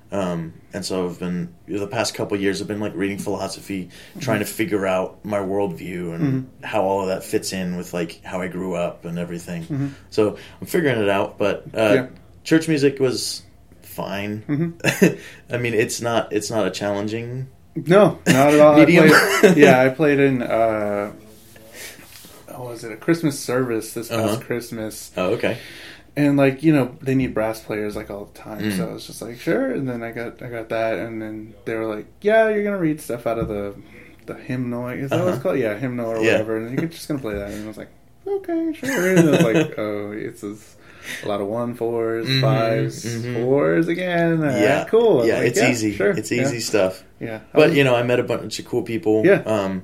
Um, 0.10 0.54
and 0.74 0.86
so 0.86 1.06
I've 1.06 1.20
been 1.20 1.54
the 1.68 1.86
past 1.86 2.16
couple 2.16 2.38
years. 2.40 2.62
I've 2.62 2.68
been 2.68 2.80
like 2.80 2.96
reading 2.96 3.18
philosophy, 3.18 3.90
trying 4.22 4.40
to 4.40 4.46
Mm-hmm. 4.46 4.54
figure 4.56 4.88
out 4.88 5.26
my 5.26 5.40
worldview 5.40 6.16
and 6.16 6.50
how 6.64 6.84
all 6.84 7.02
of 7.02 7.08
that 7.10 7.26
fits 7.26 7.52
in 7.52 7.76
with 7.76 7.94
like 7.94 8.22
how 8.24 8.40
I 8.42 8.48
grew 8.48 8.74
up 8.76 9.04
and 9.04 9.20
everything. 9.20 9.96
So 10.10 10.38
I'm 10.62 10.68
figuring 10.68 11.02
it 11.02 11.10
out. 11.10 11.38
But 11.38 11.66
uh, 11.74 11.78
Mm-hmm. 11.78 11.94
Yeah. 11.96 12.08
church 12.46 12.68
music 12.70 13.00
was 13.02 13.42
fine. 13.82 14.44
Mhm. 14.48 15.20
I 15.52 15.58
mean, 15.58 15.74
it's 15.74 16.00
not 16.02 16.32
it's 16.32 16.50
not 16.50 16.66
a 16.66 16.72
challenging. 16.72 17.48
No, 17.86 18.20
not 18.28 18.54
at 18.54 18.60
all. 18.60 18.80
I 18.80 18.86
played, 18.86 19.58
yeah, 19.58 19.82
I 19.82 19.90
played 19.90 20.20
in. 20.20 20.42
Uh, 20.42 21.14
oh, 22.50 22.70
was 22.70 22.84
it 22.84 22.92
a 22.92 22.98
Christmas 22.98 23.40
service 23.40 23.94
this 23.94 24.10
past 24.10 24.22
Uh-huh. 24.24 24.42
Christmas? 24.42 25.12
Oh, 25.18 25.34
okay. 25.34 25.58
and 26.16 26.36
like 26.38 26.64
you 26.64 26.74
know 26.74 26.96
they 27.02 27.14
need 27.14 27.34
brass 27.36 27.60
players 27.62 27.96
like 27.96 28.10
all 28.10 28.26
the 28.26 28.40
time 28.40 28.60
Mm. 28.64 28.76
so 28.78 28.90
i 28.90 28.94
was 28.94 29.06
just 29.06 29.22
like 29.22 29.38
sure 29.40 29.70
and 29.72 29.88
then 29.88 30.02
i 30.02 30.12
got 30.12 30.42
i 30.42 30.50
got 30.50 30.70
that 30.70 30.98
and 30.98 31.22
then 31.22 31.54
they 31.66 31.76
were 31.76 31.86
like 31.86 32.08
yeah 32.22 32.50
you're 32.50 32.64
gonna 32.64 32.80
read 32.80 33.00
stuff 33.00 33.28
out 33.28 33.38
of 33.38 33.48
the 33.50 33.76
the 34.26 34.34
hymnal 34.34 34.88
is 34.88 35.12
that 35.12 35.20
what 35.20 35.28
it's 35.28 35.34
Uh-huh. 35.36 35.44
called 35.44 35.60
yeah 35.60 35.78
hymnal 35.78 36.10
or 36.10 36.16
Yeah. 36.24 36.32
whatever 36.32 36.58
and 36.58 36.80
you're 36.80 36.90
just 36.90 37.08
gonna 37.08 37.20
play 37.20 37.36
that 37.36 37.52
and 37.52 37.66
i 37.66 37.68
was 37.68 37.78
like 37.78 37.92
okay 38.26 38.74
sure 38.74 39.16
and 39.16 39.30
I 39.30 39.32
was 39.32 39.42
like 39.44 39.78
oh 39.78 40.12
it's 40.12 40.42
just 40.42 40.77
a 41.24 41.28
lot 41.28 41.42
of 41.42 41.48
one 41.48 41.76
4s 41.76 42.26
Mhm, 42.28 42.42
fives 42.42 43.06
mhm. 43.06 43.34
fours 43.36 43.88
again 43.88 44.42
Yeah, 44.42 44.86
cool 44.90 45.26
Yeah, 45.26 45.38
like, 45.40 45.48
it's 45.48 45.62
easy. 45.62 45.94
sure 45.94 46.12
It's 46.12 46.32
yeah, 46.32 46.42
easy 46.44 46.60
stuff. 46.60 47.04
yeah 47.20 47.40
But 47.54 47.74
you 47.74 47.84
know, 47.84 47.96
I 47.96 48.04
met 48.04 48.20
a 48.20 48.24
bunch 48.24 48.60
of 48.60 48.66
cool 48.66 48.84
people. 48.84 49.26
Yeah. 49.26 49.42
Um, 49.46 49.84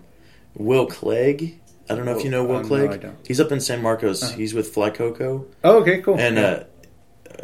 Will 0.55 0.85
Clegg. 0.85 1.59
I 1.89 1.95
don't 1.95 2.05
know 2.05 2.15
if 2.17 2.23
you 2.23 2.29
know 2.29 2.43
Will- 2.43 2.55
Will 2.55 2.61
no, 2.63 2.67
Clegg. 2.67 2.91
I 2.91 2.97
don't. 2.97 3.17
He's 3.27 3.39
up 3.39 3.51
in 3.51 3.59
San 3.59 3.81
Marcos. 3.81 4.23
Uh-huh. 4.23 4.37
He's 4.37 4.53
with 4.53 4.69
Fly 4.73 4.89
Coco, 4.89 5.45
oh 5.63 5.81
okay 5.81 6.01
cool 6.01 6.17
and 6.19 6.37
yeah. 6.37 6.43
uh, 6.43 6.63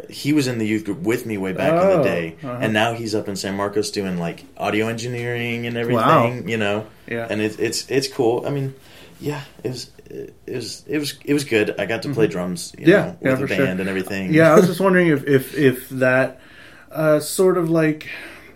he 0.08 0.32
was 0.32 0.46
in 0.46 0.58
the 0.58 0.66
youth 0.66 0.84
group 0.84 1.00
with 1.00 1.26
me 1.26 1.36
way 1.36 1.52
back 1.52 1.72
in 1.72 1.78
Oh, 1.78 1.96
the 1.98 2.02
day. 2.04 2.36
uh-huh. 2.42 2.58
And 2.62 2.72
now 2.72 2.94
he's 2.94 3.14
up 3.14 3.28
in 3.28 3.36
San 3.36 3.54
Marcos 3.56 3.90
doing 3.90 4.18
like 4.18 4.44
audio 4.56 4.86
engineering 4.88 5.66
and 5.66 5.76
everything. 5.76 6.02
Wow. 6.04 6.32
You 6.46 6.56
know, 6.56 6.86
yeah 7.08 7.26
and 7.28 7.40
it's 7.40 7.56
it's 7.56 7.90
it's 7.90 8.08
cool. 8.08 8.46
I 8.46 8.50
mean, 8.50 8.74
yeah, 9.20 9.42
it 9.64 9.68
was 9.70 9.90
it 10.10 10.34
was 10.54 10.84
it 10.86 10.98
was 10.98 11.14
it 11.24 11.32
was 11.32 11.44
good. 11.44 11.78
I 11.78 11.86
got 11.86 12.02
to 12.02 12.12
play 12.12 12.26
drums. 12.26 12.72
You 12.78 12.86
Mm-hmm. 12.86 12.90
Yeah, 12.90 13.04
know, 13.22 13.38
with 13.38 13.48
the 13.48 13.54
sure. 13.54 13.66
band 13.66 13.80
and 13.80 13.88
everything. 13.88 14.34
Yeah, 14.34 14.52
I 14.52 14.56
was 14.56 14.66
just 14.66 14.80
wondering 14.80 15.08
if 15.08 15.24
if 15.26 15.56
if 15.56 15.88
that 15.90 16.40
uh, 16.90 17.20
sort 17.20 17.56
of 17.58 17.70
like 17.70 18.08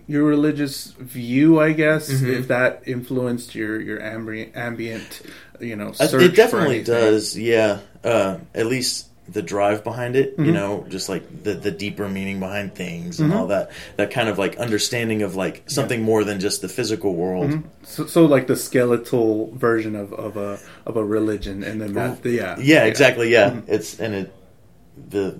your 0.06 0.24
religious 0.24 0.92
view, 0.98 1.58
I 1.60 1.72
guess, 1.72 2.10
Mhm. 2.12 2.28
if 2.40 2.48
that 2.48 2.82
influenced 2.86 3.54
your 3.54 3.80
your 3.80 4.02
ambient 4.02 4.54
ambient, 4.56 5.22
you 5.60 5.76
know, 5.76 5.92
search 5.92 6.22
it 6.22 6.34
definitely 6.36 6.82
does 6.82 7.38
yeah 7.38 7.78
uh, 8.02 8.38
at 8.54 8.66
least 8.66 9.06
the 9.26 9.40
drive 9.42 9.82
behind 9.82 10.16
it 10.16 10.34
you 10.36 10.44
Mhm. 10.46 10.52
know 10.52 10.86
just 10.90 11.08
like 11.08 11.44
the 11.44 11.54
the 11.54 11.70
deeper 11.70 12.08
meaning 12.08 12.40
behind 12.40 12.74
things 12.74 13.20
and 13.20 13.32
Mhm. 13.32 13.36
all 13.36 13.46
that 13.46 13.70
that 13.96 14.10
kind 14.10 14.28
of 14.28 14.38
like 14.38 14.56
understanding 14.58 15.22
of 15.22 15.34
like 15.34 15.62
something 15.66 16.02
more 16.02 16.24
than 16.24 16.40
just 16.40 16.60
the 16.60 16.68
physical 16.68 17.14
world 17.14 17.50
Mhm. 17.50 17.62
So, 17.84 18.06
so 18.06 18.26
like 18.26 18.46
the 18.48 18.56
skeletal 18.56 19.50
version 19.56 19.96
of, 19.96 20.12
of 20.12 20.36
a 20.36 20.58
of 20.86 20.96
a 20.96 21.04
religion, 21.04 21.64
and 21.64 21.80
then 21.80 21.94
that, 21.94 22.24
yeah, 22.24 22.56
yeah 22.60 22.84
exactly 22.84 23.30
yeah 23.32 23.50
Mhm. 23.50 23.62
it's 23.66 23.98
and 23.98 24.14
it 24.14 24.32
the, 25.10 25.36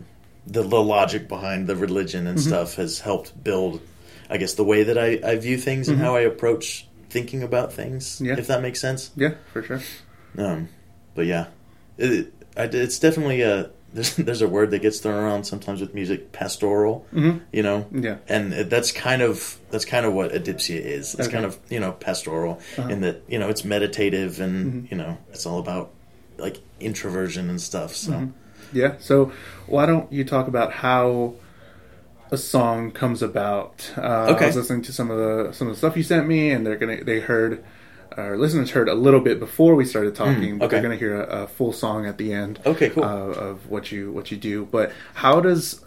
the 0.47 0.63
the 0.63 0.83
logic 0.83 1.29
behind 1.29 1.67
the 1.67 1.77
religion 1.77 2.27
and 2.27 2.39
Mhm. 2.39 2.43
stuff 2.47 2.77
has 2.77 3.01
helped 3.01 3.33
build 3.45 3.81
i 4.31 4.37
guess 4.39 4.55
the 4.55 4.65
way 4.65 4.83
that 4.83 4.97
i, 4.99 5.19
I 5.23 5.37
view 5.37 5.57
things 5.59 5.89
and 5.89 5.99
Mhm. 5.99 6.03
how 6.03 6.17
i 6.17 6.21
approach 6.23 6.87
thinking 7.11 7.43
about 7.43 7.73
things 7.73 8.21
Yeah. 8.21 8.37
if 8.39 8.47
that 8.49 8.61
makes 8.63 8.81
sense 8.81 9.11
yeah, 9.17 9.35
for 9.53 9.63
sure. 9.63 9.81
Um, 10.39 10.69
but 11.15 11.27
yeah, 11.27 11.47
it, 11.99 12.33
I, 12.57 12.65
it's 12.65 12.99
definitely 12.99 13.43
a 13.43 13.71
there's 13.93 14.17
there's 14.27 14.43
a 14.43 14.49
word 14.49 14.71
that 14.73 14.81
gets 14.83 14.99
thrown 15.01 15.23
around 15.23 15.45
sometimes 15.45 15.81
with 15.81 15.95
music, 15.95 16.33
pastoral. 16.33 17.07
hmm 17.13 17.39
You 17.53 17.63
know, 17.63 17.87
Yeah, 17.93 18.17
and 18.29 18.53
it- 18.53 18.71
that's 18.71 18.91
kind 18.93 19.23
of 19.23 19.59
that's 19.71 19.85
kind 19.85 20.05
of 20.07 20.13
what 20.13 20.33
Adipsia 20.33 20.81
is. 20.81 21.15
It's 21.15 21.29
Okay. 21.29 21.33
kind 21.33 21.45
of 21.45 21.59
you 21.71 21.81
know 21.81 21.93
pastoral 21.93 22.61
Uh-huh. 22.79 22.89
in 22.89 23.01
that 23.03 23.23
you 23.29 23.39
know 23.39 23.49
it's 23.49 23.65
meditative 23.65 24.41
and 24.41 24.57
Mhm. 24.85 24.91
you 24.91 24.97
know 24.97 25.19
it's 25.31 25.47
all 25.47 25.59
about 25.59 25.91
like 26.39 26.59
introversion 26.81 27.49
and 27.51 27.61
stuff. 27.61 27.95
So 27.95 28.13
Mhm. 28.13 28.33
yeah. 28.73 28.95
So 28.99 29.33
why 29.67 29.87
don't 29.87 30.13
you 30.13 30.25
talk 30.25 30.49
about 30.49 30.73
how 30.73 31.35
a 32.33 32.37
song 32.37 32.91
comes 32.91 33.23
about? 33.23 33.93
Uh, 33.97 34.33
Okay. 34.35 34.45
I 34.45 34.47
was 34.49 34.57
listening 34.57 34.83
to 34.83 34.93
some 34.93 35.11
of 35.11 35.19
the 35.19 35.53
some 35.53 35.69
of 35.69 35.75
the 35.75 35.79
stuff 35.79 35.97
you 35.97 36.03
sent 36.03 36.27
me, 36.27 36.51
and 36.51 36.67
they're 36.67 36.77
gonna 36.77 37.05
they 37.05 37.21
heard. 37.21 37.63
Our 38.17 38.37
listeners 38.39 38.71
heard 38.71 38.89
a 38.89 38.95
little 38.95 39.21
bit 39.21 39.41
before 39.41 39.75
we 39.75 39.85
started 39.85 40.15
talking, 40.15 40.57
Mm, 40.57 40.59
but 40.61 40.71
they're 40.71 40.83
going 40.83 40.93
to 40.93 40.99
hear 40.99 41.21
a, 41.21 41.43
a 41.43 41.47
full 41.47 41.73
song 41.73 42.07
at 42.07 42.17
the 42.19 42.33
end. 42.33 42.61
okay, 42.65 42.91
cool. 42.91 43.05
uh, 43.05 43.09
of 43.09 43.69
what 43.71 43.91
you 43.93 44.13
what 44.13 44.31
you 44.31 44.37
do. 44.37 44.65
But 44.67 44.93
how 45.15 45.41
does 45.41 45.85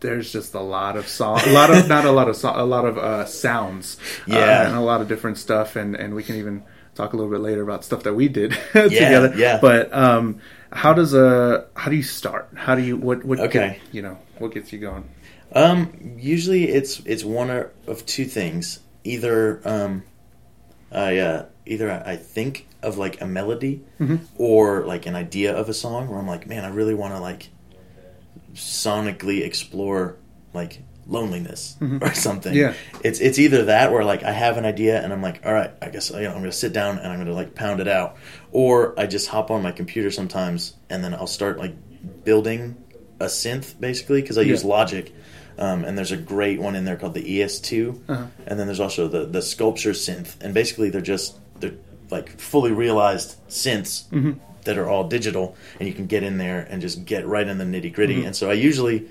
there's 0.00 0.32
just 0.32 0.54
a 0.54 0.60
lot 0.60 0.96
of 0.96 1.06
song, 1.08 1.40
a 1.46 1.52
lot 1.52 1.70
of 1.70 1.88
not 1.94 2.04
a 2.04 2.10
lot 2.10 2.28
of 2.28 2.36
so, 2.36 2.52
a 2.54 2.64
lot 2.64 2.84
of 2.84 2.98
uh, 2.98 3.24
sounds, 3.26 3.96
uh, 4.28 4.34
Yeah. 4.36 4.66
and 4.66 4.76
a 4.76 4.80
lot 4.80 5.00
of 5.00 5.08
different 5.08 5.38
stuff, 5.38 5.76
and 5.76 5.94
and 5.94 6.14
we 6.14 6.22
can 6.22 6.36
even 6.36 6.64
talk 6.94 7.12
a 7.12 7.16
little 7.16 7.30
bit 7.30 7.40
later 7.40 7.62
about 7.62 7.84
stuff 7.84 8.02
that 8.02 8.14
we 8.14 8.28
did 8.28 8.50
together. 8.72 9.32
yeah. 9.36 9.58
But 9.60 9.92
um, 9.94 10.40
how 10.72 10.92
does 10.92 11.14
a 11.14 11.66
how 11.74 11.90
do 11.90 11.96
you 11.96 12.02
start? 12.02 12.48
How 12.56 12.74
do 12.74 12.82
you 12.82 12.96
what 12.96 13.24
what 13.24 13.38
Okay. 13.40 13.78
get, 13.82 13.94
you 13.94 14.02
know 14.02 14.18
what 14.38 14.52
gets 14.52 14.72
you 14.72 14.78
going? 14.80 15.08
Um, 15.54 16.16
usually 16.18 16.68
it's 16.68 17.00
it's 17.06 17.24
one 17.24 17.50
of 17.86 18.04
two 18.06 18.24
things. 18.24 18.80
Either 19.04 19.60
um, 19.64 20.02
I 20.92 21.18
uh, 21.18 21.44
either 21.66 21.90
I 21.90 22.12
I 22.12 22.16
think 22.16 22.66
of 22.82 22.98
like 22.98 23.20
a 23.20 23.26
melody 23.26 23.80
Mhm. 24.00 24.20
or 24.36 24.84
like 24.84 25.06
an 25.06 25.14
idea 25.14 25.54
of 25.56 25.68
a 25.68 25.74
song 25.74 26.08
where 26.08 26.18
I'm 26.18 26.26
like, 26.26 26.46
man, 26.48 26.64
I 26.64 26.68
really 26.68 26.94
want 26.94 27.14
to 27.14 27.20
like 27.20 27.48
sonically 28.54 29.44
explore 29.44 30.16
like 30.52 30.80
loneliness 31.06 31.76
Mhm. 31.80 32.02
or 32.02 32.14
something. 32.14 32.54
Yeah. 32.54 32.74
It's 33.02 33.20
it's 33.20 33.38
either 33.38 33.64
that 33.66 33.92
where 33.92 34.04
like 34.04 34.22
I 34.22 34.32
have 34.32 34.56
an 34.58 34.64
idea 34.64 35.02
and 35.02 35.12
I'm 35.12 35.22
like, 35.22 35.40
all 35.44 35.52
right, 35.52 35.70
I 35.80 35.88
guess 35.88 36.10
you 36.10 36.20
know 36.22 36.30
I'm 36.30 36.38
gonna 36.40 36.52
sit 36.52 36.72
down 36.72 36.98
and 36.98 37.08
I'm 37.12 37.18
gonna 37.18 37.32
like 37.34 37.54
pound 37.54 37.80
it 37.80 37.88
out, 37.88 38.16
or 38.52 38.98
I 38.98 39.06
just 39.06 39.28
hop 39.28 39.50
on 39.50 39.62
my 39.62 39.72
computer 39.72 40.10
sometimes 40.10 40.74
and 40.90 41.02
then 41.02 41.14
I'll 41.14 41.26
start 41.26 41.58
like 41.58 41.74
building 42.24 42.76
a 43.20 43.26
synth 43.26 43.78
basically 43.80 44.20
because 44.20 44.38
I 44.38 44.42
Yeah. 44.42 44.48
use 44.48 44.64
Logic. 44.64 45.12
Um, 45.64 45.84
and 45.84 45.96
there's 45.96 46.10
a 46.12 46.16
great 46.16 46.58
one 46.60 46.74
in 46.74 46.84
there 46.84 46.96
called 46.96 47.14
the 47.14 47.22
ES2, 47.40 48.00
Uh-huh. 48.08 48.26
and 48.48 48.58
then 48.58 48.66
there's 48.66 48.80
also 48.80 49.06
the 49.08 49.26
the 49.26 49.42
sculpture 49.42 49.92
synth, 49.94 50.34
and 50.40 50.52
basically 50.54 50.90
they're 50.90 51.00
just 51.14 51.36
they're 51.60 51.78
like 52.10 52.28
fully 52.40 52.72
realized 52.72 53.36
synths 53.48 54.04
Mhm. 54.10 54.36
that 54.64 54.76
are 54.78 54.88
all 54.88 55.04
digital, 55.08 55.54
and 55.78 55.88
you 55.88 55.94
can 55.94 56.06
get 56.06 56.22
in 56.22 56.38
there 56.38 56.66
and 56.70 56.82
just 56.82 57.04
get 57.04 57.26
right 57.26 57.46
in 57.46 57.58
the 57.58 57.64
nitty 57.64 57.92
gritty. 57.92 58.16
Mm-hmm. 58.16 58.26
And 58.26 58.36
so 58.36 58.50
I 58.50 58.54
usually, 58.54 59.04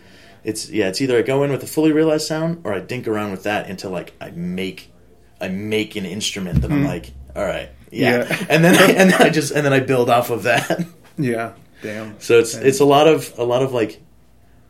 it's 0.44 0.70
yeah, 0.70 0.90
it's 0.90 1.00
either 1.02 1.18
I 1.18 1.22
go 1.22 1.44
in 1.44 1.52
with 1.52 1.64
a 1.64 1.68
fully 1.68 1.92
realized 1.94 2.28
sound 2.28 2.62
or 2.66 2.74
I 2.74 2.80
dink 2.80 3.08
around 3.08 3.32
with 3.32 3.44
that 3.44 3.70
until 3.70 3.92
like 3.92 4.12
I 4.20 4.32
make 4.32 4.92
I 5.40 5.48
make 5.48 5.96
an 5.96 6.06
instrument 6.06 6.62
that 6.64 6.72
I'm 6.72 6.86
like, 6.86 7.12
all 7.36 7.46
right, 7.46 7.70
yeah, 7.92 8.24
Mm-hmm. 8.24 8.32
Yeah. 8.34 8.48
and 8.54 8.64
then 8.66 8.76
I, 8.76 8.88
and 9.00 9.10
then 9.12 9.22
I 9.22 9.30
just 9.30 9.52
and 9.56 9.66
then 9.66 9.74
I 9.74 9.80
build 9.80 10.10
off 10.10 10.30
of 10.32 10.44
that. 10.44 10.86
Yeah, 11.18 11.54
damn. 11.82 12.20
So 12.20 12.40
it's 12.40 12.54
Yeah. 12.56 12.68
it's 12.68 12.80
a 12.82 12.86
lot 12.86 13.08
of 13.08 13.34
a 13.38 13.44
lot 13.44 13.64
of 13.64 13.72
like 13.74 14.02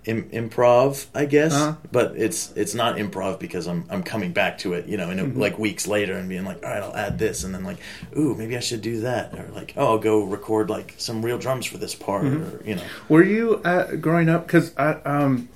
Im- 0.05 0.29
improv, 0.31 1.05
I 1.13 1.25
guess, 1.25 1.53
Uh-huh. 1.53 1.75
but 1.91 2.13
it's 2.17 2.51
it's 2.55 2.73
not 2.73 2.95
improv 2.97 3.37
because 3.39 3.67
I'm 3.67 3.85
I'm 3.89 4.01
coming 4.01 4.31
back 4.33 4.57
to 4.59 4.73
it, 4.73 4.87
you 4.87 4.97
know, 4.97 5.11
in 5.11 5.19
a, 5.19 5.23
Mm-hmm. 5.25 5.39
like 5.39 5.59
weeks 5.59 5.85
later 5.87 6.13
and 6.15 6.27
being 6.27 6.43
like, 6.43 6.63
all 6.63 6.69
right, 6.71 6.81
I'll 6.81 6.95
add 6.95 7.19
this, 7.19 7.43
and 7.43 7.53
then 7.53 7.63
like, 7.63 7.77
ooh, 8.17 8.33
maybe 8.33 8.57
I 8.57 8.61
should 8.61 8.81
do 8.81 9.01
that, 9.01 9.33
or 9.37 9.47
like, 9.53 9.73
oh, 9.77 9.85
I'll 9.87 9.99
go 9.99 10.23
record 10.23 10.69
like 10.71 10.95
some 10.97 11.23
real 11.23 11.37
drums 11.37 11.67
for 11.67 11.77
this 11.77 11.93
part, 11.93 12.23
Mm-hmm. 12.23 12.55
or 12.55 12.67
you 12.67 12.75
know, 12.75 12.83
Were 13.09 13.23
you 13.23 13.61
uh, 13.63 13.95
growing 13.95 14.27
up? 14.27 14.47
Because 14.47 14.75
I, 14.75 14.93
um, 15.05 15.49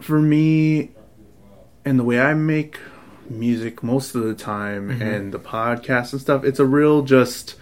for 0.00 0.20
me, 0.20 0.90
and 1.84 1.98
the 1.98 2.04
way 2.04 2.20
I 2.20 2.34
make 2.34 2.78
music 3.30 3.82
most 3.82 4.14
of 4.14 4.24
the 4.24 4.34
time, 4.34 4.90
Mm-hmm. 4.90 5.02
and 5.02 5.32
the 5.32 5.38
podcast 5.38 6.12
and 6.12 6.20
stuff, 6.20 6.44
it's 6.44 6.58
a 6.60 6.66
real 6.66 7.00
just 7.02 7.54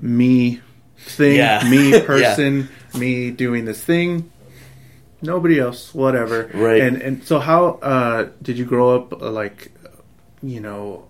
me 0.00 0.60
thing, 0.98 1.36
Yeah. 1.36 1.62
me 1.70 1.90
Yeah. 1.92 2.00
person, 2.04 2.68
me 2.98 3.30
doing 3.30 3.66
this 3.66 3.82
thing. 3.82 4.30
Nobody 5.24 5.58
else, 5.58 5.94
whatever. 5.94 6.50
Right. 6.54 6.80
And 6.80 7.00
and 7.02 7.24
so, 7.24 7.38
how 7.38 7.78
uh, 7.82 8.28
did 8.42 8.58
you 8.58 8.64
grow 8.64 8.94
up? 8.96 9.12
Uh, 9.22 9.30
like 9.30 9.72
you 10.42 10.60
know, 10.60 11.06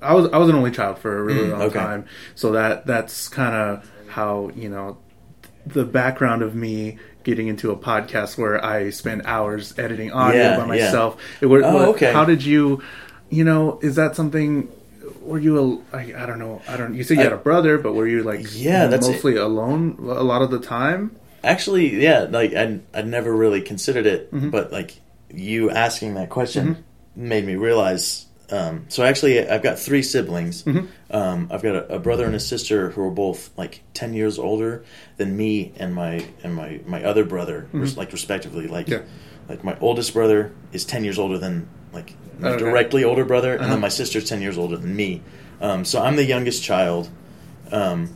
I 0.00 0.14
was 0.14 0.30
I 0.32 0.38
was 0.38 0.48
an 0.48 0.54
only 0.54 0.70
child 0.70 0.98
for 0.98 1.18
a 1.18 1.22
really 1.22 1.48
Mm, 1.48 1.52
long 1.52 1.62
okay. 1.62 1.78
time, 1.78 2.06
so 2.34 2.52
that 2.52 2.86
that's 2.86 3.28
kind 3.28 3.54
of 3.54 3.90
how 4.08 4.50
you 4.54 4.68
know 4.68 4.96
the 5.66 5.84
background 5.84 6.42
of 6.42 6.54
me 6.54 6.98
getting 7.24 7.48
into 7.48 7.70
a 7.70 7.76
podcast 7.76 8.38
where 8.38 8.64
I 8.64 8.88
spend 8.90 9.22
hours 9.26 9.74
editing 9.78 10.12
audio 10.12 10.42
Yeah, 10.44 10.56
by 10.56 10.62
yeah. 10.62 10.64
myself. 10.66 11.20
It, 11.42 11.46
wa- 11.46 11.60
Oh, 11.62 11.74
wa- 11.74 11.82
okay. 11.92 12.10
How 12.12 12.24
did 12.24 12.42
you, 12.42 12.80
you 13.28 13.44
know, 13.44 13.78
is 13.82 13.96
that 13.96 14.16
something? 14.16 14.70
Were 15.20 15.38
you 15.38 15.82
a, 15.92 15.96
I, 15.96 16.22
I 16.22 16.26
don't 16.26 16.38
know, 16.38 16.62
I 16.66 16.76
don't. 16.78 16.94
You 16.94 17.02
said 17.04 17.18
you 17.18 17.24
had 17.24 17.34
a 17.34 17.36
brother, 17.36 17.76
but 17.76 17.92
were 17.92 18.06
you 18.06 18.22
like 18.22 18.46
Yeah, 18.54 18.86
that's 18.86 19.06
it. 19.06 19.10
mostly 19.12 19.36
alone 19.36 19.96
a 20.00 20.22
lot 20.24 20.40
of 20.40 20.50
the 20.50 20.58
time? 20.60 21.16
Actually, 21.48 22.02
yeah, 22.02 22.26
like 22.30 22.52
I 22.54 22.80
I 22.94 23.02
never 23.02 23.34
really 23.34 23.62
considered 23.62 24.06
it, 24.06 24.30
Mm-hmm. 24.32 24.50
but 24.50 24.70
like 24.72 25.00
you 25.32 25.70
asking 25.70 26.14
that 26.14 26.28
question 26.30 26.84
made 27.16 27.44
me 27.44 27.56
realize. 27.56 28.26
Um, 28.50 28.86
so 28.88 29.02
actually, 29.02 29.46
I've 29.46 29.62
got 29.62 29.78
three 29.78 30.02
siblings. 30.02 30.62
Mm-hmm. 30.62 30.86
Um, 31.10 31.48
I've 31.50 31.62
got 31.62 31.76
a, 31.76 31.96
a 31.96 31.98
brother 31.98 32.24
and 32.24 32.34
a 32.34 32.40
sister 32.40 32.90
who 32.90 33.02
are 33.02 33.10
both 33.10 33.50
like 33.58 33.82
ten 33.92 34.14
years 34.14 34.38
older 34.38 34.84
than 35.18 35.36
me 35.36 35.72
and 35.76 35.94
my 35.94 36.24
and 36.42 36.54
my 36.54 36.80
my 36.86 37.04
other 37.04 37.24
brother, 37.24 37.66
res- 37.72 37.96
like 37.96 38.12
respectively. 38.12 38.66
Like 38.68 38.86
Mm-hmm. 38.86 39.04
Yeah. 39.04 39.48
like 39.50 39.64
my 39.64 39.76
oldest 39.80 40.12
brother 40.14 40.52
is 40.72 40.84
ten 40.84 41.04
years 41.04 41.18
older 41.18 41.38
than 41.38 41.68
like 41.92 42.14
my 42.38 42.50
Okay. 42.50 42.58
directly 42.64 43.04
older 43.04 43.24
brother, 43.24 43.52
and 43.52 43.60
Uh-huh. 43.62 43.70
then 43.72 43.80
my 43.80 43.90
sister's 43.90 44.28
ten 44.28 44.40
years 44.40 44.56
older 44.58 44.76
than 44.76 44.94
me. 44.94 45.20
Um, 45.60 45.84
so 45.84 46.00
I'm 46.00 46.16
the 46.16 46.24
youngest 46.24 46.62
child. 46.62 47.08
Um, 47.72 48.08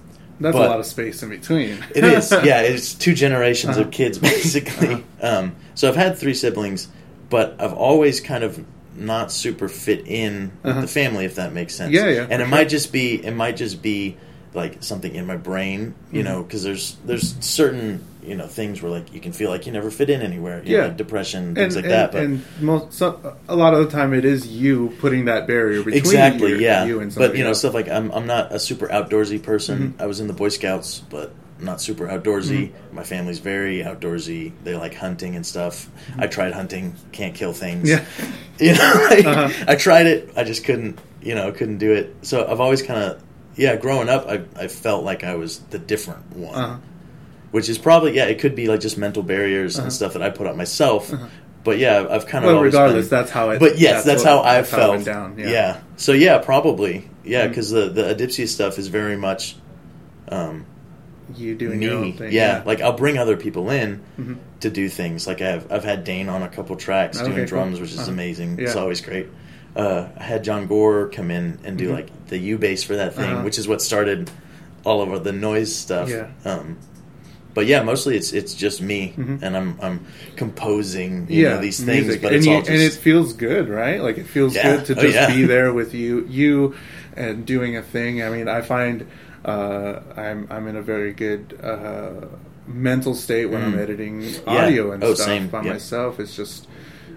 That's 0.43 0.57
But- 0.57 0.67
a 0.67 0.71
lot 0.71 0.81
of 0.81 0.87
space 0.87 1.23
in 1.23 1.29
between. 1.31 1.79
it 1.95 2.05
is, 2.05 2.31
yeah. 2.45 2.61
It's 2.61 2.95
two 2.95 3.15
generations 3.15 3.77
Uh-huh. 3.77 3.87
of 3.87 3.91
kids 3.93 4.19
basically. 4.19 5.05
Um, 5.21 5.53
so 5.75 5.89
I've 5.89 5.97
had 5.97 6.19
three 6.19 6.35
siblings, 6.35 6.89
but 7.31 7.57
I've 7.59 7.73
always 7.73 8.21
kind 8.21 8.45
of 8.45 8.63
not 8.97 9.33
super 9.33 9.69
fit 9.69 10.07
in 10.07 10.53
with 10.63 10.73
Uh-huh. 10.73 10.81
the 10.83 10.87
family, 10.89 11.25
if 11.25 11.37
that 11.37 11.53
makes 11.55 11.75
sense. 11.75 11.93
Yeah, 11.93 12.09
yeah, 12.09 12.27
And 12.29 12.43
it 12.43 12.49
might 12.49 12.69
just 12.69 12.93
be, 12.93 13.15
it 13.25 13.35
might 13.35 13.57
just 13.57 13.81
be 13.83 14.17
like 14.55 14.79
something 14.83 15.15
in 15.15 15.27
my 15.27 15.37
brain, 15.37 15.95
you 16.13 16.23
Mm-hmm. 16.23 16.29
know, 16.33 16.43
because 16.43 16.63
there's 16.63 16.97
there's 17.07 17.35
certain 17.41 18.05
you 18.23 18.37
know 18.37 18.47
things 18.47 18.81
where 18.83 18.91
like 18.93 19.13
you 19.13 19.21
can 19.21 19.33
feel 19.33 19.51
like 19.51 19.67
you 19.67 19.73
never 19.73 19.91
fit 19.91 20.09
in 20.11 20.23
anywhere. 20.23 20.63
You 20.65 20.71
know, 20.73 20.79
Yeah. 20.83 20.89
like 20.89 20.97
depression, 20.97 21.45
and, 21.45 21.57
things 21.57 21.75
like 21.77 21.85
and, 21.85 21.93
that. 21.93 22.13
But 22.13 22.23
and 22.23 22.43
most, 22.61 22.93
so, 22.93 23.37
a 23.49 23.57
lot 23.57 23.75
of 23.75 23.81
the 23.85 23.91
time, 23.91 24.15
it 24.15 24.25
is 24.25 24.47
you 24.47 24.95
putting 25.01 25.25
that 25.27 25.47
barrier 25.47 25.79
between 25.83 25.97
exactly 25.99 26.51
you, 26.51 26.57
yeah 26.59 26.85
you 26.85 27.01
and 27.01 27.15
but 27.15 27.37
you 27.37 27.43
know 27.43 27.51
else. 27.51 27.59
stuff 27.61 27.75
like 27.75 27.89
i'm, 27.89 28.11
I'm 28.13 28.27
not 28.27 28.53
a 28.53 28.59
super 28.61 28.87
outdoorsy 28.89 29.43
person 29.43 29.79
Mm-hmm. 29.93 30.03
i 30.03 30.07
was 30.07 30.21
in 30.21 30.27
the 30.29 30.33
boy 30.35 30.49
scouts 30.51 31.01
but 31.11 31.33
not 31.59 31.81
super 31.81 32.07
outdoorsy 32.09 32.73
my 32.93 33.05
family's 33.05 33.39
very 33.39 33.79
outdoorsy 33.83 34.53
they 34.65 34.75
like 34.75 34.95
hunting 34.95 35.37
and 35.37 35.47
stuff 35.47 35.89
i 36.19 36.27
tried 36.27 36.53
hunting 36.53 36.95
can't 37.13 37.35
kill 37.35 37.53
things 37.53 37.89
Yeah. 37.89 38.05
you 38.59 38.75
know 38.75 39.07
like, 39.11 39.25
Uh-huh. 39.25 39.65
i 39.69 39.77
tried 39.77 40.07
it 40.07 40.31
i 40.37 40.45
just 40.45 40.65
couldn't 40.65 40.99
you 41.23 41.35
know 41.35 41.51
couldn't 41.53 41.79
do 41.79 41.93
it 41.93 42.15
so 42.23 42.47
i've 42.47 42.61
always 42.61 42.83
kind 42.83 43.03
of 43.03 43.23
yeah 43.57 43.77
growing 43.77 44.09
up 44.09 44.27
I, 44.29 44.43
I 44.57 44.67
felt 44.69 45.05
like 45.05 45.23
i 45.25 45.35
was 45.37 45.59
the 45.71 45.79
different 45.79 46.35
one 46.37 46.55
Uh-huh. 46.55 46.77
Which 47.53 47.69
is 47.69 47.79
probably 47.79 48.15
yeah 48.17 48.25
it 48.25 48.39
could 48.41 48.55
be 48.57 48.67
like 48.67 48.81
just 48.81 48.99
mental 48.99 49.23
barriers 49.23 49.79
and 49.79 49.93
stuff 49.93 50.13
that 50.15 50.23
i 50.23 50.29
put 50.31 50.47
up 50.47 50.57
myself 50.57 51.13
but 51.65 51.79
yeah 51.79 52.05
i've 52.11 52.27
kind 52.27 52.45
of 52.45 52.53
Well, 52.53 52.63
regardless, 52.63 53.09
been- 53.09 53.19
that's 53.21 53.31
how 53.31 53.51
it. 53.51 53.61
but 53.61 53.79
yes, 53.79 54.05
that's, 54.05 54.25
what- 54.25 54.29
how 54.31 54.41
I 54.41 54.55
that's 54.57 54.71
how 54.71 54.77
felt. 54.79 54.91
went 54.95 55.05
down. 55.05 55.39
yeah. 55.39 55.51
Yeah. 55.51 55.81
So 55.97 56.13
yeah, 56.13 56.39
probably. 56.39 57.09
Yeah, 57.25 57.47
because 57.47 57.71
the 57.71 57.89
the 57.89 58.03
Adipsia 58.03 58.49
stuff 58.49 58.79
is 58.81 58.89
very 58.89 59.17
much 59.17 59.55
um, 60.29 60.67
you 61.37 61.55
doing 61.55 61.79
me. 61.79 61.87
your 61.87 61.95
own 61.99 62.13
thing. 62.15 62.33
yeah. 62.33 62.63
like 62.67 62.81
I'll 62.81 62.97
bring 62.97 63.17
other 63.17 63.37
people 63.37 63.71
in 63.71 64.03
Mhm. 64.19 64.39
to 64.61 64.71
do 64.71 64.89
things. 64.89 65.27
Like 65.29 65.41
I've 65.41 65.71
I've 65.71 65.85
had 65.85 66.03
Dane 66.05 66.29
on 66.29 66.43
a 66.43 66.49
couple 66.49 66.75
tracks 66.77 67.19
Okay, 67.19 67.27
doing 67.27 67.39
cool. 67.39 67.47
drums, 67.47 67.81
which 67.81 67.93
is 67.93 68.01
Uh-huh. 68.01 68.11
amazing. 68.11 68.59
It's 68.59 68.75
always 68.75 69.01
great. 69.01 69.29
Uh, 69.77 70.07
I 70.19 70.23
had 70.25 70.43
John 70.45 70.67
Gore 70.67 71.09
come 71.09 71.31
in 71.31 71.59
and 71.65 71.79
do 71.79 71.91
Mhm. 71.91 71.95
like 71.95 72.27
the 72.27 72.39
U 72.39 72.59
bass 72.59 72.83
for 72.83 72.97
that 72.97 73.15
thing, 73.15 73.31
Uh-huh. 73.31 73.43
which 73.45 73.59
is 73.59 73.69
what 73.69 73.81
started 73.81 74.31
all 74.85 75.01
of 75.01 75.23
the 75.23 75.33
noise 75.33 75.73
stuff. 75.75 76.11
Yeah. 76.11 76.27
Um, 76.45 76.77
but 77.55 77.67
yeah, 77.67 77.83
mostly 77.83 78.17
it's 78.17 78.33
it's 78.33 78.55
just 78.55 78.81
me, 78.83 79.15
Mhm. 79.17 79.43
and 79.43 79.57
I'm 79.57 79.79
I'm 79.83 80.07
composing 80.37 81.27
you 81.29 81.43
yeah, 81.43 81.55
know, 81.55 81.61
these 81.61 81.83
things, 81.83 82.07
music. 82.07 82.23
but 82.23 82.29
and 82.29 82.37
it's 82.37 82.47
you, 82.47 82.53
all 82.53 82.61
just 82.61 82.71
and 82.71 82.81
it 82.81 82.93
feels 82.93 83.33
good, 83.33 83.69
right? 83.69 84.01
Like 84.03 84.19
it 84.19 84.27
feels 84.27 84.55
Yeah. 84.55 84.77
good 84.77 84.85
to 84.87 84.93
Oh, 84.99 85.03
just 85.03 85.15
yeah. 85.15 85.27
be 85.35 85.45
there 85.45 85.73
with 85.73 85.95
you, 85.95 86.27
you, 86.29 86.75
and 87.17 87.45
doing 87.47 87.77
a 87.77 87.83
thing. 87.83 88.23
I 88.23 88.29
mean, 88.31 88.49
I 88.49 88.61
find 88.63 89.07
uh, 89.45 90.01
I'm 90.17 90.47
I'm 90.51 90.67
in 90.69 90.77
a 90.77 90.83
very 90.83 91.13
good 91.13 91.59
uh, 91.63 92.27
mental 92.67 93.15
state 93.15 93.47
when 93.47 93.63
I'm 93.63 93.75
Mm. 93.75 93.83
editing 93.83 94.35
audio 94.47 94.93
and 94.93 95.03
Oh, 95.05 95.15
stuff 95.15 95.27
same. 95.27 95.49
by 95.49 95.63
myself. 95.63 96.21
It's 96.21 96.37
just 96.37 96.69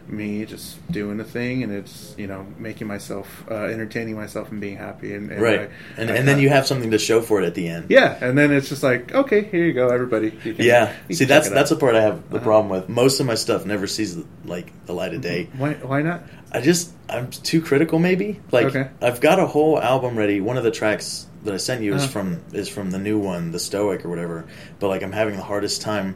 me 0.08 0.46
just 0.46 0.78
doing 0.92 1.20
a 1.20 1.24
thing, 1.24 1.64
and 1.64 1.72
it's 1.74 2.14
you 2.18 2.28
know 2.28 2.46
making 2.60 2.88
myself 2.88 3.44
uh, 3.50 3.56
entertaining 3.66 4.16
myself 4.16 4.52
and 4.52 4.62
being 4.62 4.78
happy, 4.78 5.14
and, 5.16 5.32
and 5.32 5.42
right, 5.42 5.60
I- 5.62 5.70
and 6.02 6.10
I- 6.12 6.16
and 6.16 6.28
then 6.28 6.40
you 6.40 6.50
have 6.50 6.68
something 6.68 6.92
to 6.92 7.00
show 7.00 7.22
for 7.22 7.42
it 7.42 7.46
at 7.46 7.56
the 7.56 7.68
end. 7.68 7.86
yeah, 7.90 8.18
and 8.22 8.38
then 8.38 8.52
it's 8.52 8.70
just 8.70 8.84
like 8.84 9.14
okay, 9.14 9.44
here 9.44 9.66
you 9.66 9.74
go, 9.74 9.90
everybody. 9.90 10.32
You 10.44 10.54
can- 10.54 10.66
Yeah. 10.66 10.94
See, 11.12 11.26
that's 11.26 11.50
that's 11.50 11.70
the 11.72 11.76
part 11.76 11.96
I 11.96 12.02
have 12.02 12.30
the 12.30 12.38
Uh-huh. 12.38 12.44
problem 12.46 12.70
with. 12.70 12.88
Most 12.90 13.20
of 13.20 13.26
my 13.26 13.36
stuff 13.36 13.66
never 13.66 13.88
sees 13.88 14.18
like 14.46 14.72
the 14.86 14.94
light 14.94 15.14
of 15.14 15.22
day. 15.22 15.50
Why 15.58 15.74
why 15.74 16.02
not? 16.02 16.24
I 16.52 16.62
just 16.62 16.92
I'm 17.10 17.30
too 17.30 17.62
critical. 17.62 18.00
Maybe 18.00 18.40
like 18.52 18.68
Okay. 18.68 18.88
I've 19.02 19.22
got 19.22 19.40
a 19.40 19.46
whole 19.46 19.80
album 19.82 20.18
ready. 20.18 20.40
One 20.42 20.58
of 20.58 20.64
the 20.64 20.72
tracks 20.72 21.26
that 21.44 21.54
I 21.54 21.58
sent 21.58 21.82
you 21.82 21.94
is 21.96 22.04
Uh-huh. 22.04 22.12
from 22.12 22.42
is 22.54 22.70
from 22.70 22.92
the 22.92 23.00
new 23.00 23.18
one, 23.20 23.52
the 23.52 23.60
Stoic 23.60 24.06
or 24.06 24.10
whatever. 24.10 24.46
But 24.80 24.88
like 24.90 25.04
I'm 25.04 25.12
having 25.12 25.36
the 25.36 25.44
hardest 25.44 25.82
time 25.82 26.16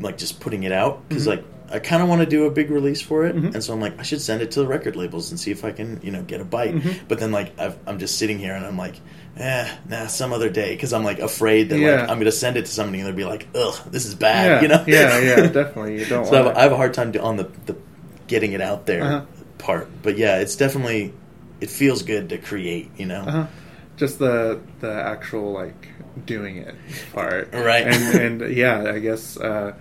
like 0.00 0.16
just 0.18 0.38
putting 0.40 0.62
it 0.62 0.72
out 0.72 1.08
because 1.08 1.24
Mhm. 1.24 1.30
like 1.30 1.44
I 1.72 1.78
kind 1.78 2.02
of 2.02 2.08
want 2.08 2.20
to 2.22 2.26
do 2.26 2.46
a 2.46 2.50
big 2.50 2.70
release 2.70 3.00
for 3.02 3.26
it, 3.26 3.36
Mhm. 3.36 3.54
and 3.54 3.62
so 3.64 3.72
I'm 3.74 3.80
like 3.80 3.98
I 3.98 4.02
should 4.02 4.20
send 4.22 4.40
it 4.42 4.50
to 4.52 4.60
the 4.60 4.66
record 4.66 4.96
labels 4.96 5.30
and 5.30 5.38
see 5.38 5.50
if 5.50 5.64
I 5.64 5.72
can 5.72 6.00
you 6.02 6.10
know 6.10 6.22
get 6.22 6.40
a 6.40 6.44
bite. 6.44 6.74
Mhm. 6.74 7.00
But 7.08 7.18
then 7.20 7.30
like 7.32 7.52
I've, 7.58 7.76
I'm 7.86 7.98
just 7.98 8.18
sitting 8.18 8.38
here 8.38 8.54
and 8.54 8.64
I'm 8.66 8.76
like. 8.78 8.94
Eh, 9.40 9.68
nah, 9.88 10.08
some 10.08 10.32
other 10.32 10.50
day 10.50 10.74
because 10.74 10.92
I'm 10.92 11.04
like 11.04 11.20
afraid 11.20 11.68
that 11.68 11.78
Yeah. 11.78 12.00
like 12.00 12.10
I'm 12.10 12.18
gonna 12.18 12.32
send 12.32 12.56
it 12.56 12.64
to 12.66 12.72
somebody 12.72 12.98
and 12.98 13.06
they'll 13.06 13.14
be 13.14 13.24
like, 13.24 13.46
"Ugh, 13.54 13.72
this 13.88 14.04
is 14.04 14.16
bad," 14.16 14.46
yeah, 14.48 14.62
you 14.62 14.68
know? 14.68 14.84
yeah, 14.88 15.20
yeah, 15.20 15.46
definitely. 15.46 16.00
You 16.00 16.06
don't 16.06 16.26
so 16.30 16.32
I 16.34 16.36
have, 16.48 16.56
I 16.56 16.62
have 16.62 16.72
a 16.72 16.76
hard 16.76 16.92
time 16.92 17.12
on 17.22 17.36
the, 17.36 17.48
the 17.66 17.76
getting 18.26 18.50
it 18.50 18.60
out 18.60 18.86
there 18.86 19.04
Uh-huh. 19.04 19.20
part. 19.58 19.86
But 20.02 20.18
yeah, 20.18 20.38
it's 20.38 20.56
definitely 20.56 21.12
it 21.60 21.70
feels 21.70 22.02
good 22.02 22.30
to 22.30 22.38
create, 22.38 22.90
you 22.96 23.06
know. 23.06 23.20
uh-huh. 23.20 23.46
just 23.96 24.18
the 24.18 24.58
the 24.80 24.90
actual 24.92 25.52
like 25.52 25.86
doing 26.26 26.56
it 26.56 26.74
part, 27.12 27.50
Right. 27.54 27.86
And 27.86 28.40
and 28.42 28.56
yeah, 28.56 28.90
I 28.92 28.98
guess 28.98 29.36
uh, 29.36 29.72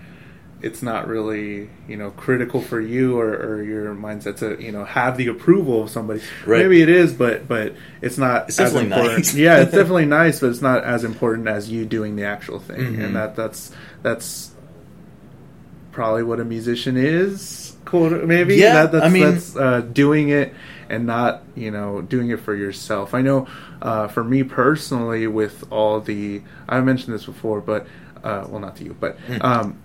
it's 0.62 0.82
not 0.82 1.08
really 1.08 1.70
you 1.88 1.96
know 1.96 2.10
critical 2.12 2.62
for 2.62 2.82
you 2.82 3.20
or, 3.20 3.30
or 3.32 3.63
your 3.63 3.93
mindset 3.93 4.38
to 4.38 4.62
you 4.63 4.72
know 4.72 4.84
have 4.86 5.15
the 5.17 5.28
approval 5.28 5.84
of 5.84 5.89
somebody. 5.89 6.22
Right. 6.46 6.63
Maybe 6.63 6.82
it 6.82 6.89
is, 6.89 7.13
but 7.13 7.48
but 7.48 7.76
it's 8.02 8.17
not. 8.17 8.50
It's 8.50 8.60
as 8.60 8.74
important. 8.74 9.17
nice. 9.20 9.36
yeah, 9.36 9.62
it's 9.62 9.72
definitely 9.72 10.06
nice, 10.06 10.39
but 10.39 10.50
it's 10.50 10.62
not 10.62 10.84
as 10.84 11.04
important 11.04 11.48
as 11.48 11.70
you 11.70 11.86
doing 11.86 12.15
the 12.15 12.24
actual 12.26 12.60
thing, 12.60 12.80
Mhm. 12.96 13.04
and 13.04 13.15
that 13.15 13.36
that's 13.36 13.72
that's 14.02 14.52
probably 15.91 16.24
what 16.24 16.39
a 16.39 16.46
musician 16.46 16.98
is. 16.98 17.76
Quote 17.86 18.26
maybe. 18.26 18.56
Yeah, 18.56 18.74
that, 18.74 18.91
that's, 18.91 19.06
I 19.06 19.10
mean- 19.10 19.24
that's 19.24 19.56
uh, 19.56 19.82
doing 19.82 20.30
it 20.30 20.54
and 20.89 21.06
not 21.06 21.43
you 21.56 21.72
know 21.72 22.02
doing 22.02 22.30
it 22.30 22.39
for 22.39 22.56
yourself. 22.56 23.13
I 23.13 23.22
know 23.22 23.48
uh, 23.82 24.08
for 24.08 24.24
me 24.24 24.43
personally, 24.43 25.28
with 25.28 25.65
all 25.72 26.00
the 26.02 26.41
I 26.67 26.82
mentioned 26.82 27.13
this 27.13 27.26
before, 27.26 27.62
but 27.62 27.88
uh, 28.24 28.46
well, 28.50 28.60
not 28.60 28.76
to 28.78 28.84
you, 28.84 28.96
but 29.00 29.17
um, 29.41 29.78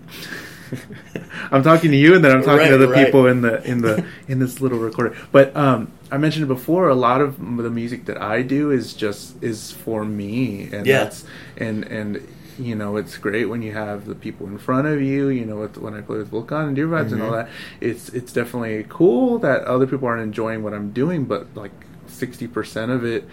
I'm 1.51 1.63
talking 1.63 1.91
to 1.91 1.97
you, 1.97 2.15
and 2.15 2.23
then 2.23 2.35
I'm 2.35 2.43
talking 2.43 2.67
to 2.69 2.77
the 2.77 2.87
right. 2.87 3.05
people 3.05 3.27
in 3.27 3.41
the 3.41 3.63
in 3.63 3.81
the 3.81 4.05
in 4.27 4.39
this 4.39 4.61
little 4.61 4.79
recorder. 4.79 5.15
But 5.31 5.55
um, 5.55 5.91
I 6.11 6.17
mentioned 6.17 6.47
before. 6.47 6.89
A 6.89 6.95
lot 6.95 7.21
of 7.21 7.37
the 7.39 7.69
music 7.69 8.05
that 8.05 8.21
I 8.21 8.41
do 8.41 8.71
is 8.71 8.93
just 8.93 9.41
is 9.43 9.71
for 9.71 10.03
me, 10.05 10.69
and 10.71 10.85
Yeah. 10.85 11.03
that's 11.05 11.25
and 11.57 11.83
and 11.85 12.27
you 12.59 12.75
know 12.75 12.97
it's 12.97 13.17
great 13.17 13.45
when 13.45 13.61
you 13.63 13.71
have 13.73 14.05
the 14.05 14.13
people 14.15 14.45
in 14.47 14.57
front 14.57 14.87
of 14.87 15.01
you. 15.01 15.29
You 15.29 15.45
know, 15.45 15.57
with, 15.57 15.77
when 15.77 15.93
I 15.93 16.01
play 16.01 16.17
with 16.17 16.29
Vulcan 16.29 16.67
and 16.67 16.75
Deer 16.75 16.87
Vibes 16.87 17.11
and 17.11 17.21
all 17.21 17.31
Mhm. 17.31 17.45
that, 17.45 17.49
it's 17.81 18.09
it's 18.09 18.31
definitely 18.33 18.85
cool 18.89 19.39
that 19.39 19.63
other 19.63 19.87
people 19.87 20.07
aren't 20.07 20.23
enjoying 20.23 20.63
what 20.63 20.73
I'm 20.73 20.91
doing, 20.91 21.25
but 21.25 21.47
like 21.55 21.71
sixty 22.07 22.47
percent 22.47 22.91
of 22.91 23.03
it 23.03 23.27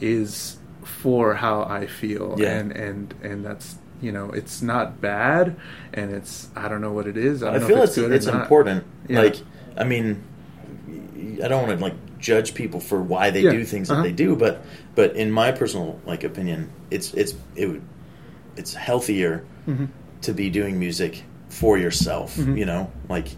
is 0.00 0.58
for 0.82 1.34
how 1.34 1.62
I 1.64 1.86
feel, 1.86 2.36
Yeah. 2.38 2.58
and 2.58 2.72
and 2.72 3.14
and 3.22 3.44
that's. 3.44 3.76
You 4.00 4.12
know, 4.12 4.30
it's 4.30 4.60
not 4.62 5.00
bad, 5.00 5.56
and 5.94 6.10
it's 6.12 6.48
I 6.54 6.68
don't 6.68 6.80
know 6.80 6.92
what 6.92 7.06
it 7.06 7.16
is. 7.16 7.42
I, 7.42 7.48
I, 7.48 7.52
don't 7.52 7.60
know 7.62 7.66
feel 7.68 7.82
if 7.82 7.88
it's 7.90 7.98
it's 7.98 8.26
not. 8.26 8.42
important. 8.42 8.84
Yeah. 9.08 9.20
Like, 9.20 9.36
I 9.76 9.84
mean, 9.84 10.22
I 11.42 11.48
don't 11.48 11.66
want 11.66 11.78
to 11.78 11.82
like 11.84 11.94
judge 12.18 12.54
people 12.54 12.80
for 12.80 13.00
why 13.00 13.30
they 13.30 13.40
Yeah, 13.42 13.52
do 13.52 13.64
things 13.64 13.90
uh-huh. 13.90 14.02
that 14.02 14.08
they 14.08 14.12
do, 14.14 14.36
but 14.36 14.62
but 14.94 15.16
in 15.16 15.30
my 15.30 15.52
personal 15.52 16.00
like 16.06 16.24
opinion, 16.24 16.70
it's 16.90 17.14
it's 17.14 17.34
it 17.54 17.66
would 17.66 17.82
it's 18.56 18.74
healthier 18.74 19.44
Mhm. 19.68 19.88
to 20.22 20.32
be 20.32 20.48
doing 20.50 20.78
music 20.78 21.24
for 21.48 21.76
yourself. 21.78 22.36
Mhm. 22.36 22.58
You 22.58 22.66
know, 22.66 22.90
like 23.08 23.28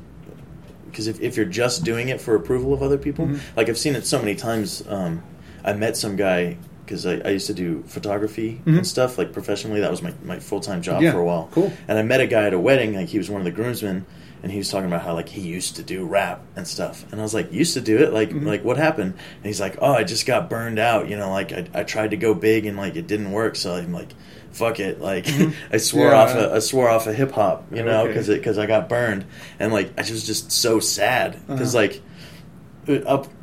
because 0.90 1.06
if, 1.06 1.20
if 1.20 1.36
you're 1.36 1.46
just 1.46 1.84
doing 1.84 2.08
it 2.08 2.20
for 2.20 2.34
approval 2.34 2.72
of 2.72 2.82
other 2.82 2.98
people, 2.98 3.26
Mhm. 3.26 3.40
like 3.56 3.68
I've 3.68 3.78
seen 3.78 3.94
it 3.94 4.06
so 4.06 4.18
many 4.18 4.34
times. 4.34 4.82
Um, 4.88 5.22
I 5.64 5.72
met 5.74 5.96
some 5.96 6.16
guy 6.16 6.56
because 6.88 7.04
I, 7.06 7.14
I 7.24 7.28
used 7.30 7.46
to 7.48 7.54
do 7.54 7.82
photography 7.86 8.60
and 8.66 8.86
stuff 8.86 9.18
like 9.18 9.32
professionally. 9.32 9.80
That 9.80 9.90
was 9.90 10.02
my, 10.02 10.12
my 10.24 10.38
full 10.40 10.60
time 10.60 10.80
job 10.82 10.96
Mm-hmm. 10.96 11.04
Yeah, 11.04 11.12
for 11.12 11.20
a 11.20 11.24
while. 11.24 11.48
cool. 11.52 11.72
And 11.86 11.98
I 11.98 12.02
met 12.02 12.20
a 12.20 12.26
guy 12.26 12.44
at 12.46 12.54
a 12.54 12.58
wedding. 12.58 12.94
Like 12.94 13.08
he 13.08 13.18
was 13.18 13.28
one 13.30 13.40
of 13.40 13.44
the 13.44 13.50
groomsmen, 13.50 14.06
and 14.42 14.52
he 14.52 14.58
was 14.58 14.70
talking 14.70 14.86
about 14.86 15.02
how 15.02 15.14
like 15.14 15.28
he 15.28 15.42
used 15.42 15.76
to 15.76 15.82
do 15.82 16.04
rap 16.06 16.40
and 16.56 16.66
stuff. 16.66 17.04
And 17.12 17.20
I 17.20 17.22
was 17.22 17.34
like, 17.34 17.52
used 17.52 17.74
to 17.74 17.80
do 17.80 17.98
it? 17.98 18.12
Like 18.12 18.30
Mm-hmm. 18.30 18.46
like 18.46 18.64
what 18.64 18.76
happened? 18.78 19.12
And 19.36 19.44
he's 19.46 19.60
like, 19.60 19.76
oh, 19.82 19.92
I 19.92 20.04
just 20.04 20.26
got 20.26 20.48
burned 20.50 20.78
out. 20.78 21.08
You 21.08 21.16
know, 21.18 21.30
like 21.30 21.52
I, 21.52 21.66
I 21.74 21.82
tried 21.84 22.10
to 22.12 22.16
go 22.16 22.34
big 22.34 22.64
and 22.66 22.76
like 22.78 22.96
it 22.96 23.06
didn't 23.06 23.30
work. 23.32 23.56
So 23.56 23.74
I'm 23.74 23.92
like. 23.92 24.08
Fuck 24.50 24.80
it! 24.80 24.98
Like 24.98 25.26
I 25.70 25.76
swore 25.76 26.06
Mm-hmm. 26.10 26.14
Yeah. 26.14 26.42
off, 26.42 26.52
a, 26.52 26.54
I 26.54 26.58
swore 26.60 26.88
off 26.88 27.06
a 27.06 27.12
hip 27.12 27.32
hop, 27.32 27.66
you 27.70 27.82
know, 27.84 28.00
Okay. 28.04 28.08
because 28.08 28.28
because 28.28 28.56
I 28.58 28.64
got 28.64 28.88
burned, 28.88 29.26
and 29.60 29.74
like 29.74 29.92
I 29.98 30.00
was 30.10 30.26
just 30.26 30.50
so 30.50 30.80
sad 30.80 31.38
because 31.46 31.74
Uh-huh. 31.76 31.86
like 31.86 32.02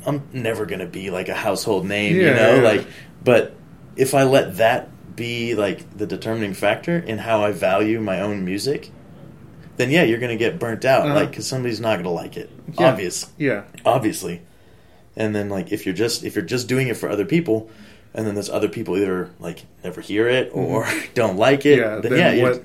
I'm 0.06 0.22
never 0.32 0.66
gonna 0.66 0.86
be 0.86 1.10
like 1.10 1.28
a 1.28 1.34
household 1.34 1.86
name, 1.86 2.16
you 2.16 2.22
Yeah, 2.26 2.34
know. 2.34 2.54
yeah. 2.56 2.62
Like, 2.62 2.86
but 3.26 3.52
if 3.96 4.14
I 4.14 4.22
let 4.22 4.56
that 4.56 4.88
be 5.16 5.54
like 5.54 5.98
the 5.98 6.06
determining 6.06 6.54
factor 6.54 6.96
in 6.98 7.18
how 7.18 7.42
I 7.42 7.50
value 7.52 8.00
my 8.00 8.20
own 8.20 8.44
music, 8.44 8.90
then 9.76 9.90
yeah, 9.90 10.02
you're 10.04 10.18
gonna 10.18 10.36
get 10.36 10.58
burnt 10.58 10.84
out, 10.84 11.04
Uh-huh. 11.06 11.14
like 11.14 11.30
because 11.30 11.46
somebody's 11.46 11.80
not 11.80 11.96
gonna 11.98 12.12
like 12.12 12.36
it. 12.38 12.48
Yeah. 12.78 12.88
Obvious, 12.92 13.26
Yeah. 13.38 13.62
obviously. 13.84 14.42
And 15.16 15.34
then 15.34 15.48
like 15.48 15.72
if 15.72 15.84
you're 15.86 15.94
just 15.94 16.24
if 16.24 16.34
you're 16.36 16.44
just 16.44 16.68
doing 16.68 16.88
it 16.88 16.96
for 16.96 17.08
other 17.10 17.24
people, 17.24 17.68
and 18.14 18.26
then 18.26 18.34
there's 18.34 18.50
other 18.50 18.68
people 18.68 18.96
either 18.96 19.30
like 19.40 19.64
never 19.84 20.00
hear 20.00 20.28
it 20.28 20.50
or 20.54 20.86
don't 21.14 21.36
like 21.36 21.66
it, 21.66 21.78
Mm-hmm. 21.80 21.94
Yeah. 21.94 22.00
then, 22.00 22.12
Then 22.12 22.18
yeah, 22.20 22.32
you're- 22.32 22.52
what? 22.58 22.64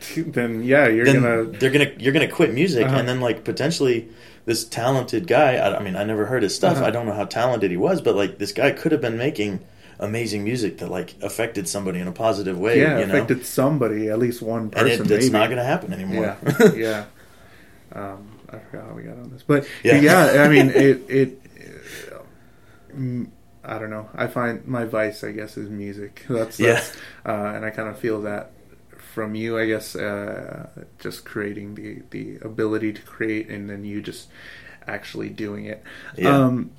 Then 0.32 0.62
yeah, 0.62 0.86
you're 0.86 1.04
then 1.06 1.20
gonna. 1.22 1.44
they're 1.58 1.70
gonna 1.70 1.90
you're 1.98 2.12
gonna 2.12 2.28
quit 2.28 2.54
music, 2.54 2.86
Uh-huh. 2.86 2.98
and 2.98 3.08
then 3.08 3.20
like 3.20 3.42
potentially 3.42 4.08
this 4.46 4.64
talented 4.64 5.26
guy. 5.26 5.56
I, 5.56 5.76
I 5.78 5.82
mean, 5.82 5.96
I 5.96 6.04
never 6.04 6.26
heard 6.26 6.44
his 6.44 6.54
stuff. 6.54 6.76
Uh-huh. 6.76 6.86
I 6.86 6.90
don't 6.90 7.06
know 7.06 7.12
how 7.14 7.24
talented 7.24 7.70
he 7.72 7.76
was, 7.76 8.00
but 8.00 8.14
like 8.14 8.38
this 8.38 8.52
guy 8.52 8.70
could 8.70 8.92
have 8.92 9.00
been 9.00 9.18
making 9.18 9.58
amazing 9.98 10.44
music 10.44 10.78
that 10.78 10.90
like 10.90 11.14
affected 11.22 11.68
somebody 11.68 11.98
in 12.00 12.08
a 12.08 12.12
positive 12.12 12.58
way. 12.58 12.80
yeah, 12.80 12.98
you 13.00 13.06
know? 13.06 13.14
affected 13.14 13.44
somebody, 13.46 14.08
at 14.08 14.18
least 14.18 14.42
one 14.42 14.62
and 14.62 14.72
person. 14.72 15.06
it, 15.06 15.10
it's 15.10 15.26
maybe. 15.26 15.30
not 15.30 15.48
gonna 15.50 15.64
happen 15.64 15.92
anymore. 15.92 16.36
Yeah, 16.42 16.72
yeah. 16.74 17.04
Um, 17.92 18.38
I 18.50 18.58
forgot 18.58 18.88
how 18.88 18.94
we 18.94 19.02
got 19.02 19.18
on 19.18 19.30
this, 19.30 19.42
but 19.42 19.66
Yeah. 19.82 20.00
yeah, 20.00 20.42
I 20.44 20.48
mean, 20.48 20.68
it. 20.74 21.04
It. 21.08 21.42
mm, 22.94 23.28
I 23.64 23.78
don't 23.78 23.90
know. 23.90 24.08
I 24.14 24.26
find 24.28 24.66
my 24.66 24.84
vice, 24.84 25.22
I 25.24 25.32
guess, 25.32 25.56
is 25.56 25.68
music. 25.68 26.24
That's, 26.28 26.58
Yeah. 26.58 26.82
uh, 27.26 27.52
and 27.54 27.64
I 27.64 27.70
kind 27.70 27.88
of 27.88 27.98
feel 27.98 28.22
that 28.22 28.52
from 29.14 29.34
you. 29.34 29.58
I 29.58 29.66
guess 29.66 29.94
uh, 29.96 30.68
just 30.98 31.24
creating 31.24 31.74
the 31.74 32.02
the 32.10 32.38
ability 32.46 32.92
to 32.92 33.02
create, 33.02 33.48
and 33.50 33.68
then 33.68 33.84
you 33.84 34.00
just 34.00 34.28
actually 34.86 35.28
doing 35.28 35.66
it. 35.66 35.82
Yeah. 36.16 36.34
Um, 36.44 36.70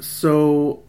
so 0.00 0.82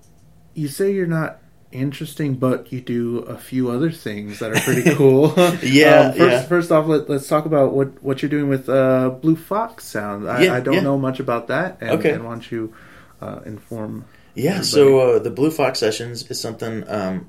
you 0.54 0.68
say 0.68 0.94
you're 0.94 1.08
not 1.08 1.40
interesting, 1.72 2.36
but 2.36 2.72
you 2.72 2.80
do 2.82 3.20
a 3.20 3.38
few 3.38 3.70
other 3.72 3.90
things 3.92 4.40
that 4.40 4.52
are 4.52 4.60
pretty 4.60 4.94
cool. 4.96 5.34
Yeah, 5.64 6.10
Um, 6.12 6.18
first, 6.18 6.20
yeah. 6.32 6.42
first 6.44 6.72
off, 6.72 6.86
let, 6.88 7.10
let's 7.10 7.28
talk 7.28 7.46
about 7.46 7.74
what, 7.74 8.02
what 8.04 8.22
you're 8.22 8.30
doing 8.30 8.48
with 8.48 8.70
uh, 8.70 9.10
Blue 9.10 9.36
Fox 9.36 9.84
Sound. 9.86 10.30
I, 10.30 10.44
Yeah, 10.44 10.54
I 10.54 10.60
don't 10.60 10.76
yeah. 10.76 10.80
know 10.82 10.98
much 11.00 11.20
about 11.20 11.48
that, 11.48 11.78
and, 11.82 11.92
Okay. 11.92 12.12
and 12.12 12.24
why 12.24 12.32
don't 12.32 12.52
you 12.52 12.74
uh, 13.22 13.40
inform? 13.46 14.06
Yeah, 14.36 14.52
everybody? 14.60 14.68
so 14.68 15.00
uh, 15.00 15.20
the 15.20 15.32
Blue 15.32 15.50
Fox 15.50 15.80
Sessions 15.80 16.30
is 16.30 16.40
something 16.40 16.84
um, 16.88 17.26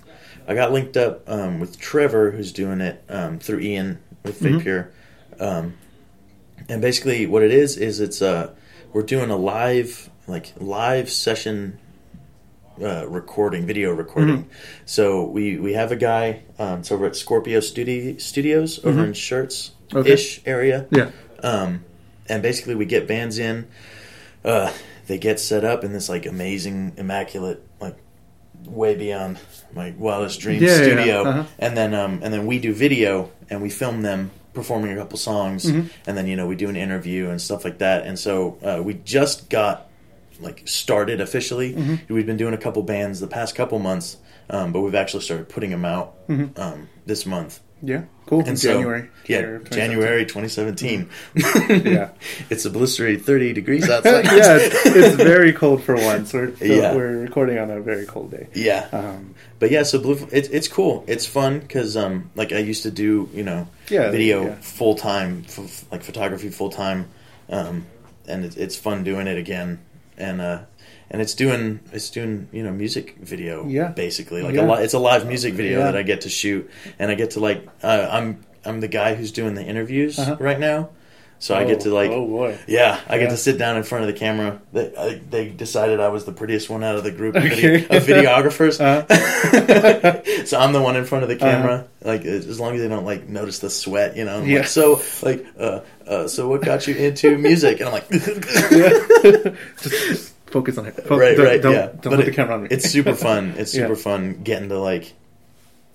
I 0.46 0.54
got 0.54 0.72
linked 0.72 0.96
up 0.98 1.22
um, 1.26 1.58
with 1.60 1.78
Trevor, 1.78 2.30
who's 2.30 2.52
doing 2.52 2.82
it 2.82 3.02
um, 3.08 3.38
through 3.38 3.60
Ian 3.60 3.98
with 4.24 4.36
Fake 4.38 4.56
Mhm. 4.56 4.60
Pure. 4.62 4.90
Um, 5.40 5.74
and 6.68 6.82
basically, 6.82 7.26
what 7.26 7.42
it 7.42 7.50
is 7.50 7.76
is 7.78 8.00
it's 8.00 8.20
uh, 8.22 8.50
we're 8.92 9.02
doing 9.02 9.30
a 9.30 9.36
live 9.36 10.10
like 10.26 10.52
live 10.58 11.10
session 11.10 11.78
uh, 12.82 13.06
recording, 13.08 13.66
video 13.66 13.92
recording. 13.92 14.48
So 14.84 15.24
we 15.24 15.58
we 15.58 15.74
have 15.74 15.92
a 15.92 15.96
guy. 15.96 16.42
Um, 16.58 16.80
it's 16.80 16.90
over 16.92 17.06
at 17.06 17.16
Scorpio 17.16 17.60
Studi- 17.60 18.20
Studios 18.20 18.84
over 18.84 19.04
in 19.04 19.12
Schertz 19.12 19.70
ish 20.06 20.40
area. 20.46 20.86
yeah, 20.90 21.10
Um, 21.42 21.84
and 22.28 22.42
basically, 22.42 22.74
we 22.74 22.84
get 22.86 23.06
bands 23.06 23.38
in. 23.38 23.66
Uh, 24.44 24.72
they 25.06 25.18
get 25.18 25.38
set 25.40 25.64
up 25.64 25.84
in 25.84 25.92
this 25.92 26.08
like 26.08 26.26
amazing, 26.26 26.94
immaculate, 26.96 27.62
like 27.80 27.96
way 28.66 28.94
beyond 28.94 29.38
my 29.74 29.92
wildest 29.98 30.40
dreams 30.40 30.62
Yeah, 30.62 30.76
yeah, 30.78 30.82
studio. 30.84 31.22
uh-huh. 31.24 31.44
And 31.58 31.76
then, 31.76 31.92
um, 31.94 32.20
and 32.22 32.32
then 32.32 32.46
we 32.46 32.58
do 32.58 32.72
video 32.74 33.30
and 33.50 33.60
we 33.62 33.68
film 33.70 34.02
them 34.02 34.30
performing 34.54 34.92
a 34.92 34.96
couple 34.96 35.18
songs, 35.18 35.66
Mm-hmm. 35.66 35.88
and 36.06 36.16
then 36.16 36.26
you 36.26 36.36
know 36.36 36.46
we 36.46 36.56
do 36.56 36.68
an 36.68 36.76
interview 36.76 37.28
and 37.28 37.40
stuff 37.40 37.64
like 37.64 37.78
that. 37.78 38.06
And 38.06 38.18
so 38.18 38.58
uh, 38.62 38.82
we 38.82 38.94
just 38.94 39.50
got 39.50 39.88
like 40.40 40.62
started 40.66 41.20
officially. 41.20 41.74
Mm-hmm. 41.74 42.12
We've 42.14 42.26
been 42.26 42.36
doing 42.36 42.54
a 42.54 42.58
couple 42.58 42.82
bands 42.82 43.20
the 43.20 43.26
past 43.26 43.54
couple 43.54 43.78
months, 43.78 44.16
um, 44.50 44.72
but 44.72 44.80
we've 44.80 44.94
actually 44.94 45.22
started 45.22 45.48
putting 45.48 45.70
them 45.70 45.84
out 45.84 46.14
um, 46.28 46.88
this 47.06 47.24
month. 47.26 47.60
yeah, 47.82 48.04
cool. 48.26 48.42
And 48.46 48.58
so- 48.58 48.72
January, 48.72 49.10
yeah, 49.26 49.40
January, 49.42 49.64
January 49.70 50.24
2017. 50.26 51.08
Yeah. 51.84 52.10
it's 52.50 52.64
a 52.64 52.70
blistery 52.70 53.20
30 53.20 53.52
degrees 53.52 53.88
outside. 53.94 54.24
yeah, 54.24 54.56
it's, 54.60 54.86
it's 54.86 55.14
very 55.16 55.52
cold 55.52 55.82
for 55.82 55.94
once. 55.94 56.32
We're 56.32 56.50
Yeah. 56.60 56.94
we're 56.94 57.18
recording 57.18 57.58
on 57.58 57.70
a 57.70 57.80
very 57.80 58.06
cold 58.06 58.30
day. 58.30 58.48
yeah. 58.54 58.88
Um, 58.92 59.34
But 59.58 59.70
yeah, 59.70 59.82
so 59.84 59.98
blue, 59.98 60.16
it, 60.32 60.48
it's 60.52 60.68
cool. 60.68 61.04
It's 61.06 61.26
fun 61.26 61.60
because 61.60 61.96
um, 61.96 62.30
like 62.34 62.52
I 62.52 62.58
used 62.58 62.82
to 62.84 62.90
do, 62.90 63.28
you 63.34 63.42
know, 63.44 63.66
Yeah, 63.88 64.10
video 64.10 64.44
yeah. 64.46 64.54
full 64.60 64.94
time, 64.94 65.44
f- 65.48 65.84
like 65.92 66.02
photography 66.02 66.50
full 66.50 66.70
time, 66.70 67.08
um, 67.50 67.86
and 68.26 68.44
it, 68.44 68.56
it's 68.56 68.76
fun 68.76 69.04
doing 69.04 69.26
it 69.26 69.36
again. 69.38 69.78
And 70.16 70.40
uh, 70.40 70.60
and 71.10 71.20
it's 71.22 71.34
doing 71.34 71.80
it's 71.92 72.10
doing 72.10 72.48
you 72.52 72.62
know 72.62 72.72
music 72.72 73.16
video, 73.20 73.66
Yeah. 73.66 73.88
basically 73.88 74.42
like 74.42 74.54
Yeah. 74.54 74.62
a 74.62 74.66
li- 74.76 74.84
it's 74.84 74.94
a 74.94 74.98
live 74.98 75.26
music 75.26 75.54
video 75.54 75.78
Yeah. 75.80 75.84
that 75.86 75.96
I 75.96 76.02
get 76.02 76.20
to 76.22 76.28
shoot, 76.28 76.70
and 76.98 77.10
I 77.10 77.14
get 77.14 77.32
to 77.32 77.40
like 77.40 77.66
uh, 77.82 78.08
I'm 78.10 78.44
I'm 78.64 78.80
the 78.80 78.88
guy 78.88 79.14
who's 79.14 79.32
doing 79.32 79.54
the 79.54 79.62
interviews 79.64 80.18
Uh-huh. 80.18 80.36
right 80.40 80.58
now, 80.58 80.90
so 81.44 81.54
I 81.54 81.64
get 81.64 81.80
to 81.80 81.90
like 81.92 82.10
oh 82.10 82.26
boy, 82.26 82.58
Yeah, 82.66 82.98
I 83.06 83.18
get 83.18 83.28
to 83.30 83.36
sit 83.36 83.58
down 83.58 83.76
in 83.76 83.82
front 83.82 84.04
of 84.04 84.08
the 84.12 84.18
camera. 84.18 84.60
They, 84.72 84.96
I, 84.96 85.20
they 85.28 85.48
decided 85.50 86.00
I 86.00 86.08
was 86.08 86.24
the 86.24 86.32
prettiest 86.32 86.70
one 86.70 86.82
out 86.82 86.96
of 86.96 87.04
the 87.04 87.10
group 87.10 87.36
of, 87.36 87.44
Okay. 87.44 87.80
video, 87.86 87.96
of 87.98 88.02
videographers. 88.04 88.80
Uh-huh. 88.80 90.22
so 90.46 90.58
I'm 90.58 90.72
the 90.72 90.80
one 90.80 90.96
in 90.96 91.04
front 91.04 91.22
of 91.22 91.28
the 91.28 91.36
camera. 91.36 91.86
Like 92.02 92.24
as 92.24 92.58
long 92.58 92.74
as 92.74 92.80
they 92.80 92.88
don't 92.88 93.04
like 93.04 93.28
notice 93.28 93.58
the 93.58 93.68
sweat, 93.70 94.16
you 94.16 94.24
know. 94.24 94.38
I'm 94.38 94.46
Yeah. 94.48 94.60
Like, 94.60 94.68
so 94.68 95.02
like, 95.22 95.46
uh, 95.58 95.80
uh, 96.06 96.28
so 96.28 96.48
what 96.48 96.62
got 96.62 96.86
you 96.86 96.94
into 96.94 97.36
music? 97.48 97.80
And 97.80 97.88
I'm 97.88 97.92
like, 97.92 98.08
just, 99.82 100.34
focus 100.46 100.78
on 100.78 100.86
it. 100.86 100.94
Fo- 101.06 101.18
right, 101.18 101.36
don't, 101.36 101.46
right, 101.46 101.62
Don't, 101.62 101.72
yeah. 101.72 101.86
don't 101.86 101.96
But 102.02 102.10
put 102.10 102.20
it- 102.20 102.24
the 102.26 102.32
camera 102.32 102.54
on 102.54 102.62
me. 102.64 102.68
it's 102.70 102.88
super 102.90 103.14
fun. 103.14 103.54
It's 103.58 103.74
Yeah. 103.74 103.82
super 103.84 103.96
fun 103.96 104.40
getting 104.42 104.68
to 104.70 104.78
like. 104.78 105.12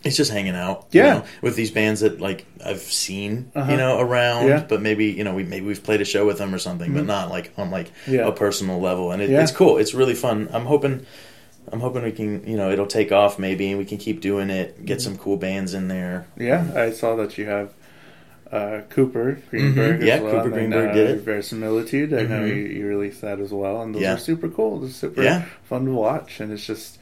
It's 0.06 0.16
just 0.16 0.32
hanging 0.32 0.56
out, 0.56 0.86
you 0.92 1.02
Yeah. 1.02 1.14
know, 1.16 1.24
with 1.42 1.56
these 1.58 1.72
bands 1.72 2.00
that 2.02 2.22
like 2.22 2.46
I've 2.66 2.80
seen, 2.80 3.52
Uh-huh. 3.54 3.70
you 3.72 3.78
know, 3.78 4.00
around, 4.00 4.48
Yeah. 4.48 4.58
Mm-hmm. 4.60 4.68
but 4.70 4.82
maybe 4.82 5.06
you 5.08 5.24
know 5.26 5.34
we 5.36 5.44
maybe 5.44 5.66
we've 5.66 5.84
played 5.84 6.00
a 6.00 6.06
show 6.06 6.26
with 6.26 6.38
them 6.38 6.54
or 6.56 6.58
something, 6.60 6.94
but 6.94 7.06
not 7.06 7.30
like 7.30 7.52
on 7.58 7.70
like 7.70 7.92
Yeah. 8.08 8.28
a 8.28 8.32
personal 8.32 8.80
level, 8.80 9.12
and 9.12 9.22
it, 9.22 9.30
Yeah. 9.30 9.42
it's 9.44 9.52
cool. 9.52 9.78
It's 9.78 9.94
really 9.94 10.16
fun. 10.16 10.48
I'm 10.54 10.66
hoping, 10.66 11.06
I'm 11.72 11.82
hoping 11.82 12.04
we 12.04 12.14
can, 12.14 12.44
you 12.48 12.56
know, 12.56 12.72
it'll 12.72 12.88
take 12.88 13.12
off 13.12 13.38
maybe, 13.40 13.70
and 13.70 13.78
we 13.78 13.84
can 13.86 13.98
keep 13.98 14.22
doing 14.22 14.50
it. 14.50 14.76
Mm-hmm. 14.76 14.86
Get 14.86 15.02
some 15.02 15.18
cool 15.18 15.36
bands 15.36 15.74
in 15.74 15.90
there. 15.90 16.28
Yeah, 16.38 16.64
I 16.76 16.92
saw 16.92 17.16
that 17.18 17.38
you 17.38 17.46
have 17.48 17.74
uh, 18.52 18.82
Cooper 18.90 19.38
Greenberg. 19.52 20.00
Mhm. 20.00 20.06
Yeah, 20.08 20.22
well, 20.22 20.32
Cooper 20.38 20.50
Greenberg 20.50 20.90
uh, 20.90 20.94
did 20.94 21.10
it. 21.12 21.20
Verisimilitude. 21.26 22.14
I 22.14 22.24
know 22.24 22.40
Mhm. 22.42 22.48
you, 22.48 22.56
you 22.80 22.88
released 22.88 23.22
that 23.22 23.40
as 23.40 23.52
well, 23.52 23.82
and 23.84 23.94
those 23.94 24.02
are 24.04 24.18
super 24.18 24.48
cool. 24.48 24.80
They're 24.80 24.90
super 24.90 25.46
fun 25.66 25.86
to 25.86 25.92
watch, 25.92 26.40
and 26.40 26.52
it's 26.52 26.66
just 26.66 26.98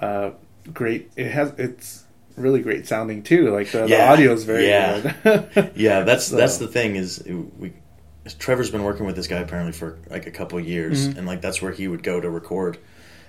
uh, 0.00 0.30
great. 0.72 1.10
It 1.16 1.32
has 1.32 1.52
it's 1.58 2.04
really 2.36 2.60
great 2.60 2.86
sounding 2.86 3.22
too. 3.22 3.50
Like 3.52 3.70
the, 3.70 3.86
the 3.86 4.00
audio 4.00 4.32
is 4.32 4.44
very 4.44 4.66
Yeah. 4.68 5.12
good. 5.22 5.72
Yeah, 5.76 6.02
that's 6.02 6.26
So- 6.26 6.36
that's 6.36 6.58
the 6.58 6.68
thing 6.68 6.96
is 6.96 7.22
we. 7.26 7.72
Trevor's 8.40 8.72
been 8.72 8.82
working 8.82 9.06
with 9.06 9.14
this 9.14 9.28
guy 9.28 9.38
apparently 9.38 9.72
for 9.72 9.98
like 10.10 10.26
a 10.26 10.32
couple 10.32 10.58
of 10.58 10.66
years, 10.66 11.06
Mhm. 11.08 11.18
and 11.18 11.26
like 11.28 11.40
that's 11.40 11.62
where 11.62 11.70
he 11.70 11.86
would 11.86 12.02
go 12.02 12.20
to 12.20 12.28
record 12.28 12.76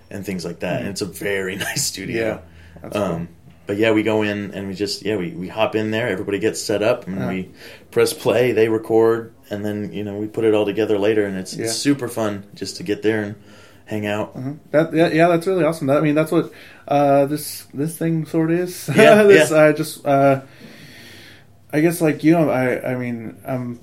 and 0.09 0.25
things 0.25 0.43
like 0.43 0.61
that. 0.61 0.79
And 0.81 0.89
it's 0.89 1.01
a 1.01 1.05
very 1.05 1.55
nice 1.67 1.83
studio. 1.83 2.25
yeah, 2.25 2.39
that's 2.81 2.95
cool. 2.95 3.03
Um, 3.03 3.27
but 3.67 3.77
yeah, 3.77 3.91
we 3.91 4.01
go 4.01 4.23
in 4.23 4.51
and 4.55 4.67
we 4.67 4.73
just 4.73 5.03
yeah 5.05 5.15
we, 5.17 5.31
we 5.31 5.49
hop 5.49 5.75
in 5.75 5.91
there. 5.91 6.07
Everybody 6.07 6.39
gets 6.39 6.59
set 6.59 6.81
up 6.81 7.05
and 7.05 7.19
Uh-huh. 7.19 7.27
we 7.29 7.51
press 7.91 8.11
play. 8.11 8.53
They 8.53 8.69
record 8.69 9.33
and 9.51 9.63
then 9.63 9.93
you 9.93 10.03
know 10.03 10.17
we 10.17 10.25
put 10.27 10.45
it 10.45 10.55
all 10.55 10.65
together 10.65 10.97
later, 10.97 11.25
and 11.27 11.37
it's, 11.37 11.55
Yeah. 11.55 11.65
it's 11.65 11.75
super 11.75 12.07
fun 12.07 12.45
just 12.55 12.77
to 12.77 12.83
get 12.83 13.03
there 13.03 13.21
and 13.21 13.35
hang 13.87 14.05
out. 14.05 14.33
Uh-huh. 14.35 14.51
That 14.71 14.93
yeah, 14.93 15.07
yeah, 15.09 15.27
that's 15.27 15.47
really 15.47 15.63
awesome. 15.63 15.87
That, 15.87 15.97
I 15.97 16.01
mean, 16.01 16.15
that's 16.15 16.31
what 16.31 16.51
uh, 16.87 17.25
this 17.25 17.65
this 17.73 17.97
thing 17.97 18.25
sort 18.25 18.51
of 18.51 18.59
is. 18.59 18.89
Yeah, 18.95 19.23
this 19.23 19.49
yeah. 19.51 19.57
uh, 19.57 19.73
just 19.73 20.05
uh, 20.05 20.41
I 21.73 21.81
guess 21.81 22.01
like 22.01 22.23
you 22.23 22.33
know, 22.33 22.49
I 22.49 22.93
I 22.93 22.95
mean, 22.95 23.37
I'm 23.45 23.79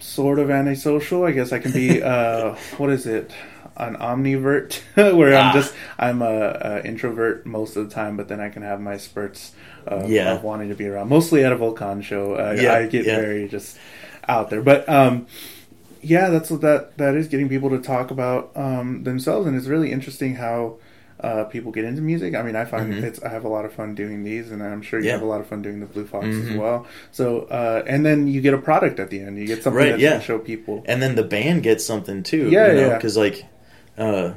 sort 0.00 0.38
of 0.38 0.50
antisocial. 0.50 1.24
I 1.24 1.32
guess 1.32 1.52
I 1.52 1.58
can 1.58 1.72
be 1.72 2.02
uh, 2.14 2.54
what 2.78 2.90
is 2.90 3.06
it? 3.06 3.30
An 3.76 3.96
omnivert, 3.96 4.80
where 4.94 5.34
Ah. 5.34 5.48
I'm 5.48 5.54
just 5.54 5.74
I'm 5.98 6.20
a, 6.22 6.58
a 6.60 6.82
introvert 6.84 7.46
most 7.46 7.76
of 7.76 7.88
the 7.88 7.94
time, 7.94 8.16
but 8.16 8.28
then 8.28 8.38
I 8.40 8.50
can 8.50 8.62
have 8.62 8.78
my 8.80 8.98
spurts 8.98 9.52
of, 9.86 10.10
Yeah. 10.10 10.34
of 10.34 10.42
wanting 10.42 10.68
to 10.68 10.74
be 10.74 10.86
around. 10.86 11.08
Mostly 11.08 11.44
at 11.44 11.52
a 11.52 11.56
Volcan 11.56 12.02
show, 12.02 12.34
uh, 12.34 12.56
Yeah, 12.60 12.74
I 12.74 12.86
get 12.88 13.06
very 13.06 13.48
just 13.48 13.78
out 14.28 14.50
there. 14.50 14.60
But 14.60 14.86
um, 14.86 15.26
yeah, 16.02 16.30
that's 16.30 16.50
what 16.50 16.60
that 16.62 16.96
that 16.98 17.14
is 17.14 17.28
getting 17.28 17.48
people 17.48 17.70
to 17.70 17.78
talk 17.78 18.10
about 18.10 18.50
um, 18.56 19.04
themselves, 19.04 19.46
and 19.46 19.56
it's 19.56 19.66
really 19.66 19.90
interesting 19.92 20.34
how 20.36 20.76
uh, 21.20 21.44
people 21.44 21.70
get 21.70 21.84
into 21.84 22.00
music. 22.00 22.34
I 22.34 22.42
mean, 22.42 22.56
I 22.56 22.64
find 22.64 22.94
it's 22.94 23.22
I 23.22 23.28
have 23.28 23.44
a 23.44 23.48
lot 23.48 23.64
of 23.66 23.72
fun 23.74 23.94
doing 23.94 24.24
these, 24.24 24.50
and 24.50 24.62
I'm 24.62 24.80
sure 24.82 24.98
you 24.98 25.04
Mm-hmm. 25.04 25.06
Yeah. 25.08 25.12
have 25.12 25.22
a 25.22 25.26
lot 25.26 25.40
of 25.40 25.46
fun 25.46 25.60
doing 25.62 25.80
the 25.80 25.86
Blue 25.86 26.06
Fox 26.06 26.26
as 26.26 26.48
Mhm. 26.48 26.56
well. 26.58 26.86
So, 27.12 27.42
uh, 27.42 27.82
and 27.86 28.06
then 28.06 28.26
you 28.26 28.40
get 28.40 28.54
a 28.54 28.58
product 28.58 28.98
at 28.98 29.10
the 29.10 29.20
end. 29.20 29.38
You 29.38 29.46
get 29.46 29.62
something 29.62 29.76
Right, 29.78 29.90
that 29.92 30.00
yeah. 30.00 30.12
can 30.12 30.20
show 30.22 30.38
people. 30.38 30.82
and 30.86 31.02
then 31.02 31.14
the 31.16 31.24
band 31.24 31.62
gets 31.62 31.84
something 31.84 32.22
too. 32.22 32.48
Yeah, 32.48 32.68
you 32.68 32.72
know? 32.74 32.86
yeah. 32.88 32.94
Because 32.96 33.16
like, 33.18 33.44
uh, 33.98 34.32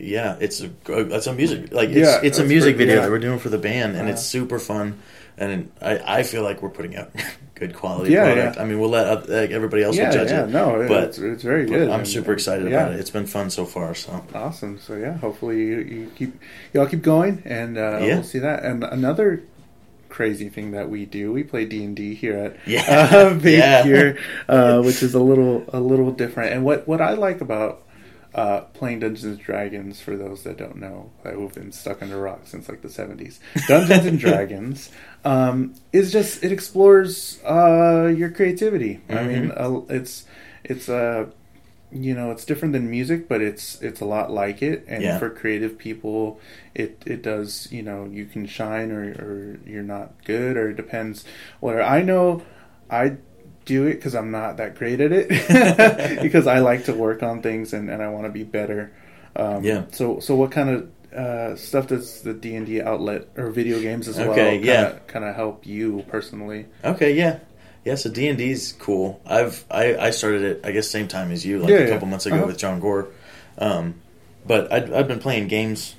yeah, 0.00 0.36
it's 0.40 0.62
a 0.62 0.70
it's 0.88 1.26
a 1.26 1.34
music 1.34 1.72
like 1.72 1.90
it's 1.90 1.98
Yeah, 1.98 2.20
it's 2.22 2.38
a 2.38 2.44
music 2.44 2.76
pretty- 2.76 2.78
video 2.78 2.94
yeah. 2.96 3.00
that 3.02 3.10
we're 3.10 3.18
doing 3.18 3.38
for 3.38 3.50
the 3.50 3.58
band, 3.58 3.96
and 3.96 4.08
it's 4.08 4.20
Uh-huh. 4.22 4.44
super 4.44 4.58
fun. 4.58 4.98
And 5.38 5.70
I, 5.82 6.18
I 6.18 6.22
feel 6.22 6.42
like 6.42 6.62
we're 6.62 6.70
putting 6.70 6.96
out 6.96 7.10
good 7.54 7.74
quality 7.74 8.12
Yeah, 8.12 8.24
product. 8.32 8.56
yeah. 8.56 8.62
I 8.62 8.64
mean, 8.66 8.80
we'll 8.80 8.90
let 8.90 9.28
like, 9.28 9.50
everybody 9.50 9.82
else 9.82 9.96
yeah, 9.96 10.06
will 10.08 10.14
judge 10.14 10.30
yeah, 10.30 10.44
it. 10.44 10.50
no, 10.50 10.84
but- 10.88 11.04
it's, 11.04 11.18
it's 11.18 11.42
very 11.42 11.66
good. 11.66 11.90
I'm 11.90 12.06
super 12.06 12.32
excited 12.32 12.66
about 12.66 12.92
it. 12.92 13.00
It's 13.00 13.10
been 13.10 13.26
fun 13.26 13.50
so 13.50 13.66
far. 13.66 13.94
So 13.94 14.24
Awesome. 14.34 14.78
So 14.78 14.94
yeah, 14.96 15.16
hopefully 15.18 15.58
you, 15.58 15.76
you 15.78 16.12
keep 16.16 16.40
y'all 16.72 16.86
keep 16.86 17.02
going, 17.02 17.42
and 17.44 17.76
uh, 17.76 17.98
we'll 18.00 18.22
see 18.22 18.38
that. 18.38 18.64
And 18.64 18.82
another 18.84 19.42
crazy 20.08 20.48
thing 20.48 20.70
that 20.70 20.88
we 20.88 21.04
do, 21.04 21.30
we 21.32 21.42
play 21.42 21.66
D 21.66 21.84
and 21.84 21.94
D 21.94 22.14
here 22.14 22.38
at 22.38 22.56
Yeah. 22.66 22.84
uh, 23.12 23.38
Yeah. 23.42 23.82
here, 23.82 24.18
uh, 24.48 24.80
which 24.84 25.02
is 25.02 25.12
a 25.14 25.20
little 25.20 25.64
a 25.72 25.80
little 25.80 26.10
different. 26.12 26.52
And 26.54 26.64
what 26.64 26.88
what 26.88 27.00
I 27.02 27.12
like 27.12 27.40
about 27.42 27.82
uh, 28.36 28.60
playing 28.74 29.00
Dungeons 29.00 29.24
and 29.24 29.40
Dragons, 29.40 30.00
for 30.00 30.16
those 30.16 30.44
that 30.44 30.58
don't 30.58 30.76
know, 30.76 31.10
who've 31.24 31.54
been 31.54 31.72
stuck 31.72 32.02
under 32.02 32.18
rocks 32.20 32.50
since 32.50 32.68
like 32.68 32.82
the 32.82 32.90
seventies, 32.90 33.40
Dungeons 33.66 34.06
and 34.06 34.18
Dragons 34.20 34.90
um, 35.24 35.74
is 35.92 36.12
just 36.12 36.44
it 36.44 36.52
explores 36.52 37.40
uh, 37.44 38.14
your 38.16 38.30
creativity. 38.30 39.00
I 39.10 39.14
Mhm. 39.14 39.24
mean, 39.24 39.52
uh, 39.56 39.80
it's 39.88 40.26
it's 40.64 40.88
uh, 40.88 41.30
you 41.92 42.14
know 42.14 42.30
it's 42.32 42.44
different 42.44 42.72
than 42.72 42.90
music, 42.90 43.28
but 43.28 43.40
it's 43.40 43.80
it's 43.80 44.00
a 44.00 44.04
lot 44.04 44.30
like 44.30 44.62
it. 44.62 44.84
And 44.88 45.02
Yeah. 45.02 45.18
for 45.18 45.30
creative 45.30 45.78
people, 45.78 46.40
it 46.74 47.02
it 47.06 47.22
does 47.22 47.68
you 47.70 47.82
know 47.82 48.04
you 48.06 48.26
can 48.26 48.46
shine 48.46 48.90
or 48.90 49.02
or 49.12 49.58
you're 49.66 49.82
not 49.82 50.24
good 50.24 50.56
or 50.56 50.70
it 50.70 50.76
depends. 50.76 51.24
Where 51.60 51.82
I 51.82 52.02
know 52.02 52.42
I 52.90 53.16
do 53.66 53.86
it 53.86 53.94
because 53.96 54.14
I'm 54.14 54.30
not 54.30 54.56
that 54.56 54.76
great 54.76 55.00
at 55.00 55.12
it 55.12 55.28
because 56.22 56.46
I 56.46 56.60
like 56.60 56.84
to 56.86 56.94
work 56.94 57.22
on 57.22 57.42
things 57.42 57.72
and, 57.74 57.90
and 57.90 58.02
I 58.02 58.08
want 58.08 58.24
to 58.26 58.32
be 58.32 58.44
better. 58.44 58.92
Um, 59.36 59.62
Yeah. 59.64 59.84
So 59.92 60.20
so 60.20 60.34
what 60.36 60.50
kind 60.52 60.70
of 60.70 60.90
uh, 61.14 61.56
stuff 61.56 61.88
does 61.88 62.22
the 62.22 62.32
D 62.34 62.56
and 62.56 62.66
D 62.66 62.80
outlet 62.80 63.28
or 63.36 63.50
video 63.50 63.80
games 63.80 64.08
as 64.08 64.16
well 64.18 64.30
Okay, 64.30 64.58
yeah. 64.58 64.98
kind 65.06 65.24
of 65.24 65.34
help 65.36 65.66
you 65.66 66.04
personally? 66.08 66.66
okay, 66.84 67.12
yeah. 67.14 67.40
Yeah, 67.84 67.94
so 67.94 68.10
D 68.10 68.26
and 68.28 68.36
D's 68.38 68.72
cool. 68.78 69.20
I've 69.26 69.64
I, 69.70 69.96
I 69.96 70.10
started 70.10 70.42
it 70.42 70.60
I 70.64 70.72
guess 70.72 70.88
same 70.88 71.06
time 71.08 71.30
as 71.30 71.44
you, 71.46 71.60
like 71.60 71.70
Yeah, 71.70 71.76
a 71.76 71.80
yeah. 71.84 71.90
couple 71.90 72.08
months 72.08 72.26
ago 72.26 72.36
Uh-huh. 72.36 72.46
with 72.46 72.58
John 72.58 72.80
Gore. 72.80 73.08
Um, 73.58 73.94
but 74.46 74.72
I'd, 74.72 74.92
I've 74.92 75.08
been 75.08 75.18
playing 75.20 75.48
games 75.48 75.94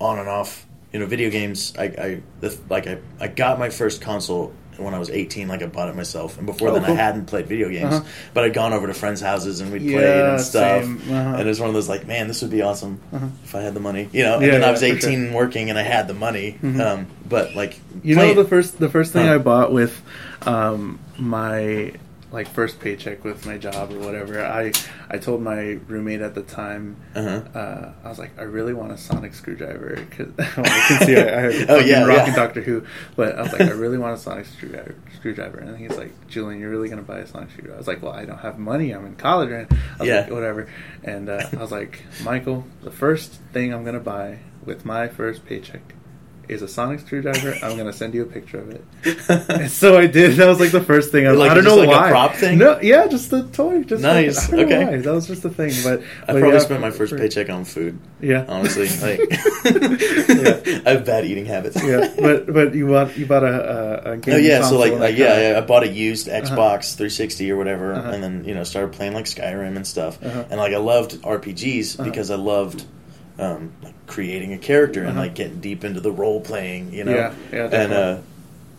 on 0.00 0.18
and 0.18 0.28
off. 0.28 0.66
You 0.92 1.00
know, 1.00 1.06
video 1.06 1.28
games. 1.30 1.74
I, 1.78 1.84
I 1.84 2.22
the, 2.40 2.58
like 2.70 2.86
I, 2.86 2.98
I 3.20 3.28
got 3.28 3.58
my 3.58 3.68
first 3.70 4.00
console 4.00 4.52
when 4.78 4.94
I 4.94 4.98
was 4.98 5.10
18. 5.10 5.48
Like 5.48 5.62
I 5.62 5.66
bought 5.66 5.88
it 5.88 5.96
myself, 5.96 6.38
and 6.38 6.46
before 6.46 6.68
Oh, 6.68 6.72
then 6.74 6.84
cool. 6.84 6.94
I 6.94 6.96
hadn't 6.96 7.26
played 7.26 7.46
video 7.46 7.68
games. 7.68 7.94
Uh-huh. 7.94 8.04
But 8.34 8.44
I'd 8.44 8.54
gone 8.54 8.72
over 8.72 8.86
to 8.86 8.94
friends' 8.94 9.20
houses 9.20 9.60
and 9.60 9.72
we'd 9.72 9.82
Yeah, 9.82 9.98
played 9.98 10.24
and 10.30 10.40
stuff. 10.40 10.84
Uh-huh. 10.84 11.12
And 11.14 11.40
it 11.40 11.46
was 11.46 11.60
one 11.60 11.68
of 11.68 11.74
those 11.74 11.88
like, 11.88 12.06
man, 12.06 12.28
this 12.28 12.42
would 12.42 12.50
be 12.50 12.62
awesome 12.62 13.00
Uh-huh. 13.12 13.26
if 13.44 13.54
I 13.54 13.60
had 13.60 13.74
the 13.74 13.80
money. 13.80 14.08
You 14.12 14.22
know, 14.24 14.34
and 14.36 14.44
Yeah, 14.46 14.52
then 14.52 14.64
I 14.64 14.70
was 14.70 14.82
18 14.82 15.26
sure. 15.28 15.34
working, 15.36 15.70
and 15.70 15.78
I 15.78 15.82
had 15.82 16.08
the 16.08 16.14
money. 16.14 16.56
Mhm. 16.62 16.80
Um, 16.80 17.06
but 17.28 17.54
like, 17.54 17.78
You 18.02 18.16
know 18.16 18.34
the 18.34 18.44
first 18.44 18.78
the 18.78 18.88
first 18.88 19.12
thing. 19.12 19.28
I 19.28 19.38
bought 19.38 19.72
with 19.72 20.00
um, 20.46 20.98
my 21.18 21.92
like 22.30 22.46
first 22.48 22.78
paycheck 22.78 23.24
with 23.24 23.46
my 23.46 23.56
job 23.56 23.90
or 23.90 23.98
whatever. 24.00 24.44
I 24.44 24.72
I 25.08 25.16
told 25.18 25.40
my 25.42 25.78
roommate 25.86 26.20
at 26.20 26.34
the 26.34 26.42
time. 26.42 26.96
Uh-huh. 27.14 27.42
Uh, 27.58 27.92
I 28.04 28.08
was 28.08 28.18
like, 28.18 28.38
I 28.38 28.42
really 28.42 28.74
want 28.74 28.92
a 28.92 28.98
sonic 28.98 29.32
screwdriver 29.34 29.96
because 29.96 30.28
I 30.38 30.44
can 30.88 31.06
see 31.06 31.16
I, 31.16 31.20
I 31.20 31.40
have 31.52 31.70
Oh, 31.70 31.78
yeah, 31.78 32.04
rocking 32.04 32.26
yeah. 32.34 32.36
Doctor 32.36 32.60
Who, 32.60 32.84
but 33.16 33.36
I 33.38 33.42
was 33.42 33.52
like, 33.52 33.62
I 33.62 33.70
really 33.70 33.96
want 33.98 34.14
a 34.14 34.18
sonic 34.18 34.46
screwdriver. 34.46 34.94
Screwdriver, 35.16 35.58
and 35.58 35.76
he's 35.78 35.96
like, 35.96 36.12
Julian, 36.28 36.60
you're 36.60 36.70
really 36.70 36.88
gonna 36.90 37.02
buy 37.02 37.18
a 37.20 37.26
sonic 37.26 37.50
screwdriver? 37.50 37.76
I 37.76 37.78
was 37.78 37.88
like, 37.88 38.02
Well, 38.02 38.12
I 38.12 38.24
don't 38.26 38.38
have 38.38 38.58
money. 38.58 38.92
I'm 38.92 39.06
in 39.06 39.16
college, 39.16 39.50
and 39.50 39.66
I 39.72 39.98
was 39.98 40.08
Yeah. 40.08 40.20
like, 40.20 40.30
whatever. 40.30 40.68
And 41.04 41.28
uh, 41.30 41.46
I 41.52 41.56
was 41.56 41.72
like, 41.72 42.02
Michael, 42.22 42.66
the 42.82 42.90
first 42.90 43.32
thing 43.52 43.72
I'm 43.72 43.84
gonna 43.84 44.00
buy 44.00 44.40
with 44.66 44.84
my 44.84 45.08
first 45.08 45.46
paycheck 45.46 45.94
is 46.48 46.62
a 46.62 46.68
sonic 46.68 47.00
screwdriver. 47.00 47.54
I'm 47.62 47.76
gonna 47.76 47.92
send 47.92 48.14
you 48.14 48.22
a 48.22 48.26
picture 48.26 48.58
of 48.60 48.70
it. 48.70 48.84
And 49.48 49.70
so 49.70 49.98
I 49.98 50.06
did. 50.06 50.36
That 50.36 50.46
was 50.48 50.60
like 50.60 50.70
the 50.72 50.80
first 50.80 51.10
thing. 51.12 51.26
I, 51.26 51.30
Like, 51.32 51.50
I 51.50 51.54
don't 51.54 51.64
know 51.64 51.76
like 51.76 51.88
a 51.88 51.90
why. 51.90 52.10
prop 52.10 52.34
thing? 52.34 52.58
No, 52.58 52.78
yeah, 52.80 53.06
just 53.06 53.30
the 53.30 53.42
toy. 53.48 53.82
Just 53.84 54.02
Nice, 54.02 54.50
know 54.50 54.60
okay. 54.64 54.84
why. 54.84 54.96
That 54.98 55.12
was 55.14 55.26
just 55.26 55.42
the 55.42 55.50
thing. 55.50 55.72
But 55.82 56.00
I 56.26 56.32
but 56.32 56.38
probably 56.40 56.50
yeah, 56.52 56.58
spent 56.60 56.80
my 56.80 56.90
first 56.90 57.12
for- 57.12 57.18
paycheck 57.18 57.50
on 57.50 57.64
food. 57.64 57.98
Yeah, 58.20 58.44
Honestly, 58.48 58.88
like 59.06 59.20
Yeah. 59.30 60.82
I 60.86 60.90
have 60.90 61.04
bad 61.04 61.24
eating 61.24 61.46
habits. 61.46 61.82
yeah. 61.82 62.12
But 62.18 62.52
but 62.52 62.74
you 62.74 62.86
bought 62.88 63.16
you 63.16 63.26
bought 63.26 63.44
a 63.44 64.12
a, 64.12 64.16
game. 64.16 64.34
Oh 64.34 64.38
yeah, 64.38 64.62
so 64.62 64.78
like, 64.78 64.92
like 64.94 65.16
yeah, 65.16 65.50
yeah, 65.52 65.58
I 65.58 65.60
bought 65.60 65.82
a 65.84 65.88
used 65.88 66.28
Uh-huh. 66.28 66.40
Xbox 66.40 66.94
360 66.96 67.50
or 67.52 67.56
whatever, 67.56 67.94
Uh-huh. 67.94 68.10
and 68.10 68.22
then 68.22 68.44
you 68.44 68.54
know 68.54 68.64
started 68.64 68.92
playing 68.92 69.12
like 69.14 69.26
Skyrim 69.26 69.76
and 69.76 69.86
stuff, 69.86 70.18
Uh-huh. 70.22 70.44
and 70.50 70.58
like 70.58 70.72
I 70.72 70.78
loved 70.78 71.20
RPGs 71.22 71.94
Uh-huh. 71.98 72.04
because 72.08 72.30
I 72.30 72.36
loved 72.36 72.84
um, 73.38 73.72
like 73.82 73.94
creating 74.06 74.52
a 74.52 74.58
character 74.58 75.00
and 75.00 75.10
Uh-huh. 75.10 75.20
like 75.20 75.34
getting 75.34 75.60
deep 75.60 75.84
into 75.84 76.00
the 76.00 76.12
role 76.12 76.40
playing, 76.40 76.92
you 76.92 77.04
know. 77.04 77.14
Yeah, 77.14 77.34
yeah, 77.52 77.64
and 77.72 77.92
uh, 77.92 78.18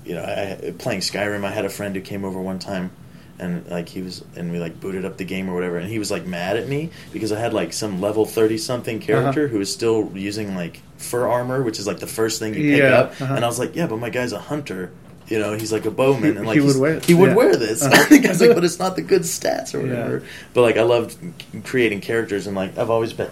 you 0.06 0.16
know, 0.16 0.24
I, 0.24 0.72
playing 0.78 1.02
Skyrim, 1.02 1.44
I 1.46 1.52
had 1.52 1.66
a 1.66 1.70
friend 1.70 1.96
who 1.96 2.02
came 2.02 2.24
over 2.26 2.42
one 2.42 2.60
time. 2.60 2.92
And 3.42 3.66
like 3.70 3.88
he 3.88 4.02
was, 4.02 4.22
and 4.36 4.52
we 4.52 4.60
like 4.60 4.82
booted 4.82 5.06
up 5.06 5.16
the 5.16 5.24
game 5.24 5.50
or 5.50 5.54
whatever, 5.54 5.78
and 5.78 5.90
he 5.90 5.98
was 5.98 6.12
like 6.12 6.26
mad 6.26 6.58
at 6.58 6.68
me 6.68 6.90
because 7.14 7.32
I 7.32 7.40
had 7.40 7.54
like 7.54 7.72
some 7.72 8.02
level 8.02 8.26
thirty 8.26 8.58
something 8.58 9.00
character 9.00 9.46
Uh-huh. 9.46 9.52
who 9.54 9.60
was 9.60 9.72
still 9.72 10.12
using 10.14 10.56
like 10.58 10.82
fur 10.98 11.26
armor, 11.26 11.62
which 11.64 11.80
is 11.80 11.88
like 11.88 12.00
the 12.00 12.06
first 12.08 12.40
thing 12.40 12.54
you 12.54 12.70
pick 12.70 12.80
Yeah, 12.82 12.98
up. 13.00 13.12
uh-huh. 13.22 13.36
And 13.36 13.46
I 13.46 13.48
was 13.48 13.58
like, 13.58 13.78
yeah, 13.78 13.88
but 13.88 13.98
my 13.98 14.10
guy's 14.10 14.34
a 14.34 14.40
hunter. 14.40 14.92
You 15.30 15.40
know, 15.40 15.54
he's 15.54 15.72
like 15.72 15.86
a 15.86 15.92
bowman, 15.92 16.36
and 16.36 16.46
like 16.48 16.56
he 16.56 16.66
would 16.66 16.76
wear 16.76 17.00
he 17.00 17.14
would 17.14 17.30
yeah. 17.30 17.36
wear 17.36 17.56
this. 17.56 17.82
Uh-huh. 17.82 18.08
I 18.14 18.28
was 18.28 18.42
like, 18.42 18.54
but 18.56 18.66
it's 18.66 18.78
not 18.78 18.98
the 18.98 19.04
good 19.04 19.22
stats 19.22 19.74
or 19.74 19.80
whatever. 19.80 20.22
But 20.54 20.62
like, 20.64 20.76
I 20.76 20.84
loved 20.84 21.16
creating 21.64 22.02
characters, 22.02 22.46
and 22.46 22.58
like, 22.58 22.78
I've 22.78 22.90
always 22.90 23.14
been 23.14 23.30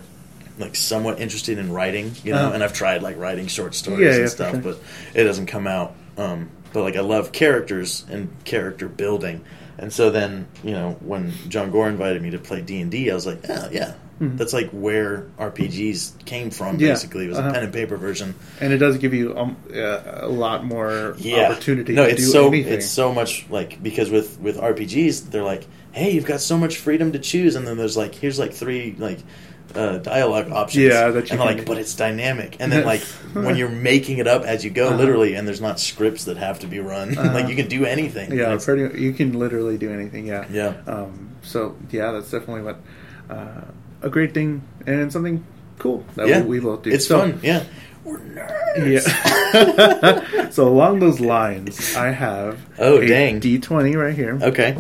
like 0.58 0.76
somewhat 0.76 1.20
interested 1.20 1.58
in 1.58 1.72
writing, 1.72 2.14
you 2.24 2.34
know. 2.34 2.40
Uh-huh. 2.46 2.54
And 2.54 2.64
I've 2.64 2.74
tried 2.74 3.02
like 3.04 3.18
writing 3.18 3.48
short 3.48 3.76
stories 3.76 4.00
Yeah, 4.02 4.12
yeah, 4.12 4.16
and 4.16 4.24
for 4.26 4.30
stuff, 4.30 4.52
sure. 4.54 4.62
but 4.62 4.80
it 5.14 5.24
doesn't 5.24 5.46
come 5.48 5.68
out. 5.68 5.96
Um, 6.18 6.50
but 6.74 6.82
like, 6.84 6.96
I 6.96 7.02
love 7.02 7.32
characters 7.32 8.06
and 8.10 8.30
character 8.44 8.88
building. 8.88 9.44
And 9.78 9.94
so 9.94 10.10
then, 10.10 10.48
you 10.64 10.72
know, 10.72 10.98
when 11.02 11.32
John 11.50 11.70
Gore 11.72 11.88
invited 11.88 12.22
me 12.22 12.32
to 12.32 12.40
play 12.40 12.62
D 12.62 12.82
and 12.82 12.94
I 12.94 13.14
was 13.14 13.28
like, 13.28 13.46
yeah, 13.48 13.70
yeah, 13.72 13.94
Mhm. 14.20 14.36
that's 14.36 14.52
like 14.52 14.72
where 14.72 15.28
RPGs 15.38 16.26
came 16.26 16.50
from. 16.50 16.80
Yeah, 16.80 16.90
Basically, 16.90 17.26
it 17.26 17.30
was 17.30 17.38
uh-huh. 17.38 17.50
a 17.50 17.54
pen 17.54 17.64
and 17.66 17.74
paper 17.74 17.98
version. 17.98 18.34
and 18.60 18.74
it 18.74 18.80
does 18.80 18.98
give 18.98 19.14
you 19.14 19.38
um, 19.38 19.56
uh, 19.72 20.00
a 20.22 20.28
lot 20.28 20.66
more 20.66 21.16
yeah. 21.20 21.52
opportunity. 21.52 21.94
No, 21.94 22.04
to 22.06 22.10
it's 22.12 22.22
do 22.26 22.28
so 22.32 22.48
anything. 22.48 22.74
it's 22.74 22.90
so 22.90 23.14
much 23.14 23.46
like 23.52 23.82
because 23.84 24.10
with 24.10 24.40
with 24.40 24.58
RPGs 24.58 25.30
they're 25.30 25.44
like, 25.44 25.68
hey, 25.92 26.10
you've 26.12 26.26
got 26.26 26.42
so 26.42 26.58
much 26.58 26.78
freedom 26.78 27.12
to 27.12 27.20
choose, 27.20 27.56
and 27.56 27.68
then 27.68 27.78
there's 27.78 27.96
like 27.96 28.16
here's 28.16 28.40
like 28.40 28.54
three 28.54 28.96
like 28.98 29.20
uh, 29.78 29.98
dialogue 30.00 30.52
options. 30.52 30.86
Yeah, 30.86 31.10
that 31.12 31.30
you 31.30 31.34
and 31.34 31.40
like, 31.40 31.66
but 31.66 31.78
it's 31.78 31.96
dynamic, 31.96 32.58
and 32.60 32.72
then 32.72 32.84
like 32.86 33.02
when 33.34 33.56
you're 33.56 33.70
making 33.70 34.18
it 34.18 34.28
up 34.28 34.44
as 34.44 34.66
you 34.66 34.72
go, 34.72 34.88
Uh-huh. 34.88 34.98
literally, 34.98 35.36
and 35.36 35.48
there's 35.48 35.62
not 35.62 35.80
scripts 35.80 36.26
that 36.26 36.38
have 36.38 36.60
to 36.60 36.68
be 36.68 36.80
run. 36.80 37.10
Uh-huh. 37.18 37.34
like 37.34 37.48
you 37.48 37.56
can 37.56 37.68
do 37.68 37.86
anything. 37.86 38.32
yeah, 38.34 38.58
pretty. 38.62 39.00
You 39.00 39.14
can 39.14 39.38
literally 39.38 39.78
do 39.78 39.92
anything. 39.94 40.28
Yeah, 40.28 40.46
Yeah. 40.52 40.74
Um, 40.88 41.30
so 41.44 41.76
yeah, 41.92 42.12
that's 42.12 42.30
definitely 42.32 42.64
what 42.64 42.80
uh, 43.30 43.62
a 44.02 44.10
great 44.10 44.34
thing 44.34 44.62
and 44.86 45.12
something 45.14 45.46
cool 45.80 46.04
that 46.16 46.28
yeah, 46.28 46.42
we, 46.42 46.60
we 46.60 46.60
both 46.60 46.82
do. 46.84 46.90
It's 46.92 47.06
So- 47.08 47.20
fun. 47.20 47.40
Yeah, 47.44 47.64
we're 48.04 48.20
nerds. 48.20 49.06
Yeah. 49.08 50.50
so 50.52 50.68
along 50.68 51.00
those 51.00 51.20
lines, 51.20 51.96
I 51.96 52.12
have 52.12 52.60
Oh, 52.80 52.98
a 52.98 53.08
dang. 53.08 53.40
D 53.40 53.60
twenty 53.60 53.96
right 53.96 54.16
here. 54.16 54.38
Okay, 54.42 54.78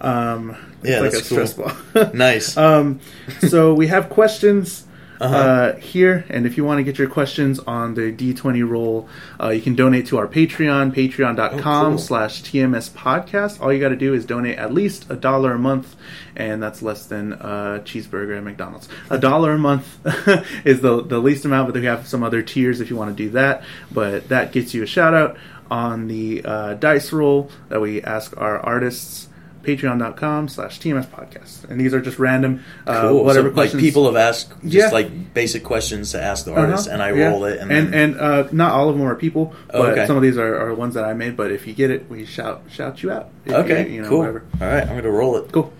Um, 0.00 0.56
it's 0.84 0.90
Yeah, 0.90 1.00
like 1.00 1.12
that's 1.12 1.30
a 1.30 1.34
cool. 1.34 1.46
stress 1.46 1.92
ball. 1.94 2.10
nice. 2.14 2.56
Um, 2.56 3.00
so 3.48 3.74
we 3.74 3.86
have 3.88 4.08
questions 4.10 4.84
uh 5.20 5.24
Uh-huh. 5.24 5.76
here, 5.78 6.24
and 6.28 6.44
if 6.44 6.56
you 6.56 6.64
want 6.64 6.78
to 6.80 6.82
get 6.82 6.98
your 6.98 7.08
questions 7.08 7.60
on 7.60 7.94
the 7.94 8.12
D20 8.12 8.68
roll, 8.68 9.08
uh, 9.40 9.50
you 9.50 9.62
can 9.62 9.76
donate 9.76 10.06
to 10.08 10.18
our 10.18 10.26
Patreon, 10.26 10.92
patreon.com 10.92 11.86
Oh, 11.86 11.88
cool. 11.90 11.98
slash 11.98 12.42
TMS 12.42 12.90
podcast. 12.90 13.60
All 13.62 13.72
you 13.72 13.78
got 13.78 13.90
to 13.90 13.96
do 13.96 14.12
is 14.12 14.26
donate 14.26 14.58
at 14.58 14.74
least 14.74 15.06
a 15.08 15.14
dollar 15.14 15.52
a 15.52 15.58
month, 15.58 15.94
and 16.34 16.60
that's 16.60 16.82
less 16.82 17.06
than 17.06 17.32
a 17.34 17.80
cheeseburger 17.84 18.36
at 18.36 18.42
McDonald's. 18.42 18.88
A 19.08 19.16
dollar 19.16 19.52
a 19.52 19.58
month 19.58 19.86
is 20.66 20.80
the, 20.80 21.00
the 21.02 21.20
least 21.20 21.44
amount, 21.44 21.72
but 21.72 21.80
we 21.80 21.86
have 21.86 22.08
some 22.08 22.24
other 22.24 22.42
tiers 22.42 22.80
if 22.80 22.90
you 22.90 22.96
want 22.96 23.16
to 23.16 23.22
do 23.24 23.30
that. 23.30 23.62
But 23.92 24.28
that 24.30 24.50
gets 24.50 24.74
you 24.74 24.82
a 24.82 24.86
shout 24.86 25.14
out 25.14 25.36
on 25.70 26.08
the 26.08 26.42
uh, 26.44 26.74
dice 26.74 27.12
roll 27.12 27.50
that 27.68 27.80
we 27.80 28.02
ask 28.02 28.36
our 28.36 28.58
artists 28.58 29.28
patreon.com 29.64 30.48
slash 30.48 30.78
tms 30.80 31.06
podcast 31.06 31.68
and 31.68 31.80
these 31.80 31.92
are 31.94 32.00
just 32.00 32.18
random 32.18 32.62
uh, 32.86 33.02
cool. 33.08 33.24
whatever 33.24 33.48
so, 33.50 33.54
like 33.56 33.72
people 33.72 34.04
have 34.06 34.16
asked 34.16 34.52
just 34.62 34.74
Yeah. 34.74 34.88
like 34.90 35.34
basic 35.34 35.64
questions 35.64 36.12
to 36.12 36.22
ask 36.22 36.44
the 36.44 36.52
Uh-huh, 36.52 36.60
artist, 36.62 36.86
and 36.88 37.02
I 37.02 37.12
yeah. 37.12 37.28
roll 37.30 37.44
it, 37.46 37.58
and, 37.60 37.72
and 37.72 37.92
then, 37.92 38.10
and 38.12 38.20
uh, 38.20 38.48
not 38.52 38.72
all 38.72 38.88
of 38.88 38.96
them 38.98 39.06
are 39.06 39.14
people 39.16 39.54
Oh, 39.70 39.82
but 39.82 39.92
okay. 39.92 40.06
some 40.06 40.16
of 40.16 40.22
these 40.22 40.36
are, 40.38 40.54
are 40.68 40.74
ones 40.74 40.94
that 40.94 41.04
i 41.04 41.12
made 41.14 41.36
but 41.36 41.50
if 41.50 41.66
you 41.66 41.74
get 41.74 41.90
it 41.90 42.08
we 42.10 42.24
shout 42.26 42.62
shout 42.70 43.02
you 43.02 43.10
out 43.10 43.30
okay, 43.48 43.88
you, 43.88 43.94
you 43.96 44.02
know, 44.02 44.08
cool. 44.08 44.18
whatever. 44.18 44.44
All 44.60 44.66
right, 44.68 44.82
I'm 44.86 44.96
gonna 44.96 45.10
roll 45.10 45.36
it. 45.36 45.50
cool 45.52 45.72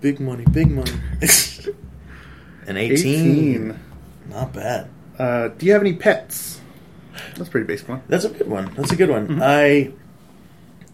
Big 0.00 0.20
money, 0.20 0.44
big 0.52 0.70
money. 0.70 0.92
An 2.68 2.76
18. 2.76 3.70
18 3.72 3.80
Not 4.30 4.52
bad. 4.52 4.88
Uh, 5.18 5.48
do 5.48 5.66
you 5.66 5.72
have 5.72 5.80
any 5.82 5.94
pets? 5.94 6.60
That's 7.36 7.48
a 7.48 7.50
pretty 7.50 7.66
basic 7.66 7.88
one. 7.88 8.02
That's 8.08 8.24
a 8.24 8.28
good 8.28 8.46
one. 8.48 8.72
That's 8.76 8.92
a 8.92 8.96
good 8.96 9.10
one. 9.10 9.40
I 9.42 9.90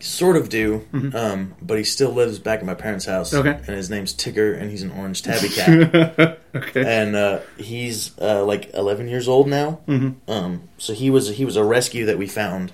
sort 0.04 0.36
of 0.36 0.48
do, 0.48 0.86
um, 1.14 1.54
but 1.62 1.78
he 1.78 1.84
still 1.84 2.10
lives 2.10 2.38
back 2.38 2.60
at 2.60 2.66
my 2.66 2.74
parents' 2.74 3.06
house. 3.06 3.32
Okay. 3.32 3.50
And 3.50 3.66
his 3.66 3.88
name's 3.88 4.14
Tigger, 4.14 4.58
and 4.58 4.70
he's 4.70 4.82
an 4.82 4.90
orange 4.92 5.22
tabby 5.22 5.48
cat. 5.48 6.38
okay. 6.54 6.84
and 6.86 7.16
uh, 7.16 7.40
he's 7.56 8.16
uh, 8.20 8.44
like 8.44 8.74
11 8.74 9.08
years 9.08 9.28
old 9.28 9.48
now. 9.48 9.80
Mm-hmm. 9.88 10.30
Um, 10.30 10.68
so 10.78 10.92
he 10.92 11.10
was 11.10 11.28
he 11.30 11.44
was 11.44 11.56
a 11.56 11.64
rescue 11.64 12.06
that 12.06 12.18
we 12.18 12.26
found 12.26 12.72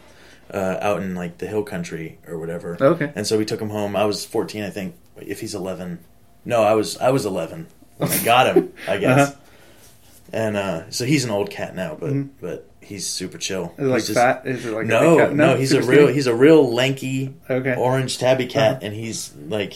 uh, 0.52 0.78
out 0.80 1.02
in 1.02 1.14
like 1.14 1.38
the 1.38 1.46
hill 1.46 1.62
country 1.62 2.18
or 2.26 2.38
whatever. 2.38 2.76
Okay. 2.80 3.12
And 3.14 3.26
so 3.26 3.38
we 3.38 3.44
took 3.44 3.60
him 3.60 3.70
home. 3.70 3.94
I 3.94 4.04
was 4.04 4.24
14, 4.24 4.64
I 4.64 4.70
think. 4.70 4.96
If 5.16 5.40
he's 5.40 5.54
11, 5.54 6.02
no, 6.44 6.62
I 6.62 6.74
was 6.74 6.96
I 6.98 7.10
was 7.10 7.26
11 7.26 7.68
when 7.98 8.10
I 8.10 8.24
got 8.24 8.56
him. 8.56 8.72
I 8.88 8.96
guess. 8.98 9.30
Uh-huh. 9.30 9.40
And 10.32 10.56
uh, 10.56 10.90
so 10.90 11.04
he's 11.04 11.24
an 11.24 11.30
old 11.30 11.50
cat 11.50 11.74
now, 11.74 11.96
but 11.98 12.40
but 12.40 12.69
he's 12.90 13.06
super 13.06 13.38
chill. 13.38 13.72
Is 13.78 13.86
it 13.86 13.88
like 13.88 13.98
He's 14.00 14.06
just- 14.08 14.18
fat? 14.18 14.42
Is 14.46 14.66
it 14.66 14.72
like 14.72 14.84
a 14.84 14.88
no, 14.88 15.16
cat? 15.16 15.34
no, 15.34 15.56
he's 15.56 15.72
a 15.72 15.80
real 15.82 16.02
skinny? 16.02 16.12
he's 16.12 16.26
a 16.26 16.34
real 16.34 16.70
lanky 16.72 17.34
Okay. 17.48 17.74
orange 17.74 18.18
tabby 18.18 18.46
cat, 18.46 18.72
Uh-huh. 18.72 18.80
and 18.82 18.94
he's 18.94 19.32
like 19.48 19.74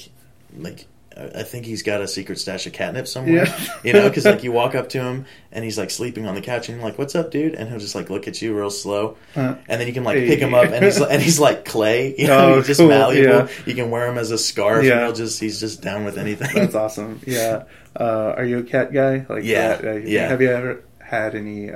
like 0.59 0.87
I 1.17 1.45
think 1.45 1.65
he's 1.65 1.85
got 1.85 2.01
a 2.01 2.09
secret 2.09 2.41
stash 2.41 2.67
of 2.67 2.73
catnip 2.73 3.07
somewhere. 3.07 3.45
Yeah. 3.47 3.69
you 3.85 3.93
know, 3.93 4.09
because 4.09 4.25
like 4.25 4.43
you 4.47 4.51
walk 4.51 4.75
up 4.75 4.89
to 4.91 4.99
him 5.01 5.27
and 5.53 5.65
he's 5.65 5.79
like 5.79 5.91
sleeping 5.91 6.27
on 6.27 6.35
the 6.35 6.41
couch, 6.41 6.69
and 6.69 6.77
you're 6.77 6.85
like, 6.85 6.99
"What's 6.99 7.15
up, 7.15 7.31
dude?" 7.31 7.55
And 7.55 7.69
he'll 7.71 7.79
just 7.79 7.95
like 7.95 8.11
look 8.11 8.27
at 8.27 8.43
you 8.43 8.53
real 8.53 8.69
slow, 8.69 9.17
Uh, 9.37 9.55
and 9.69 9.81
then 9.81 9.87
you 9.87 9.93
can 9.95 10.03
like 10.03 10.19
hey. 10.19 10.27
pick 10.27 10.41
him 10.41 10.55
up, 10.55 10.65
and 10.73 10.85
he's 10.85 11.01
and 11.01 11.23
he's 11.23 11.39
like 11.39 11.65
clay. 11.65 12.15
You 12.19 12.27
know, 12.27 12.39
Oh, 12.39 12.57
he's 12.57 12.67
just 12.67 12.81
cool, 12.81 12.89
malleable. 12.89 13.33
yeah. 13.33 13.49
You 13.65 13.75
can 13.77 13.91
wear 13.93 14.09
him 14.09 14.19
as 14.19 14.33
a 14.33 14.39
scarf. 14.39 14.85
Yeah. 14.85 14.95
and 14.95 15.01
he'll 15.05 15.13
just 15.13 15.39
he's 15.39 15.61
just 15.61 15.83
down 15.83 16.05
with 16.05 16.19
anything. 16.19 16.53
That's 16.53 16.75
awesome. 16.75 17.21
Yeah. 17.27 17.63
Uh, 17.95 18.35
are 18.37 18.45
you 18.45 18.59
a 18.59 18.65
cat 18.65 18.93
guy? 18.93 19.25
Like 19.29 19.45
Yeah, 19.45 19.79
uh, 19.85 19.87
uh, 19.91 19.93
yeah. 20.05 20.27
Have 20.27 20.43
you 20.43 20.51
ever 20.51 20.83
had 20.99 21.37
any? 21.37 21.71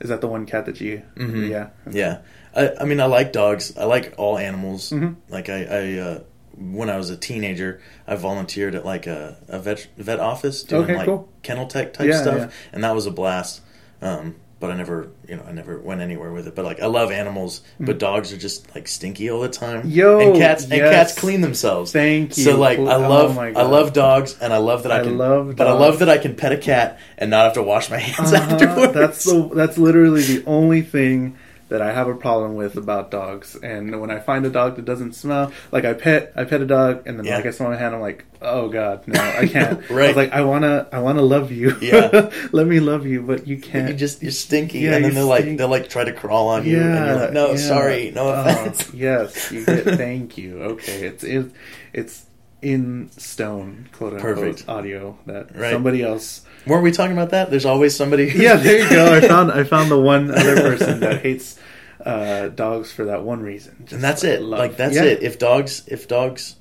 Is 0.00 0.08
that 0.10 0.20
the 0.20 0.28
one 0.28 0.46
cat 0.46 0.66
that 0.66 0.80
you? 0.80 1.02
Mhm. 1.16 1.48
Yeah. 1.48 1.68
Yeah, 1.90 2.18
I, 2.54 2.72
I 2.80 2.84
mean, 2.84 3.00
I 3.00 3.06
like 3.06 3.32
dogs. 3.32 3.76
I 3.76 3.84
like 3.84 4.14
all 4.18 4.36
animals. 4.38 4.90
Mhm. 4.90 5.16
Like 5.28 5.48
I, 5.48 5.64
I 5.64 5.98
uh, 5.98 6.20
when 6.58 6.88
I 6.90 6.96
was 6.96 7.10
a 7.10 7.16
teenager, 7.16 7.80
I 8.06 8.16
volunteered 8.16 8.74
at 8.74 8.84
like 8.84 9.06
a, 9.06 9.36
a 9.48 9.58
vet 9.58 9.88
vet 9.96 10.20
office 10.20 10.62
doing 10.62 10.84
Okay, 10.84 10.96
like 10.96 11.06
cool. 11.06 11.28
kennel 11.42 11.66
tech 11.66 11.92
type 11.94 12.08
Yeah, 12.08 12.20
stuff, 12.22 12.38
yeah. 12.38 12.50
and 12.72 12.84
that 12.84 12.94
was 12.94 13.06
a 13.06 13.10
blast. 13.10 13.60
Um, 14.02 14.36
but 14.58 14.70
I 14.70 14.74
never, 14.76 15.08
you 15.28 15.36
know, 15.36 15.42
I 15.46 15.52
never 15.52 15.78
went 15.78 16.00
anywhere 16.00 16.32
with 16.32 16.48
it. 16.48 16.54
But 16.54 16.64
like, 16.64 16.80
I 16.80 16.86
love 16.86 17.10
animals, 17.10 17.60
but 17.78 17.98
dogs 17.98 18.32
are 18.32 18.38
just 18.38 18.74
like 18.74 18.88
stinky 18.88 19.30
all 19.30 19.40
the 19.40 19.48
time. 19.50 19.82
Mm. 19.82 19.94
Yo, 19.94 20.18
and 20.20 20.36
cats 20.36 20.64
and 20.64 20.72
cats 20.72 21.14
clean 21.18 21.40
themselves. 21.42 21.92
Thank 21.92 22.36
you. 22.38 22.44
So 22.44 22.56
like, 22.58 22.78
Oh 22.78 22.86
I 22.86 22.96
love, 22.96 23.36
my 23.36 23.48
I 23.48 23.62
love 23.62 23.92
dogs, 23.92 24.38
and 24.40 24.52
I 24.52 24.58
love 24.58 24.84
that 24.84 24.92
I 24.92 25.00
I 25.00 25.02
can. 25.04 25.18
love 25.18 25.56
but 25.56 25.66
I 25.66 25.72
love 25.72 25.98
that 25.98 26.08
I 26.08 26.18
can 26.18 26.34
pet 26.36 26.52
a 26.52 26.56
cat 26.58 26.98
and 27.18 27.30
not 27.30 27.44
have 27.44 27.54
to 27.54 27.62
wash 27.62 27.90
my 27.90 27.98
hands 27.98 28.32
Uh-huh. 28.32 28.54
afterwards. 28.54 28.92
That's 28.94 29.24
the 29.24 29.50
that's 29.54 29.76
literally 29.78 30.22
the 30.22 30.44
only 30.46 30.82
thing 30.82 31.36
that 31.68 31.82
I 31.82 31.92
have 31.92 32.06
a 32.06 32.14
problem 32.14 32.54
with 32.54 32.76
about 32.76 33.10
dogs. 33.10 33.56
And 33.56 34.00
when 34.00 34.10
I 34.10 34.20
find 34.20 34.46
a 34.46 34.50
dog 34.50 34.76
that 34.76 34.84
doesn't 34.84 35.14
smell, 35.14 35.50
like 35.72 35.84
I 35.84 35.94
pet 35.94 36.32
I 36.36 36.44
pet 36.44 36.60
a 36.60 36.66
dog, 36.66 37.02
and 37.06 37.18
then 37.18 37.26
Yeah. 37.26 37.36
like 37.36 37.46
I 37.46 37.50
smell 37.50 37.70
my 37.70 37.76
hand, 37.76 37.94
I'm 37.94 38.00
like, 38.00 38.24
oh 38.40 38.68
god, 38.68 39.06
no, 39.08 39.20
I 39.20 39.46
can't. 39.52 39.80
I 39.90 39.92
Right. 39.94 40.06
was 40.08 40.16
like, 40.16 40.32
I 40.32 40.42
wanna 40.42 40.86
I 40.92 41.00
wanna 41.00 41.22
love 41.22 41.50
you. 41.50 41.76
Yeah. 41.80 42.30
Let 42.52 42.66
me 42.68 42.78
love 42.80 43.04
you, 43.06 43.22
but 43.22 43.46
you 43.48 43.58
can't. 43.58 43.88
You 43.88 43.94
just 43.94 44.22
you're 44.22 44.30
stinky, 44.30 44.80
Yeah, 44.80 44.94
and 44.96 45.04
then 45.04 45.14
they're 45.14 45.24
like 45.24 45.56
they'll 45.56 45.68
like 45.68 45.88
try 45.88 46.04
to 46.04 46.12
crawl 46.12 46.48
on 46.48 46.64
you, 46.64 46.76
yeah, 46.78 46.96
and 46.96 47.06
you're 47.06 47.16
like, 47.26 47.32
no, 47.32 47.50
yeah. 47.50 47.56
sorry, 47.56 48.12
no 48.14 48.28
Oh, 48.28 48.40
offense. 48.44 48.94
yes, 48.94 49.50
you 49.50 49.64
get. 49.66 49.84
Thank 49.84 50.38
you. 50.38 50.62
Okay, 50.62 51.04
it's 51.06 51.24
it, 51.24 51.50
it's 51.92 52.26
in 52.62 53.10
stone, 53.16 53.88
quote 53.92 54.14
unquote, 54.14 54.36
Perfect. 54.36 54.68
audio 54.68 55.18
that 55.26 55.54
Right. 55.54 55.72
somebody 55.72 56.02
else. 56.02 56.42
Weren't 56.66 56.82
we 56.82 56.92
talking 56.92 57.12
about 57.16 57.30
that? 57.30 57.50
There's 57.50 57.66
always 57.66 57.94
somebody. 57.96 58.28
who- 58.28 58.42
Yeah, 58.42 58.56
there 58.56 58.82
you 58.82 58.88
go. 58.90 59.14
I 59.14 59.20
found 59.28 59.52
I 59.52 59.64
found 59.64 59.90
the 59.90 60.00
one 60.00 60.30
other 60.30 60.56
person 60.56 61.00
that 61.00 61.22
hates 61.22 61.58
uh, 62.04 62.48
dogs 62.48 62.92
for 62.92 63.04
that 63.06 63.22
one 63.24 63.40
reason, 63.42 63.76
Just 63.80 63.92
and 63.94 64.02
that's 64.02 64.24
it. 64.24 64.42
love. 64.42 64.58
Like 64.60 64.76
that's 64.76 64.94
Yeah. 64.96 65.04
it. 65.04 65.22
If 65.22 65.38
dogs 65.38 65.82
if 65.86 66.08
dogs 66.08 66.56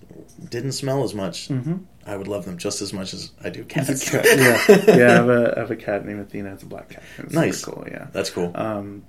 didn't 0.49 0.73
smell 0.73 1.03
as 1.03 1.13
much, 1.13 1.49
Mhm. 1.49 1.81
I 2.07 2.15
would 2.15 2.27
love 2.27 2.45
them 2.45 2.57
just 2.57 2.81
as 2.83 2.93
much 2.93 3.13
as 3.15 3.31
I 3.43 3.49
do 3.49 3.63
cats. 3.63 4.09
cat. 4.09 4.25
Yeah, 4.37 4.95
yeah. 4.95 5.07
I 5.07 5.13
have 5.13 5.29
a, 5.29 5.53
I 5.55 5.59
have 5.61 5.71
a 5.71 5.75
cat 5.75 6.05
named 6.05 6.19
Athena. 6.19 6.53
It's 6.53 6.63
a 6.63 6.67
black 6.67 6.89
cat. 6.89 7.03
It's 7.17 7.33
Nice. 7.33 7.63
cool. 7.65 7.83
Yeah. 7.89 8.07
That's 8.13 8.29
cool. 8.29 8.51
Um, 8.53 9.03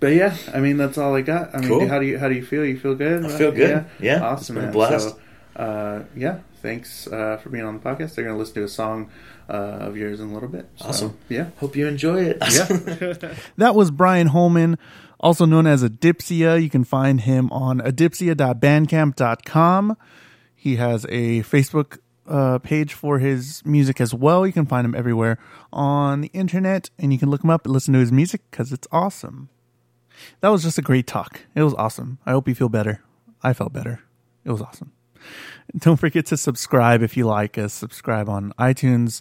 but 0.00 0.14
yeah, 0.14 0.34
I 0.54 0.60
mean 0.60 0.76
that's 0.76 0.96
all 0.96 1.14
I 1.14 1.20
got. 1.22 1.54
I 1.54 1.58
mean, 1.58 1.68
Cool. 1.68 1.88
how 1.88 1.98
do 1.98 2.06
you 2.06 2.18
how 2.18 2.28
do 2.28 2.34
you 2.34 2.44
feel? 2.44 2.64
You 2.64 2.78
feel 2.78 2.94
good? 2.94 3.24
I 3.26 3.28
feel 3.36 3.52
good. 3.52 3.84
Yeah, 4.00 4.14
it's 4.16 4.22
awesome. 4.22 4.70
blast. 4.70 5.08
So, 5.10 5.18
uh, 5.62 6.02
yeah, 6.16 6.38
thanks 6.62 7.06
uh, 7.08 7.36
for 7.42 7.48
being 7.50 7.64
on 7.64 7.74
the 7.74 7.80
podcast. 7.80 8.14
They're 8.14 8.24
gonna 8.24 8.38
listen 8.38 8.54
to 8.54 8.64
a 8.64 8.68
song 8.68 9.10
uh, 9.48 9.86
of 9.86 9.96
yours 9.96 10.20
in 10.20 10.30
a 10.30 10.34
little 10.34 10.48
bit. 10.48 10.68
So, 10.76 10.88
Awesome. 10.88 11.16
Yeah. 11.28 11.50
Hope 11.58 11.76
you 11.76 11.86
enjoy 11.86 12.20
it. 12.22 12.38
Yeah. 12.52 13.34
That 13.56 13.74
was 13.74 13.90
Brian 13.90 14.28
Holman, 14.28 14.78
also 15.20 15.44
known 15.46 15.66
as 15.66 15.82
Adipsia. 15.82 16.62
You 16.62 16.70
can 16.70 16.84
find 16.84 17.20
him 17.22 17.50
on 17.50 17.80
adipsia.bandcamp.com. 17.80 19.96
He 20.54 20.76
has 20.76 21.04
a 21.06 21.40
Facebook 21.42 21.98
uh, 22.26 22.58
page 22.58 22.94
for 22.94 23.18
his 23.18 23.62
music 23.64 24.00
as 24.00 24.14
well. 24.14 24.46
You 24.46 24.52
can 24.52 24.66
find 24.66 24.84
him 24.84 24.94
everywhere 24.94 25.38
on 25.72 26.20
the 26.20 26.28
internet, 26.28 26.90
and 26.98 27.12
you 27.12 27.18
can 27.18 27.30
look 27.30 27.42
him 27.42 27.50
up 27.50 27.64
and 27.64 27.72
listen 27.72 27.94
to 27.94 28.00
his 28.00 28.12
music 28.12 28.42
because 28.50 28.72
it's 28.72 28.86
awesome. 28.92 29.48
That 30.40 30.48
was 30.48 30.62
just 30.62 30.78
a 30.78 30.82
great 30.82 31.06
talk. 31.06 31.42
It 31.54 31.62
was 31.62 31.74
awesome. 31.74 32.18
I 32.26 32.32
hope 32.32 32.48
you 32.48 32.54
feel 32.54 32.68
better. 32.68 33.02
I 33.42 33.52
felt 33.52 33.72
better. 33.72 34.02
It 34.44 34.50
was 34.50 34.60
awesome. 34.60 34.92
Don't 35.76 35.96
forget 35.96 36.26
to 36.26 36.36
subscribe 36.36 37.02
if 37.02 37.16
you 37.16 37.26
like 37.26 37.58
us. 37.58 37.74
Subscribe 37.74 38.28
on 38.28 38.52
iTunes. 38.58 39.20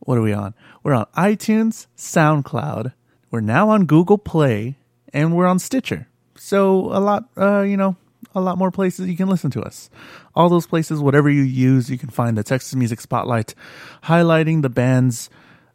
What 0.00 0.18
are 0.18 0.22
we 0.22 0.32
on? 0.32 0.54
We're 0.82 0.94
on 0.94 1.06
iTunes, 1.16 1.86
SoundCloud. 1.96 2.92
We're 3.30 3.40
now 3.40 3.70
on 3.70 3.86
Google 3.86 4.18
Play, 4.18 4.76
and 5.12 5.34
we're 5.34 5.46
on 5.46 5.58
Stitcher. 5.58 6.08
So 6.36 6.86
a 6.92 7.00
lot, 7.00 7.28
uh, 7.36 7.62
you 7.62 7.76
know, 7.76 7.96
a 8.34 8.40
lot 8.40 8.58
more 8.58 8.70
places 8.70 9.08
you 9.08 9.16
can 9.16 9.28
listen 9.28 9.50
to 9.52 9.62
us. 9.62 9.90
All 10.34 10.48
those 10.48 10.66
places, 10.66 11.00
whatever 11.00 11.30
you 11.30 11.42
use, 11.42 11.90
you 11.90 11.98
can 11.98 12.10
find 12.10 12.36
the 12.36 12.42
Texas 12.42 12.74
Music 12.74 13.00
Spotlight, 13.00 13.54
highlighting 14.04 14.62
the 14.62 14.68
bands 14.68 15.30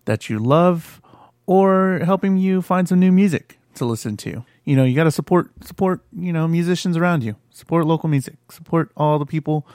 that 0.05 0.29
you 0.29 0.39
love, 0.39 1.01
or 1.45 2.01
helping 2.03 2.37
you 2.37 2.61
find 2.61 2.87
some 2.87 2.99
new 2.99 3.11
music 3.11 3.57
to 3.75 3.85
listen 3.85 4.17
to. 4.17 4.45
You 4.65 4.75
know, 4.75 4.83
you 4.83 4.95
got 4.95 5.03
to 5.05 5.11
support 5.11 5.51
support, 5.63 6.01
you 6.11 6.33
know, 6.33 6.47
musicians 6.47 6.97
around 6.97 7.23
you. 7.23 7.35
Support 7.51 7.85
local 7.85 8.09
music. 8.09 8.35
Support 8.49 8.91
all 8.97 9.19
the 9.19 9.25
people 9.25 9.67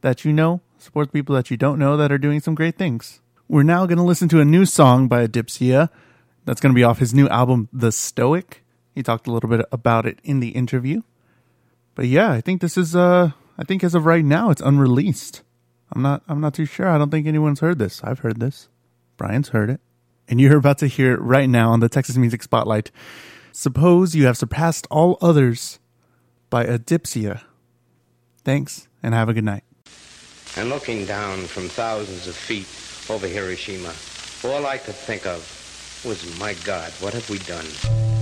that 0.00 0.24
you 0.24 0.32
know. 0.32 0.60
Support 0.78 1.08
the 1.08 1.12
people 1.12 1.34
that 1.34 1.50
you 1.50 1.56
don't 1.56 1.78
know 1.78 1.96
that 1.96 2.10
are 2.10 2.18
doing 2.18 2.40
some 2.40 2.54
great 2.54 2.76
things. 2.76 3.20
We're 3.46 3.62
now 3.62 3.86
going 3.86 3.98
to 3.98 4.04
listen 4.04 4.28
to 4.30 4.40
a 4.40 4.44
new 4.44 4.64
song 4.64 5.06
by 5.06 5.26
Adipsia 5.26 5.90
that's 6.44 6.60
going 6.60 6.72
to 6.72 6.78
be 6.78 6.84
off 6.84 6.98
his 6.98 7.12
new 7.12 7.28
album 7.28 7.68
The 7.72 7.92
Stoic. 7.92 8.64
He 8.94 9.02
talked 9.02 9.26
a 9.26 9.32
little 9.32 9.50
bit 9.50 9.66
about 9.70 10.06
it 10.06 10.18
in 10.24 10.40
the 10.40 10.48
interview. 10.48 11.02
But 11.94 12.06
yeah, 12.06 12.30
I 12.30 12.40
think 12.40 12.60
this 12.60 12.76
is 12.76 12.96
uh 12.96 13.32
I 13.58 13.64
think 13.64 13.82
as 13.82 13.94
of 13.94 14.06
right 14.06 14.24
now 14.24 14.50
it's 14.50 14.62
unreleased. 14.62 15.42
I'm 15.92 16.00
not 16.00 16.22
I'm 16.28 16.40
not 16.40 16.54
too 16.54 16.64
sure. 16.64 16.88
I 16.88 16.96
don't 16.96 17.10
think 17.10 17.26
anyone's 17.26 17.60
heard 17.60 17.78
this. 17.78 18.02
I've 18.04 18.20
heard 18.20 18.40
this. 18.40 18.68
Brian's 19.16 19.48
heard 19.48 19.68
it. 19.68 19.80
And 20.28 20.40
you're 20.40 20.56
about 20.56 20.78
to 20.78 20.86
hear 20.86 21.12
it 21.14 21.20
right 21.20 21.48
now 21.48 21.72
on 21.72 21.80
the 21.80 21.88
Texas 21.88 22.16
Music 22.16 22.42
Spotlight. 22.42 22.90
Suppose 23.58 24.14
you 24.14 24.26
have 24.26 24.36
surpassed 24.36 24.86
all 24.88 25.18
others 25.20 25.80
by 26.48 26.64
Adipsia. 26.64 27.40
Thanks 28.44 28.86
and 29.02 29.14
have 29.14 29.28
a 29.28 29.34
good 29.34 29.42
night. 29.42 29.64
And 30.54 30.68
looking 30.68 31.04
down 31.06 31.40
from 31.40 31.66
thousands 31.66 32.28
of 32.28 32.36
feet 32.36 32.68
over 33.12 33.26
Hiroshima, 33.26 33.92
all 34.44 34.64
I 34.64 34.78
could 34.78 34.94
think 34.94 35.26
of 35.26 35.40
was, 36.06 36.38
my 36.38 36.54
God, 36.64 36.92
what 37.00 37.14
have 37.14 37.28
we 37.28 37.40
done? 37.40 38.17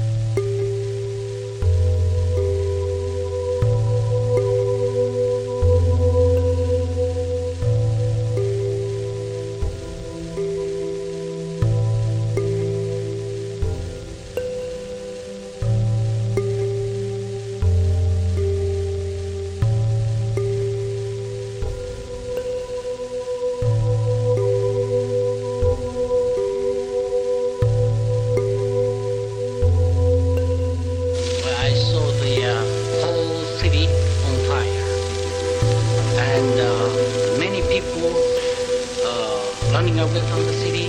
Running 39.97 40.13
away 40.13 40.31
from 40.31 40.45
the 40.45 40.53
city 40.53 40.87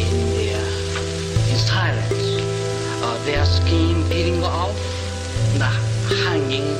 in 0.00 0.16
the, 0.34 0.52
in 1.50 1.58
silence. 1.58 2.42
Uh, 3.02 3.22
their 3.24 3.44
skin 3.44 4.02
peeling 4.08 4.42
off, 4.42 4.74
the 5.54 5.64
hanging 6.24 6.74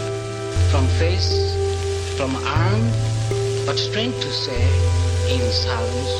from 0.70 0.86
face, 0.98 1.54
from 2.16 2.34
arm, 2.36 2.80
but 3.66 3.76
strange 3.76 4.14
to 4.16 4.30
say, 4.30 4.62
in 5.32 5.40
silence, 5.52 6.10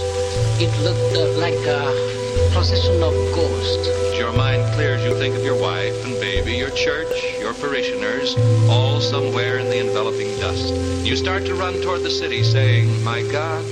it 0.60 0.70
looked 0.82 1.16
uh, 1.16 1.26
like 1.38 1.58
a 1.66 2.50
procession 2.52 3.02
of 3.02 3.12
ghosts. 3.34 3.88
Your 4.18 4.32
mind 4.32 4.62
clears, 4.74 5.02
you 5.02 5.16
think 5.18 5.34
of 5.34 5.42
your 5.42 5.60
wife 5.60 5.94
and 6.04 6.14
baby, 6.20 6.52
your 6.52 6.70
church, 6.70 7.12
your 7.38 7.54
parishioners, 7.54 8.36
all 8.68 9.00
somewhere 9.00 9.58
in 9.58 9.68
the 9.68 9.78
enveloping 9.78 10.38
dust. 10.38 10.74
You 11.04 11.16
start 11.16 11.44
to 11.46 11.54
run 11.54 11.80
toward 11.82 12.02
the 12.02 12.10
city 12.10 12.44
saying, 12.44 13.02
My 13.02 13.22
God, 13.22 13.64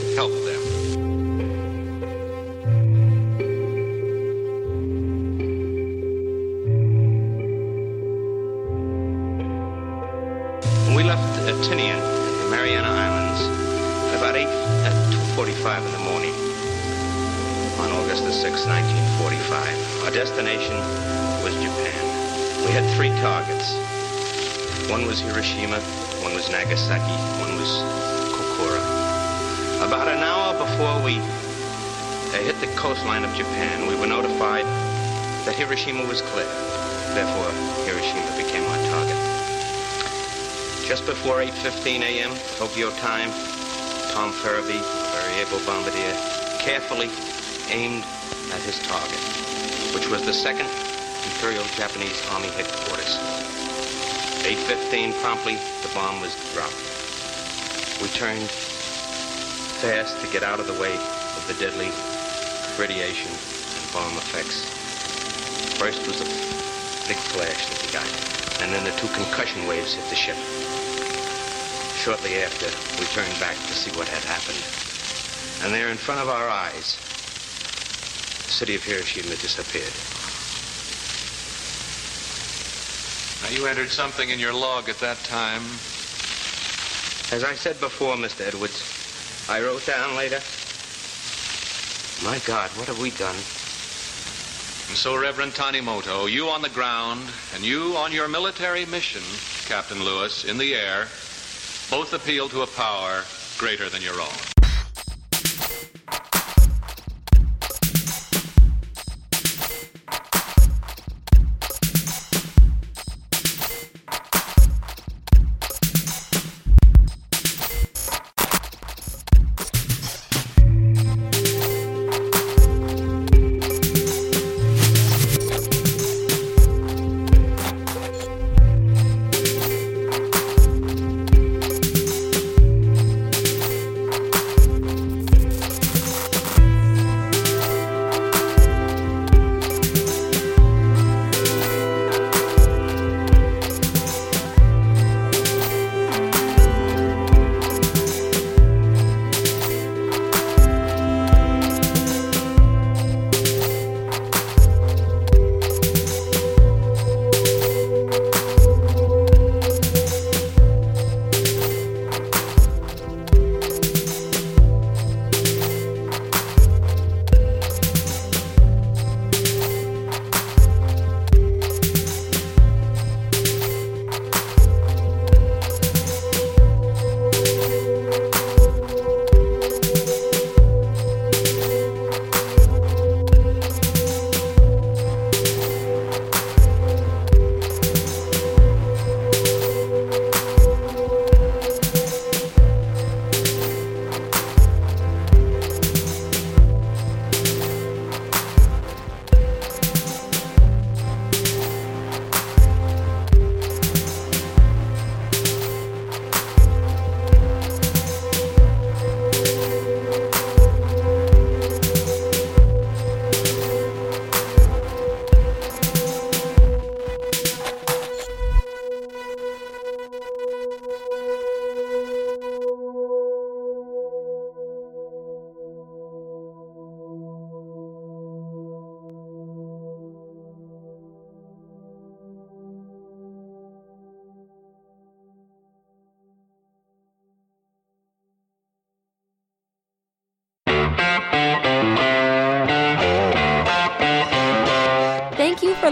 hit 32.49 32.67
the 32.67 32.77
coastline 32.81 33.25
of 33.25 33.35
Japan, 33.35 33.87
we 33.87 33.95
were 34.01 34.07
notified 34.07 34.65
that 35.45 35.53
Hiroshima 35.53 36.01
was 36.09 36.23
clear. 36.33 36.49
Therefore, 37.13 37.53
Hiroshima 37.85 38.25
became 38.41 38.65
our 38.65 38.81
target. 38.89 39.21
Just 40.89 41.05
before 41.05 41.45
8.15 41.45 42.01
a.m., 42.01 42.33
Tokyo 42.57 42.89
time, 43.05 43.29
Tom 44.17 44.33
a 44.33 44.65
very 44.65 45.35
able 45.45 45.61
bombardier, 45.69 46.17
carefully 46.65 47.13
aimed 47.69 48.01
at 48.57 48.65
his 48.65 48.81
target, 48.89 49.21
which 49.93 50.09
was 50.09 50.25
the 50.25 50.33
2nd 50.33 50.65
Imperial 51.29 51.69
Japanese 51.77 52.17
Army 52.33 52.49
headquarters. 52.57 53.13
8.15 54.49 55.13
promptly, 55.21 55.61
the 55.85 55.93
bomb 55.93 56.23
was 56.25 56.33
dropped. 56.57 56.81
We 58.01 58.09
turned 58.17 58.49
fast 59.85 60.17
to 60.25 60.33
get 60.33 60.43
out 60.43 60.61
of 60.61 60.67
the 60.67 60.81
way 60.81 60.97
of 60.97 61.45
the 61.47 61.53
deadly 61.61 61.93
radiation 62.79 63.33
and 63.35 63.93
bomb 63.93 64.17
effects. 64.17 64.63
First 65.83 66.07
was 66.07 66.19
the 66.23 66.31
big 67.11 67.19
flash 67.35 67.67
that 67.67 67.79
we 67.83 67.93
got, 67.93 68.07
and 68.63 68.73
then 68.73 68.85
the 68.85 68.95
two 69.01 69.09
concussion 69.19 69.67
waves 69.67 69.95
hit 69.95 70.07
the 70.11 70.15
ship. 70.15 70.39
Shortly 71.99 72.39
after, 72.43 72.71
we 73.03 73.07
turned 73.11 73.35
back 73.41 73.57
to 73.57 73.75
see 73.75 73.91
what 73.99 74.07
had 74.07 74.23
happened. 74.23 74.63
And 75.67 75.75
there 75.75 75.91
in 75.91 75.97
front 75.97 76.21
of 76.21 76.29
our 76.29 76.49
eyes, 76.49 76.95
the 78.47 78.55
city 78.55 78.77
of 78.77 78.85
Hiroshima 78.85 79.35
disappeared. 79.43 79.91
Now, 83.43 83.51
you 83.59 83.67
entered 83.67 83.91
something 83.91 84.31
in 84.31 84.39
your 84.39 84.55
log 84.55 84.89
at 84.89 84.99
that 85.01 85.19
time. 85.25 85.63
As 87.35 87.43
I 87.43 87.55
said 87.55 87.81
before, 87.81 88.15
Mr. 88.15 88.47
Edwards, 88.47 88.83
I 89.49 89.61
wrote 89.61 89.85
down 89.85 90.15
later, 90.15 90.41
my 92.25 92.39
God, 92.41 92.71
what 92.73 92.89
have 92.89 93.01
we 93.01 93.11
done? 93.11 93.37
And 94.89 94.97
so, 94.97 95.17
Reverend 95.17 95.53
Tanimoto, 95.53 96.31
you 96.31 96.49
on 96.49 96.63
the 96.63 96.69
ground 96.71 97.23
and 97.55 97.65
you 97.65 97.97
on 97.97 98.11
your 98.11 98.27
military 98.27 98.87
mission, 98.87 99.23
Captain 99.67 100.03
Lewis, 100.03 100.45
in 100.45 100.59
the 100.59 100.75
air, 100.75 101.09
both 101.91 102.13
appeal 102.13 102.49
to 102.49 102.63
a 102.63 102.67
power 102.67 103.25
greater 103.59 103.89
than 103.91 104.03
your 104.03 104.21
own. 104.21 104.58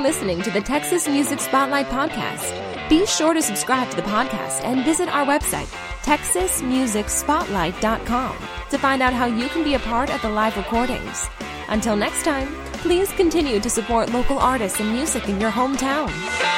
Listening 0.06 0.40
to 0.40 0.52
the 0.52 0.60
Texas 0.60 1.08
Music 1.08 1.40
Spotlight 1.40 1.86
Podcast. 1.86 2.88
Be 2.88 3.04
sure 3.06 3.34
to 3.34 3.42
subscribe 3.42 3.90
to 3.90 3.96
the 3.96 4.02
podcast 4.02 4.62
and 4.62 4.84
visit 4.84 5.08
our 5.08 5.26
website, 5.26 5.66
texasmusicspotlight.com, 6.04 8.36
to 8.70 8.78
find 8.78 9.02
out 9.02 9.12
how 9.12 9.26
you 9.26 9.48
can 9.48 9.64
be 9.64 9.74
a 9.74 9.80
part 9.80 10.14
of 10.14 10.22
the 10.22 10.28
live 10.28 10.56
recordings. 10.56 11.28
Until 11.66 11.96
next 11.96 12.22
time, 12.22 12.46
please 12.74 13.10
continue 13.14 13.58
to 13.58 13.68
support 13.68 14.12
local 14.12 14.38
artists 14.38 14.78
and 14.78 14.92
music 14.92 15.28
in 15.28 15.40
your 15.40 15.50
hometown. 15.50 16.55